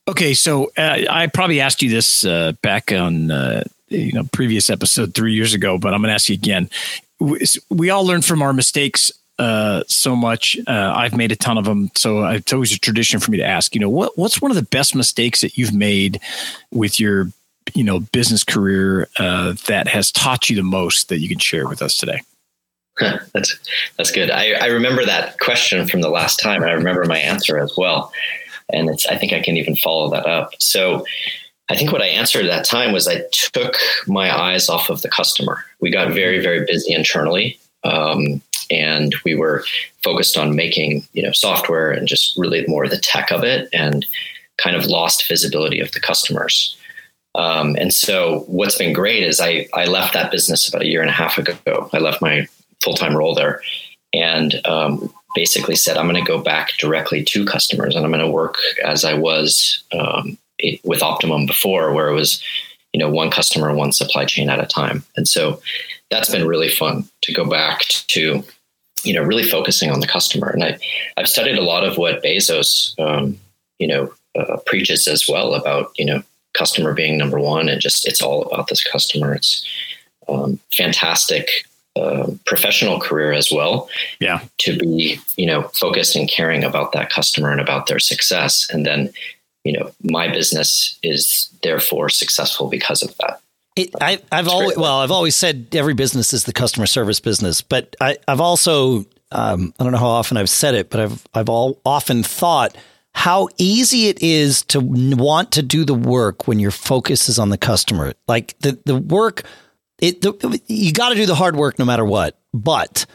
okay, 0.07 0.35
so 0.35 0.71
uh, 0.77 1.05
I 1.09 1.27
probably 1.27 1.61
asked 1.61 1.81
you 1.81 1.89
this 1.89 2.25
uh, 2.25 2.51
back 2.61 2.91
on 2.91 3.31
uh, 3.31 3.63
you 3.87 4.13
know 4.13 4.25
previous 4.33 4.69
episode 4.69 5.15
three 5.15 5.33
years 5.33 5.55
ago, 5.55 5.79
but 5.79 5.93
I'm 5.93 6.01
going 6.01 6.09
to 6.09 6.13
ask 6.13 6.29
you 6.29 6.35
again. 6.35 6.69
We, 7.19 7.43
we 7.69 7.89
all 7.89 8.05
learn 8.05 8.21
from 8.21 8.41
our 8.41 8.53
mistakes 8.53 9.11
uh, 9.39 9.83
so 9.87 10.15
much. 10.15 10.57
Uh, 10.67 10.93
I've 10.95 11.15
made 11.15 11.31
a 11.31 11.35
ton 11.35 11.57
of 11.57 11.63
them, 11.63 11.89
so 11.95 12.25
it's 12.25 12.51
always 12.51 12.73
a 12.73 12.79
tradition 12.79 13.19
for 13.19 13.31
me 13.31 13.37
to 13.37 13.45
ask. 13.45 13.73
You 13.73 13.81
know, 13.81 13.89
what 13.89 14.17
what's 14.17 14.41
one 14.41 14.51
of 14.51 14.55
the 14.55 14.63
best 14.63 14.95
mistakes 14.95 15.41
that 15.41 15.57
you've 15.57 15.73
made 15.73 16.19
with 16.71 16.99
your 16.99 17.31
you 17.73 17.83
know 17.83 18.01
business 18.01 18.43
career 18.43 19.07
uh, 19.17 19.53
that 19.67 19.87
has 19.87 20.11
taught 20.11 20.49
you 20.49 20.55
the 20.55 20.63
most 20.63 21.07
that 21.07 21.19
you 21.19 21.29
can 21.29 21.39
share 21.39 21.67
with 21.67 21.81
us 21.81 21.95
today? 21.95 22.21
that's 23.33 23.57
that's 23.97 24.11
good. 24.11 24.29
I, 24.29 24.51
I 24.51 24.65
remember 24.65 25.05
that 25.05 25.39
question 25.39 25.87
from 25.87 26.01
the 26.01 26.09
last 26.09 26.39
time, 26.39 26.61
and 26.61 26.69
I 26.69 26.73
remember 26.73 27.05
my 27.05 27.19
answer 27.19 27.57
as 27.57 27.73
well. 27.77 28.11
And 28.71 28.89
it's 28.89 29.07
I 29.07 29.15
think 29.15 29.31
I 29.31 29.41
can 29.41 29.55
even 29.55 29.75
follow 29.75 30.09
that 30.11 30.25
up. 30.25 30.51
So 30.59 31.05
I 31.69 31.77
think 31.77 31.93
what 31.93 32.01
I 32.01 32.07
answered 32.07 32.45
at 32.45 32.49
that 32.49 32.65
time 32.65 32.91
was 32.91 33.07
I 33.07 33.21
took 33.31 33.77
my 34.05 34.37
eyes 34.37 34.67
off 34.67 34.89
of 34.89 35.01
the 35.01 35.09
customer. 35.09 35.63
We 35.79 35.91
got 35.91 36.11
very 36.11 36.39
very 36.41 36.65
busy 36.65 36.93
internally. 36.93 37.57
Um, 37.85 38.41
and 38.69 39.15
we 39.25 39.35
were 39.35 39.63
focused 40.03 40.37
on 40.37 40.55
making 40.55 41.03
you 41.13 41.23
know 41.23 41.31
software 41.31 41.91
and 41.91 42.07
just 42.07 42.37
really 42.37 42.65
more 42.67 42.87
the 42.87 42.97
tech 42.97 43.31
of 43.31 43.43
it 43.43 43.69
and 43.73 44.05
kind 44.57 44.75
of 44.75 44.85
lost 44.85 45.27
visibility 45.27 45.79
of 45.79 45.91
the 45.91 45.99
customers 45.99 46.77
um, 47.35 47.75
and 47.79 47.93
so 47.93 48.43
what's 48.47 48.77
been 48.77 48.93
great 48.93 49.23
is 49.23 49.39
I, 49.39 49.67
I 49.73 49.85
left 49.85 50.13
that 50.13 50.31
business 50.31 50.67
about 50.67 50.81
a 50.81 50.87
year 50.87 51.01
and 51.01 51.09
a 51.09 51.13
half 51.13 51.37
ago. 51.37 51.89
I 51.93 51.99
left 51.99 52.21
my 52.21 52.47
full 52.83 52.95
time 52.95 53.15
role 53.15 53.35
there 53.35 53.61
and 54.13 54.65
um, 54.65 55.13
basically 55.35 55.75
said, 55.75 55.97
I'm 55.97 56.09
going 56.09 56.23
to 56.23 56.27
go 56.27 56.41
back 56.41 56.71
directly 56.79 57.23
to 57.25 57.45
customers 57.45 57.95
and 57.95 58.03
I'm 58.03 58.11
going 58.11 58.25
to 58.25 58.31
work 58.31 58.55
as 58.83 59.05
I 59.05 59.13
was 59.13 59.83
um, 59.91 60.37
it, 60.57 60.81
with 60.83 61.03
Optimum 61.03 61.45
before, 61.45 61.93
where 61.93 62.09
it 62.09 62.15
was, 62.15 62.43
you 62.93 62.99
know, 62.99 63.09
one 63.09 63.29
customer, 63.29 63.73
one 63.73 63.91
supply 63.91 64.25
chain 64.25 64.49
at 64.49 64.59
a 64.59 64.65
time. 64.65 65.03
And 65.15 65.27
so 65.27 65.61
that's 66.09 66.31
been 66.31 66.47
really 66.47 66.69
fun 66.69 67.07
to 67.21 67.33
go 67.33 67.47
back 67.47 67.81
to, 68.07 68.43
you 69.03 69.13
know, 69.13 69.23
really 69.23 69.43
focusing 69.43 69.91
on 69.91 69.99
the 69.99 70.07
customer. 70.07 70.49
And 70.49 70.63
I, 70.63 70.77
I've 71.17 71.27
studied 71.27 71.57
a 71.57 71.63
lot 71.63 71.83
of 71.83 71.97
what 71.97 72.23
Bezos, 72.23 72.97
um, 72.99 73.37
you 73.77 73.87
know, 73.87 74.13
uh, 74.37 74.57
preaches 74.65 75.07
as 75.07 75.25
well 75.27 75.55
about, 75.55 75.91
you 75.97 76.05
know, 76.05 76.23
customer 76.53 76.93
being 76.93 77.17
number 77.17 77.39
one 77.39 77.69
and 77.69 77.81
just 77.81 78.07
it's 78.07 78.21
all 78.21 78.43
about 78.43 78.67
this 78.67 78.83
customer. 78.83 79.33
It's 79.33 79.65
um, 80.27 80.59
fantastic 80.71 81.49
uh, 81.95 82.27
professional 82.45 82.99
career 82.99 83.33
as 83.33 83.51
well. 83.51 83.89
Yeah. 84.19 84.41
To 84.59 84.77
be, 84.77 85.19
you 85.37 85.45
know, 85.45 85.63
focused 85.73 86.15
and 86.15 86.29
caring 86.29 86.63
about 86.63 86.91
that 86.93 87.09
customer 87.09 87.51
and 87.51 87.61
about 87.61 87.87
their 87.87 87.99
success. 87.99 88.67
And 88.69 88.85
then, 88.85 89.11
you 89.63 89.73
know, 89.73 89.91
my 90.03 90.27
business 90.27 90.97
is 91.03 91.49
therefore 91.63 92.09
successful 92.09 92.69
because 92.69 93.03
of 93.03 93.15
that. 93.17 93.41
It, 93.79 93.95
I, 94.01 94.19
have 94.31 94.47
always 94.47 94.77
well, 94.77 94.99
I've 94.99 95.11
always 95.11 95.35
said 95.35 95.67
every 95.73 95.93
business 95.93 96.33
is 96.33 96.43
the 96.43 96.53
customer 96.53 96.85
service 96.85 97.19
business, 97.19 97.61
but 97.61 97.95
I, 98.01 98.17
have 98.27 98.41
also 98.41 99.05
um, 99.31 99.73
I 99.79 99.83
don't 99.83 99.93
know 99.93 99.99
how 99.99 100.07
often 100.07 100.37
I've 100.37 100.49
said 100.49 100.75
it, 100.75 100.89
but 100.89 100.99
I've 100.99 101.27
I've 101.33 101.49
all 101.49 101.79
often 101.85 102.23
thought 102.23 102.75
how 103.13 103.49
easy 103.57 104.07
it 104.07 104.21
is 104.21 104.63
to 104.63 104.79
want 104.79 105.51
to 105.53 105.61
do 105.61 105.85
the 105.85 105.93
work 105.93 106.47
when 106.47 106.59
your 106.59 106.71
focus 106.71 107.29
is 107.29 107.39
on 107.39 107.49
the 107.49 107.57
customer. 107.57 108.13
Like 108.27 108.57
the 108.59 108.79
the 108.85 108.97
work, 108.97 109.43
it 109.99 110.21
the, 110.21 110.61
you 110.67 110.91
got 110.93 111.09
to 111.09 111.15
do 111.15 111.25
the 111.25 111.35
hard 111.35 111.55
work 111.55 111.79
no 111.79 111.85
matter 111.85 112.05
what. 112.05 112.39
But 112.53 113.05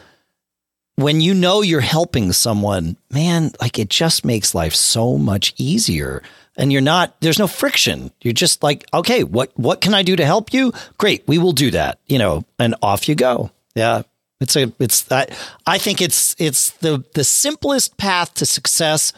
when 0.95 1.21
you 1.21 1.33
know 1.33 1.61
you're 1.61 1.81
helping 1.81 2.31
someone, 2.31 2.97
man, 3.11 3.51
like 3.59 3.77
it 3.79 3.89
just 3.89 4.25
makes 4.25 4.55
life 4.55 4.73
so 4.73 5.17
much 5.17 5.53
easier. 5.57 6.21
And 6.57 6.71
you're 6.71 6.81
not 6.81 7.19
there's 7.19 7.39
no 7.39 7.47
friction. 7.47 8.11
You're 8.21 8.33
just 8.33 8.63
like, 8.63 8.85
okay, 8.93 9.23
what 9.23 9.51
what 9.57 9.81
can 9.81 9.93
I 9.93 10.03
do 10.03 10.15
to 10.15 10.25
help 10.25 10.53
you? 10.53 10.71
Great, 10.97 11.27
we 11.27 11.37
will 11.37 11.51
do 11.51 11.71
that. 11.71 11.99
You 12.07 12.17
know, 12.17 12.45
and 12.57 12.75
off 12.81 13.09
you 13.09 13.15
go. 13.15 13.51
Yeah. 13.75 14.03
It's 14.39 14.55
a 14.55 14.71
it's 14.79 15.11
I, 15.11 15.27
I 15.65 15.77
think 15.77 16.01
it's 16.01 16.35
it's 16.39 16.71
the 16.71 17.03
the 17.13 17.23
simplest 17.23 17.97
path 17.97 18.33
to 18.35 18.45
success 18.45 19.11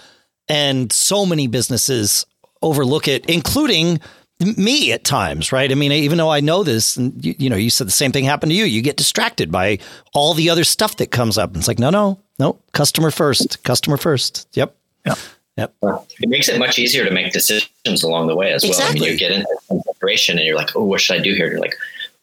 and 0.49 0.91
so 0.91 1.25
many 1.25 1.47
businesses 1.47 2.25
overlook 2.61 3.07
it, 3.07 3.25
including 3.28 3.99
me 4.39 4.91
at 4.91 5.03
times, 5.03 5.51
right? 5.51 5.71
I 5.71 5.75
mean, 5.75 5.91
even 5.91 6.17
though 6.17 6.29
I 6.29 6.39
know 6.39 6.63
this, 6.63 6.97
and 6.97 7.23
you, 7.23 7.35
you, 7.38 7.49
know, 7.49 7.55
you 7.55 7.69
said 7.69 7.88
the 7.88 7.91
same 7.91 8.11
thing 8.11 8.23
happened 8.23 8.51
to 8.51 8.55
you. 8.55 8.65
You 8.65 8.81
get 8.81 8.97
distracted 8.97 9.51
by 9.51 9.79
all 10.13 10.33
the 10.33 10.49
other 10.49 10.63
stuff 10.63 10.97
that 10.97 11.11
comes 11.11 11.38
up. 11.38 11.49
And 11.49 11.57
it's 11.57 11.67
like, 11.67 11.79
no, 11.79 11.89
no, 11.89 12.19
no, 12.38 12.59
customer 12.73 13.11
first, 13.11 13.63
customer 13.63 13.97
first. 13.97 14.47
Yep. 14.53 14.75
Yeah. 15.05 15.15
Yep. 15.57 15.73
It 16.19 16.29
makes 16.29 16.49
it 16.49 16.59
much 16.59 16.77
easier 16.77 17.03
to 17.03 17.09
make 17.09 17.33
decisions 17.33 18.03
along 18.03 18.27
the 18.27 18.35
way 18.35 18.53
as 18.53 18.63
well. 18.63 18.71
Exactly. 18.71 18.99
I 18.99 19.01
mean, 19.01 19.13
you 19.13 19.17
get 19.17 19.31
into 19.31 19.57
consideration 19.67 20.38
and 20.38 20.45
you're 20.45 20.55
like, 20.55 20.75
oh, 20.75 20.83
what 20.83 21.01
should 21.01 21.19
I 21.19 21.23
do 21.23 21.33
here? 21.33 21.45
And 21.45 21.53
you're 21.53 21.61
like, 21.61 21.75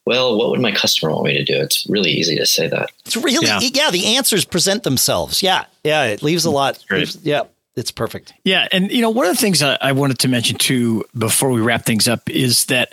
well, 0.07 0.39
what 0.39 0.51
would 0.51 0.61
my 0.61 0.71
customer 0.71 1.11
want 1.13 1.25
me 1.25 1.33
to 1.33 1.45
do? 1.45 1.61
It's 1.61 1.85
really 1.89 2.13
easy 2.13 2.37
to 2.37 2.47
say 2.47 2.69
that. 2.69 2.91
It's 3.07 3.17
really, 3.17 3.45
yeah, 3.45 3.59
yeah 3.61 3.91
the 3.91 4.15
answers 4.17 4.45
present 4.45 4.85
themselves. 4.85 5.43
Yeah. 5.43 5.65
Yeah. 5.83 6.05
It 6.05 6.23
leaves 6.23 6.47
a 6.47 6.51
mm, 6.51 6.53
lot. 6.53 6.85
Leaves, 6.91 7.19
yeah 7.25 7.43
it's 7.77 7.91
perfect. 7.91 8.33
Yeah, 8.45 8.69
and 8.71 8.91
you 8.91 9.03
know 9.03 9.11
one 9.11 9.27
of 9.27 9.35
the 9.35 9.41
things 9.41 9.63
I, 9.63 9.77
I 9.81 9.93
wanted 9.93 10.19
to 10.21 10.29
mention 10.29 10.57
too 10.57 11.05
before 11.17 11.51
we 11.51 11.61
wrap 11.61 11.85
things 11.85 12.07
up 12.07 12.29
is 12.31 12.67
that 12.67 12.93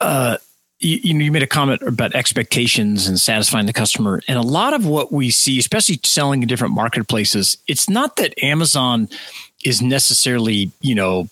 uh, 0.00 0.38
you, 0.78 0.98
you, 1.02 1.14
know 1.14 1.24
you 1.24 1.32
made 1.32 1.42
a 1.42 1.48
comment 1.48 1.82
about 1.82 2.14
expectations 2.14 3.06
and 3.06 3.20
satisfying 3.20 3.66
the 3.66 3.72
customer, 3.72 4.22
and 4.26 4.38
a 4.38 4.42
lot 4.42 4.72
of 4.72 4.86
what 4.86 5.12
we 5.12 5.30
see, 5.30 5.58
especially 5.58 6.00
selling 6.04 6.42
in 6.42 6.48
different 6.48 6.74
marketplaces, 6.74 7.58
it's 7.66 7.88
not 7.88 8.16
that 8.16 8.42
Amazon 8.42 9.08
is 9.64 9.82
necessarily 9.82 10.70
you 10.80 10.94
know 10.94 11.28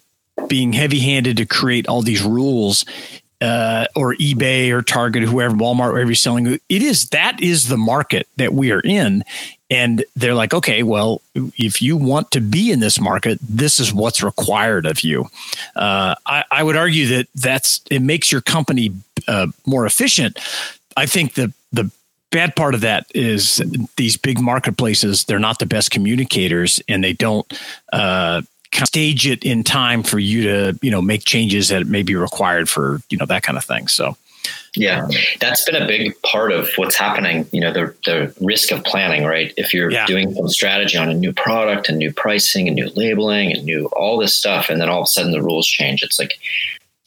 being 0.48 0.74
heavy-handed 0.74 1.38
to 1.38 1.46
create 1.46 1.88
all 1.88 2.02
these 2.02 2.22
rules 2.22 2.84
uh, 3.40 3.86
or 3.94 4.14
eBay 4.14 4.70
or 4.70 4.82
Target, 4.82 5.24
whoever, 5.24 5.54
Walmart, 5.54 5.92
wherever 5.92 6.06
you're 6.06 6.14
selling, 6.14 6.46
it 6.46 6.82
is 6.82 7.08
that 7.10 7.40
is 7.40 7.68
the 7.68 7.76
market 7.76 8.26
that 8.36 8.52
we 8.52 8.72
are 8.72 8.80
in, 8.80 9.24
and 9.70 10.04
they're 10.14 10.34
like, 10.34 10.54
okay, 10.54 10.82
well, 10.82 11.20
if 11.34 11.82
you 11.82 11.96
want 11.96 12.30
to 12.30 12.40
be 12.40 12.70
in 12.70 12.80
this 12.80 13.00
market, 13.00 13.38
this 13.42 13.80
is 13.80 13.92
what's 13.92 14.22
required 14.22 14.86
of 14.86 15.00
you. 15.00 15.26
Uh, 15.74 16.14
I, 16.24 16.44
I, 16.50 16.62
would 16.62 16.76
argue 16.76 17.06
that 17.08 17.26
that's 17.34 17.80
it 17.90 18.00
makes 18.00 18.30
your 18.30 18.40
company 18.40 18.92
uh, 19.26 19.48
more 19.66 19.84
efficient. 19.86 20.38
I 20.96 21.06
think 21.06 21.34
the 21.34 21.52
the 21.72 21.90
bad 22.30 22.54
part 22.56 22.74
of 22.74 22.80
that 22.82 23.06
is 23.14 23.62
these 23.96 24.16
big 24.16 24.40
marketplaces 24.40 25.24
they're 25.24 25.38
not 25.38 25.58
the 25.58 25.66
best 25.66 25.90
communicators 25.90 26.82
and 26.88 27.02
they 27.02 27.12
don't 27.12 27.50
uh, 27.92 28.42
stage 28.84 29.26
it 29.26 29.44
in 29.44 29.64
time 29.64 30.02
for 30.02 30.18
you 30.18 30.42
to 30.42 30.78
you 30.82 30.90
know 30.90 31.02
make 31.02 31.24
changes 31.24 31.68
that 31.68 31.86
may 31.86 32.02
be 32.02 32.14
required 32.14 32.68
for 32.68 33.00
you 33.10 33.18
know 33.18 33.26
that 33.26 33.42
kind 33.42 33.56
of 33.56 33.64
thing. 33.64 33.88
So 33.88 34.16
yeah, 34.76 35.04
um, 35.04 35.10
that's 35.40 35.64
been 35.64 35.80
a 35.80 35.86
big 35.86 36.20
part 36.22 36.52
of 36.52 36.68
what's 36.76 36.96
happening. 36.96 37.46
You 37.52 37.60
know, 37.60 37.72
the 37.72 37.94
the 38.04 38.34
risk 38.44 38.70
of 38.72 38.84
planning, 38.84 39.24
right? 39.24 39.52
If 39.56 39.72
you're 39.72 39.90
yeah. 39.90 40.06
doing 40.06 40.34
some 40.34 40.48
strategy 40.48 40.98
on 40.98 41.08
a 41.08 41.14
new 41.14 41.32
product 41.32 41.88
and 41.88 41.98
new 41.98 42.12
pricing 42.12 42.68
and 42.68 42.76
new 42.76 42.90
labeling 42.90 43.52
and 43.52 43.64
new 43.64 43.86
all 43.92 44.18
this 44.18 44.36
stuff, 44.36 44.68
and 44.68 44.80
then 44.80 44.88
all 44.88 45.00
of 45.00 45.04
a 45.04 45.06
sudden 45.06 45.32
the 45.32 45.42
rules 45.42 45.66
change, 45.66 46.02
it's 46.02 46.18
like, 46.18 46.38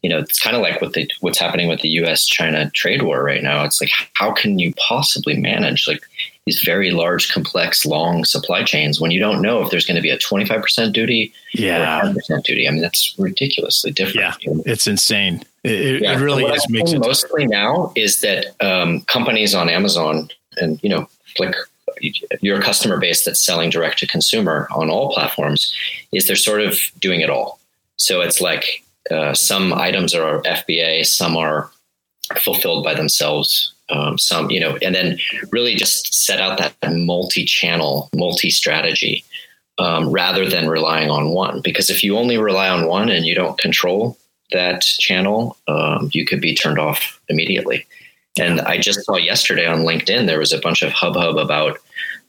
you 0.02 0.10
know, 0.10 0.18
it's 0.18 0.40
kind 0.40 0.56
of 0.56 0.62
like 0.62 0.82
what 0.82 0.94
the 0.94 1.10
what's 1.22 1.40
happening 1.40 1.70
with 1.70 1.82
the 1.82 1.90
U.S. 1.90 2.26
China 2.26 2.70
trade 2.72 3.04
war 3.04 3.24
right 3.24 3.44
now. 3.44 3.64
It's 3.64 3.80
like, 3.80 3.92
how 4.14 4.32
can 4.32 4.58
you 4.58 4.74
possibly 4.88 5.38
manage 5.38 5.88
like 5.88 6.02
these 6.50 6.64
very 6.64 6.90
large, 6.90 7.32
complex, 7.32 7.86
long 7.86 8.26
supply 8.26 8.64
chains 8.64 9.00
when 9.00 9.12
you 9.12 9.20
don't 9.20 9.40
know 9.40 9.62
if 9.62 9.70
there's 9.70 9.86
going 9.86 9.96
to 9.96 10.02
be 10.02 10.10
a 10.10 10.18
25% 10.18 10.92
duty 10.92 11.32
yeah. 11.54 12.02
or 12.02 12.14
10% 12.14 12.44
duty. 12.44 12.68
I 12.68 12.72
mean, 12.72 12.82
that's 12.82 13.14
ridiculously 13.20 13.92
different. 13.92 14.44
Yeah, 14.44 14.54
it's 14.66 14.88
insane. 14.88 15.44
It, 15.64 16.02
yeah. 16.02 16.14
it 16.14 16.24
really 16.24 16.46
is. 16.46 16.68
Makes 16.68 16.94
it 16.94 17.00
mostly 17.00 17.46
now 17.46 17.92
is 17.96 18.22
that 18.22 18.56
um, 18.66 19.02
companies 19.02 19.54
on 19.54 19.70
Amazon 19.70 20.30
and, 20.58 20.82
you 20.84 20.90
know, 20.90 21.08
like 21.38 21.54
your 22.42 22.60
customer 22.64 22.98
base 22.98 23.24
that's 23.24 23.46
selling 23.46 23.70
direct 23.70 24.00
to 24.00 24.08
consumer 24.08 24.68
on 24.72 24.90
all 24.90 25.14
platforms 25.14 25.72
is 26.12 26.26
they're 26.26 26.36
sort 26.36 26.62
of 26.62 26.80
doing 27.00 27.22
it 27.22 27.30
all. 27.30 27.60
So 27.98 28.22
it's 28.22 28.42
like 28.42 28.84
uh, 29.12 29.36
some 29.36 29.72
items 29.72 30.16
are 30.16 30.42
FBA, 30.42 31.06
some 31.06 31.38
are 31.38 31.70
fulfilled 32.40 32.84
by 32.84 32.96
themselves 32.96 33.76
um, 33.90 34.18
some, 34.18 34.50
you 34.52 34.60
know, 34.60 34.78
and 34.82 34.94
then 34.94 35.18
really 35.52 35.76
just 35.76 36.14
set 36.14 36.40
out 36.40 36.58
that 36.58 36.76
multi-channel, 36.92 38.10
multi-strategy 38.16 39.24
um, 39.78 40.10
rather 40.12 40.48
than 40.48 40.68
relying 40.68 41.10
on 41.10 41.30
one. 41.30 41.62
Because 41.62 41.90
if 41.90 42.04
you 42.04 42.18
only 42.18 42.38
rely 42.38 42.70
on 42.70 42.88
one 42.88 43.10
and 43.10 43.26
you 43.26 43.36
don't 43.36 43.58
control 43.58 44.18
that 44.52 44.82
channel, 44.82 45.58
um, 45.68 46.10
you 46.14 46.26
could 46.26 46.42
be 46.42 46.56
turned 46.56 46.80
off 46.80 47.20
immediately. 47.30 47.86
And 48.38 48.62
I 48.62 48.78
just 48.78 49.04
saw 49.06 49.16
yesterday 49.16 49.66
on 49.66 49.80
LinkedIn 49.80 50.26
there 50.26 50.40
was 50.40 50.54
a 50.54 50.60
bunch 50.60 50.82
of 50.82 50.92
hub 50.92 51.16
hub 51.16 51.38
about 51.38 51.78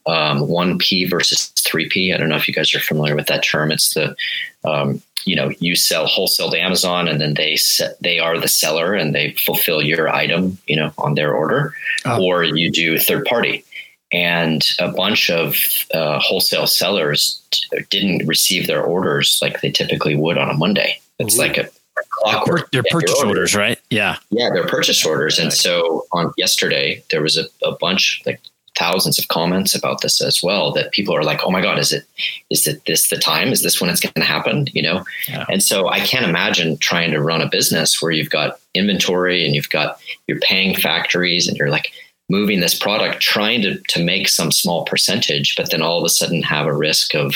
um, 0.06 0.40
1P 0.40 1.08
versus 1.10 1.52
3P. 1.58 2.14
I 2.14 2.16
don't 2.16 2.28
know 2.28 2.36
if 2.36 2.48
you 2.48 2.54
guys 2.54 2.74
are 2.74 2.80
familiar 2.80 3.14
with 3.14 3.26
that 3.26 3.44
term. 3.44 3.70
It's 3.70 3.94
the 3.94 4.16
um, 4.64 5.02
you 5.24 5.36
know 5.36 5.50
you 5.60 5.76
sell 5.76 6.06
wholesale 6.06 6.50
to 6.50 6.58
Amazon 6.58 7.08
and 7.08 7.20
then 7.20 7.34
they 7.34 7.56
set, 7.56 8.00
they 8.00 8.18
are 8.18 8.38
the 8.38 8.48
seller 8.48 8.94
and 8.94 9.14
they 9.14 9.32
fulfill 9.32 9.82
your 9.82 10.08
item 10.08 10.58
you 10.66 10.76
know 10.76 10.92
on 10.98 11.14
their 11.14 11.34
order 11.34 11.74
oh. 12.04 12.24
or 12.24 12.44
you 12.44 12.70
do 12.70 12.98
third 12.98 13.24
party 13.24 13.64
and 14.12 14.66
a 14.78 14.90
bunch 14.90 15.30
of 15.30 15.56
uh, 15.94 16.18
wholesale 16.18 16.66
sellers 16.66 17.40
t- 17.50 17.62
didn't 17.90 18.26
receive 18.26 18.66
their 18.66 18.82
orders 18.82 19.38
like 19.40 19.60
they 19.60 19.70
typically 19.70 20.16
would 20.16 20.38
on 20.38 20.50
a 20.50 20.54
Monday 20.54 21.00
it's 21.18 21.36
Ooh. 21.36 21.40
like 21.40 21.58
a 21.58 21.68
clockwork. 22.08 22.70
They're, 22.70 22.82
purchase 22.90 23.14
orders, 23.18 23.28
orders, 23.28 23.54
right? 23.54 23.78
Yeah. 23.90 24.16
Yeah, 24.30 24.50
they're 24.52 24.66
purchase 24.66 25.04
orders. 25.04 25.38
And 25.38 25.52
so 25.52 26.06
on 26.12 26.32
yesterday, 26.36 27.02
there 27.10 27.22
was 27.22 27.36
a, 27.36 27.44
a 27.64 27.72
bunch, 27.72 28.22
like 28.26 28.40
thousands 28.78 29.18
of 29.18 29.28
comments 29.28 29.74
about 29.74 30.00
this 30.00 30.20
as 30.20 30.42
well 30.42 30.72
that 30.72 30.92
people 30.92 31.14
are 31.14 31.22
like, 31.22 31.40
oh 31.44 31.50
my 31.50 31.60
God, 31.60 31.78
is 31.78 31.92
it, 31.92 32.04
is 32.50 32.66
it 32.66 32.82
this 32.86 33.08
the 33.08 33.16
time? 33.16 33.48
Is 33.48 33.62
this 33.62 33.80
when 33.80 33.90
it's 33.90 34.00
going 34.00 34.12
to 34.14 34.22
happen? 34.22 34.66
You 34.72 34.82
know? 34.82 35.04
Yeah. 35.28 35.44
And 35.48 35.62
so 35.62 35.88
I 35.88 36.00
can't 36.00 36.24
imagine 36.24 36.78
trying 36.78 37.10
to 37.10 37.20
run 37.20 37.42
a 37.42 37.48
business 37.48 38.00
where 38.00 38.12
you've 38.12 38.30
got 38.30 38.58
inventory 38.74 39.44
and 39.44 39.54
you've 39.54 39.70
got, 39.70 40.00
you're 40.26 40.40
paying 40.40 40.74
factories 40.74 41.48
and 41.48 41.56
you're 41.56 41.70
like 41.70 41.92
moving 42.28 42.60
this 42.60 42.78
product, 42.78 43.20
trying 43.20 43.60
to, 43.62 43.80
to 43.88 44.02
make 44.02 44.28
some 44.28 44.52
small 44.52 44.84
percentage, 44.84 45.56
but 45.56 45.70
then 45.70 45.82
all 45.82 45.98
of 45.98 46.04
a 46.04 46.08
sudden 46.08 46.42
have 46.42 46.66
a 46.66 46.72
risk 46.72 47.14
of, 47.14 47.34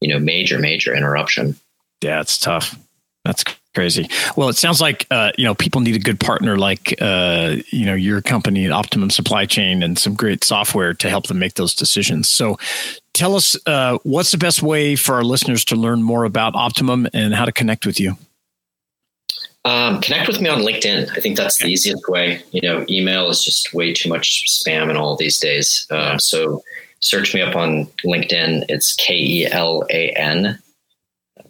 you 0.00 0.08
know, 0.08 0.18
major, 0.18 0.58
major 0.58 0.94
interruption. 0.94 1.56
Yeah, 2.02 2.20
it's 2.20 2.38
tough. 2.38 2.78
That's 3.24 3.44
crazy. 3.76 4.08
Well, 4.36 4.48
it 4.48 4.56
sounds 4.56 4.80
like 4.80 5.06
uh, 5.10 5.32
you 5.36 5.44
know 5.44 5.54
people 5.54 5.82
need 5.82 5.94
a 5.94 6.00
good 6.00 6.18
partner 6.18 6.56
like 6.56 6.94
uh, 7.00 7.56
you 7.68 7.84
know 7.84 7.94
your 7.94 8.22
company, 8.22 8.68
Optimum 8.70 9.10
Supply 9.10 9.44
Chain, 9.44 9.82
and 9.82 9.98
some 9.98 10.14
great 10.14 10.42
software 10.42 10.94
to 10.94 11.10
help 11.10 11.26
them 11.26 11.38
make 11.38 11.54
those 11.54 11.74
decisions. 11.74 12.26
So, 12.26 12.58
tell 13.12 13.36
us 13.36 13.54
uh, 13.66 13.98
what's 14.02 14.30
the 14.30 14.38
best 14.38 14.62
way 14.62 14.96
for 14.96 15.14
our 15.14 15.24
listeners 15.24 15.62
to 15.66 15.76
learn 15.76 16.02
more 16.02 16.24
about 16.24 16.54
Optimum 16.56 17.06
and 17.12 17.34
how 17.34 17.44
to 17.44 17.52
connect 17.52 17.84
with 17.84 18.00
you. 18.00 18.16
Um, 19.66 20.00
connect 20.00 20.26
with 20.26 20.40
me 20.40 20.48
on 20.48 20.60
LinkedIn. 20.60 21.10
I 21.10 21.20
think 21.20 21.36
that's 21.36 21.58
the 21.58 21.66
easiest 21.66 22.08
way. 22.08 22.40
You 22.52 22.62
know, 22.62 22.86
email 22.88 23.28
is 23.28 23.44
just 23.44 23.74
way 23.74 23.92
too 23.92 24.08
much 24.08 24.44
spam 24.48 24.88
and 24.88 24.96
all 24.96 25.16
these 25.16 25.38
days. 25.38 25.86
Uh, 25.90 26.16
so 26.16 26.62
search 27.00 27.34
me 27.34 27.42
up 27.42 27.56
on 27.56 27.86
LinkedIn. 28.06 28.64
It's 28.70 28.94
K 28.94 29.14
E 29.14 29.46
L 29.50 29.84
A 29.90 30.12
N 30.12 30.62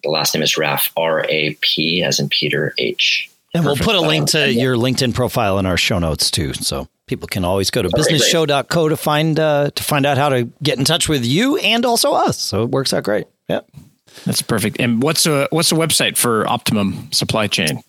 the 0.02 0.10
last 0.10 0.34
name 0.34 0.42
is 0.42 0.54
Raph, 0.54 0.90
R 0.96 1.24
A 1.28 1.56
P 1.60 2.02
as 2.02 2.18
in 2.18 2.28
Peter 2.28 2.74
H. 2.78 3.30
And 3.54 3.64
we'll 3.64 3.76
put 3.76 3.94
a 3.94 4.00
link 4.00 4.28
to 4.30 4.52
your 4.52 4.76
LinkedIn 4.76 5.14
profile 5.14 5.58
in 5.58 5.66
our 5.66 5.76
show 5.76 5.98
notes 5.98 6.30
too, 6.30 6.52
so 6.52 6.88
people 7.06 7.26
can 7.26 7.44
always 7.44 7.70
go 7.70 7.80
to 7.82 7.88
okay, 7.88 8.02
businessshow.co 8.02 8.88
to 8.88 8.96
find 8.96 9.40
uh, 9.40 9.70
to 9.74 9.82
find 9.82 10.04
out 10.04 10.18
how 10.18 10.28
to 10.28 10.44
get 10.62 10.78
in 10.78 10.84
touch 10.84 11.08
with 11.08 11.24
you 11.24 11.56
and 11.56 11.86
also 11.86 12.12
us. 12.12 12.38
So 12.38 12.64
it 12.64 12.70
works 12.70 12.92
out 12.92 13.04
great. 13.04 13.26
Yeah, 13.48 13.60
that's 14.24 14.42
perfect. 14.42 14.78
And 14.80 15.02
what's 15.02 15.26
a 15.26 15.48
what's 15.50 15.70
the 15.70 15.76
website 15.76 16.16
for 16.16 16.46
Optimum 16.46 17.10
Supply 17.12 17.46
Chain? 17.46 17.82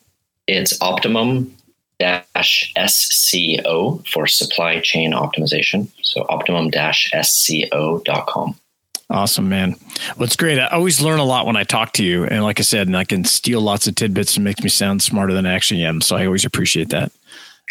It's 0.48 0.82
Optimum 0.82 1.58
dash 2.00 2.74
SCO 2.78 4.04
for 4.08 4.28
supply 4.28 4.80
chain 4.80 5.14
optimization. 5.14 5.90
So 6.02 6.26
optimum 6.30 6.70
dash 6.70 7.12
SCO.com. 7.20 8.56
Awesome, 9.10 9.48
man. 9.48 9.76
Well, 10.18 10.26
it's 10.26 10.36
great. 10.36 10.60
I 10.60 10.68
always 10.68 11.02
learn 11.02 11.20
a 11.20 11.24
lot 11.24 11.46
when 11.46 11.56
I 11.56 11.64
talk 11.64 11.94
to 11.94 12.04
you. 12.04 12.26
And 12.26 12.44
like 12.44 12.60
I 12.60 12.64
said, 12.64 12.88
and 12.88 12.98
I 12.98 13.06
can 13.06 13.24
steal 13.24 13.62
lots 13.62 13.88
of 13.88 13.96
tidbits 13.96 14.36
and 14.36 14.44
makes 14.44 14.62
me 14.62 14.70
sound 14.70 15.02
smarter 15.02 15.34
than 15.34 15.46
I 15.46 15.54
actually 15.54 15.86
am. 15.86 16.02
So 16.02 16.18
I 16.18 16.26
always 16.26 16.44
appreciate 16.44 16.90
that. 16.90 17.12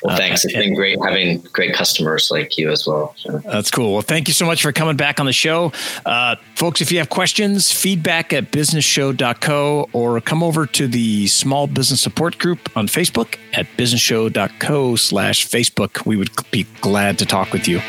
Well, 0.03 0.15
uh, 0.15 0.19
thanks. 0.19 0.45
Uh, 0.45 0.49
it's 0.49 0.59
been 0.59 0.75
great 0.75 0.99
having 1.03 1.41
great 1.53 1.75
customers 1.75 2.31
like 2.31 2.59
you 2.59 2.71
as 2.71 2.87
well. 2.87 3.15
That's 3.45 3.71
cool. 3.71 3.93
Well, 3.93 4.03
thank 4.03 4.29
you 4.29 4.35
so 4.35 4.45
much 4.45 4.63
for 4.63 4.73
coming 4.73 4.97
back 4.97 5.21
on 5.21 5.27
the 5.27 5.33
show. 5.33 5.73
Uh, 6.05 6.37
folks, 6.55 6.81
if 6.81 6.93
you 6.93 6.99
have 6.99 7.09
questions, 7.09 7.73
feedback 7.73 8.33
at 8.33 8.51
businessshow.co 8.51 9.89
or 9.93 10.21
come 10.21 10.43
over 10.43 10.67
to 10.67 10.87
the 10.87 11.27
small 11.29 11.67
business 11.67 12.01
support 12.01 12.39
group 12.39 12.75
on 12.77 12.89
Facebook 12.89 13.37
at 13.55 13.67
businessshow.co 13.79 14.97
slash 14.97 15.47
Facebook. 15.47 16.05
We 16.05 16.17
would 16.17 16.31
be 16.51 16.65
glad 16.81 17.19
to 17.19 17.27
talk 17.27 17.53
with 17.53 17.67
you. 17.67 17.81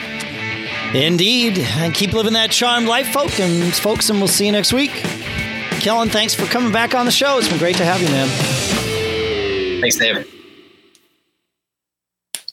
Indeed. 0.94 1.60
And 1.60 1.94
keep 1.94 2.14
living 2.14 2.34
that 2.34 2.52
charmed 2.52 2.88
life, 2.88 3.08
folks, 3.08 3.40
and 3.40 3.74
folks, 3.74 4.10
and 4.10 4.20
we'll 4.20 4.28
see 4.28 4.46
you 4.46 4.52
next 4.52 4.74
week. 4.74 4.92
Kelan, 5.82 6.10
thanks 6.10 6.34
for 6.34 6.46
coming 6.46 6.72
back 6.72 6.96
on 6.96 7.06
the 7.06 7.12
show. 7.12 7.38
It's 7.38 7.48
been 7.48 7.60
great 7.60 7.78
to 7.78 7.86
have 7.86 8.02
you, 8.02 8.08
man. 8.08 9.80
Thanks, 9.82 9.98
Dave. 9.98 10.37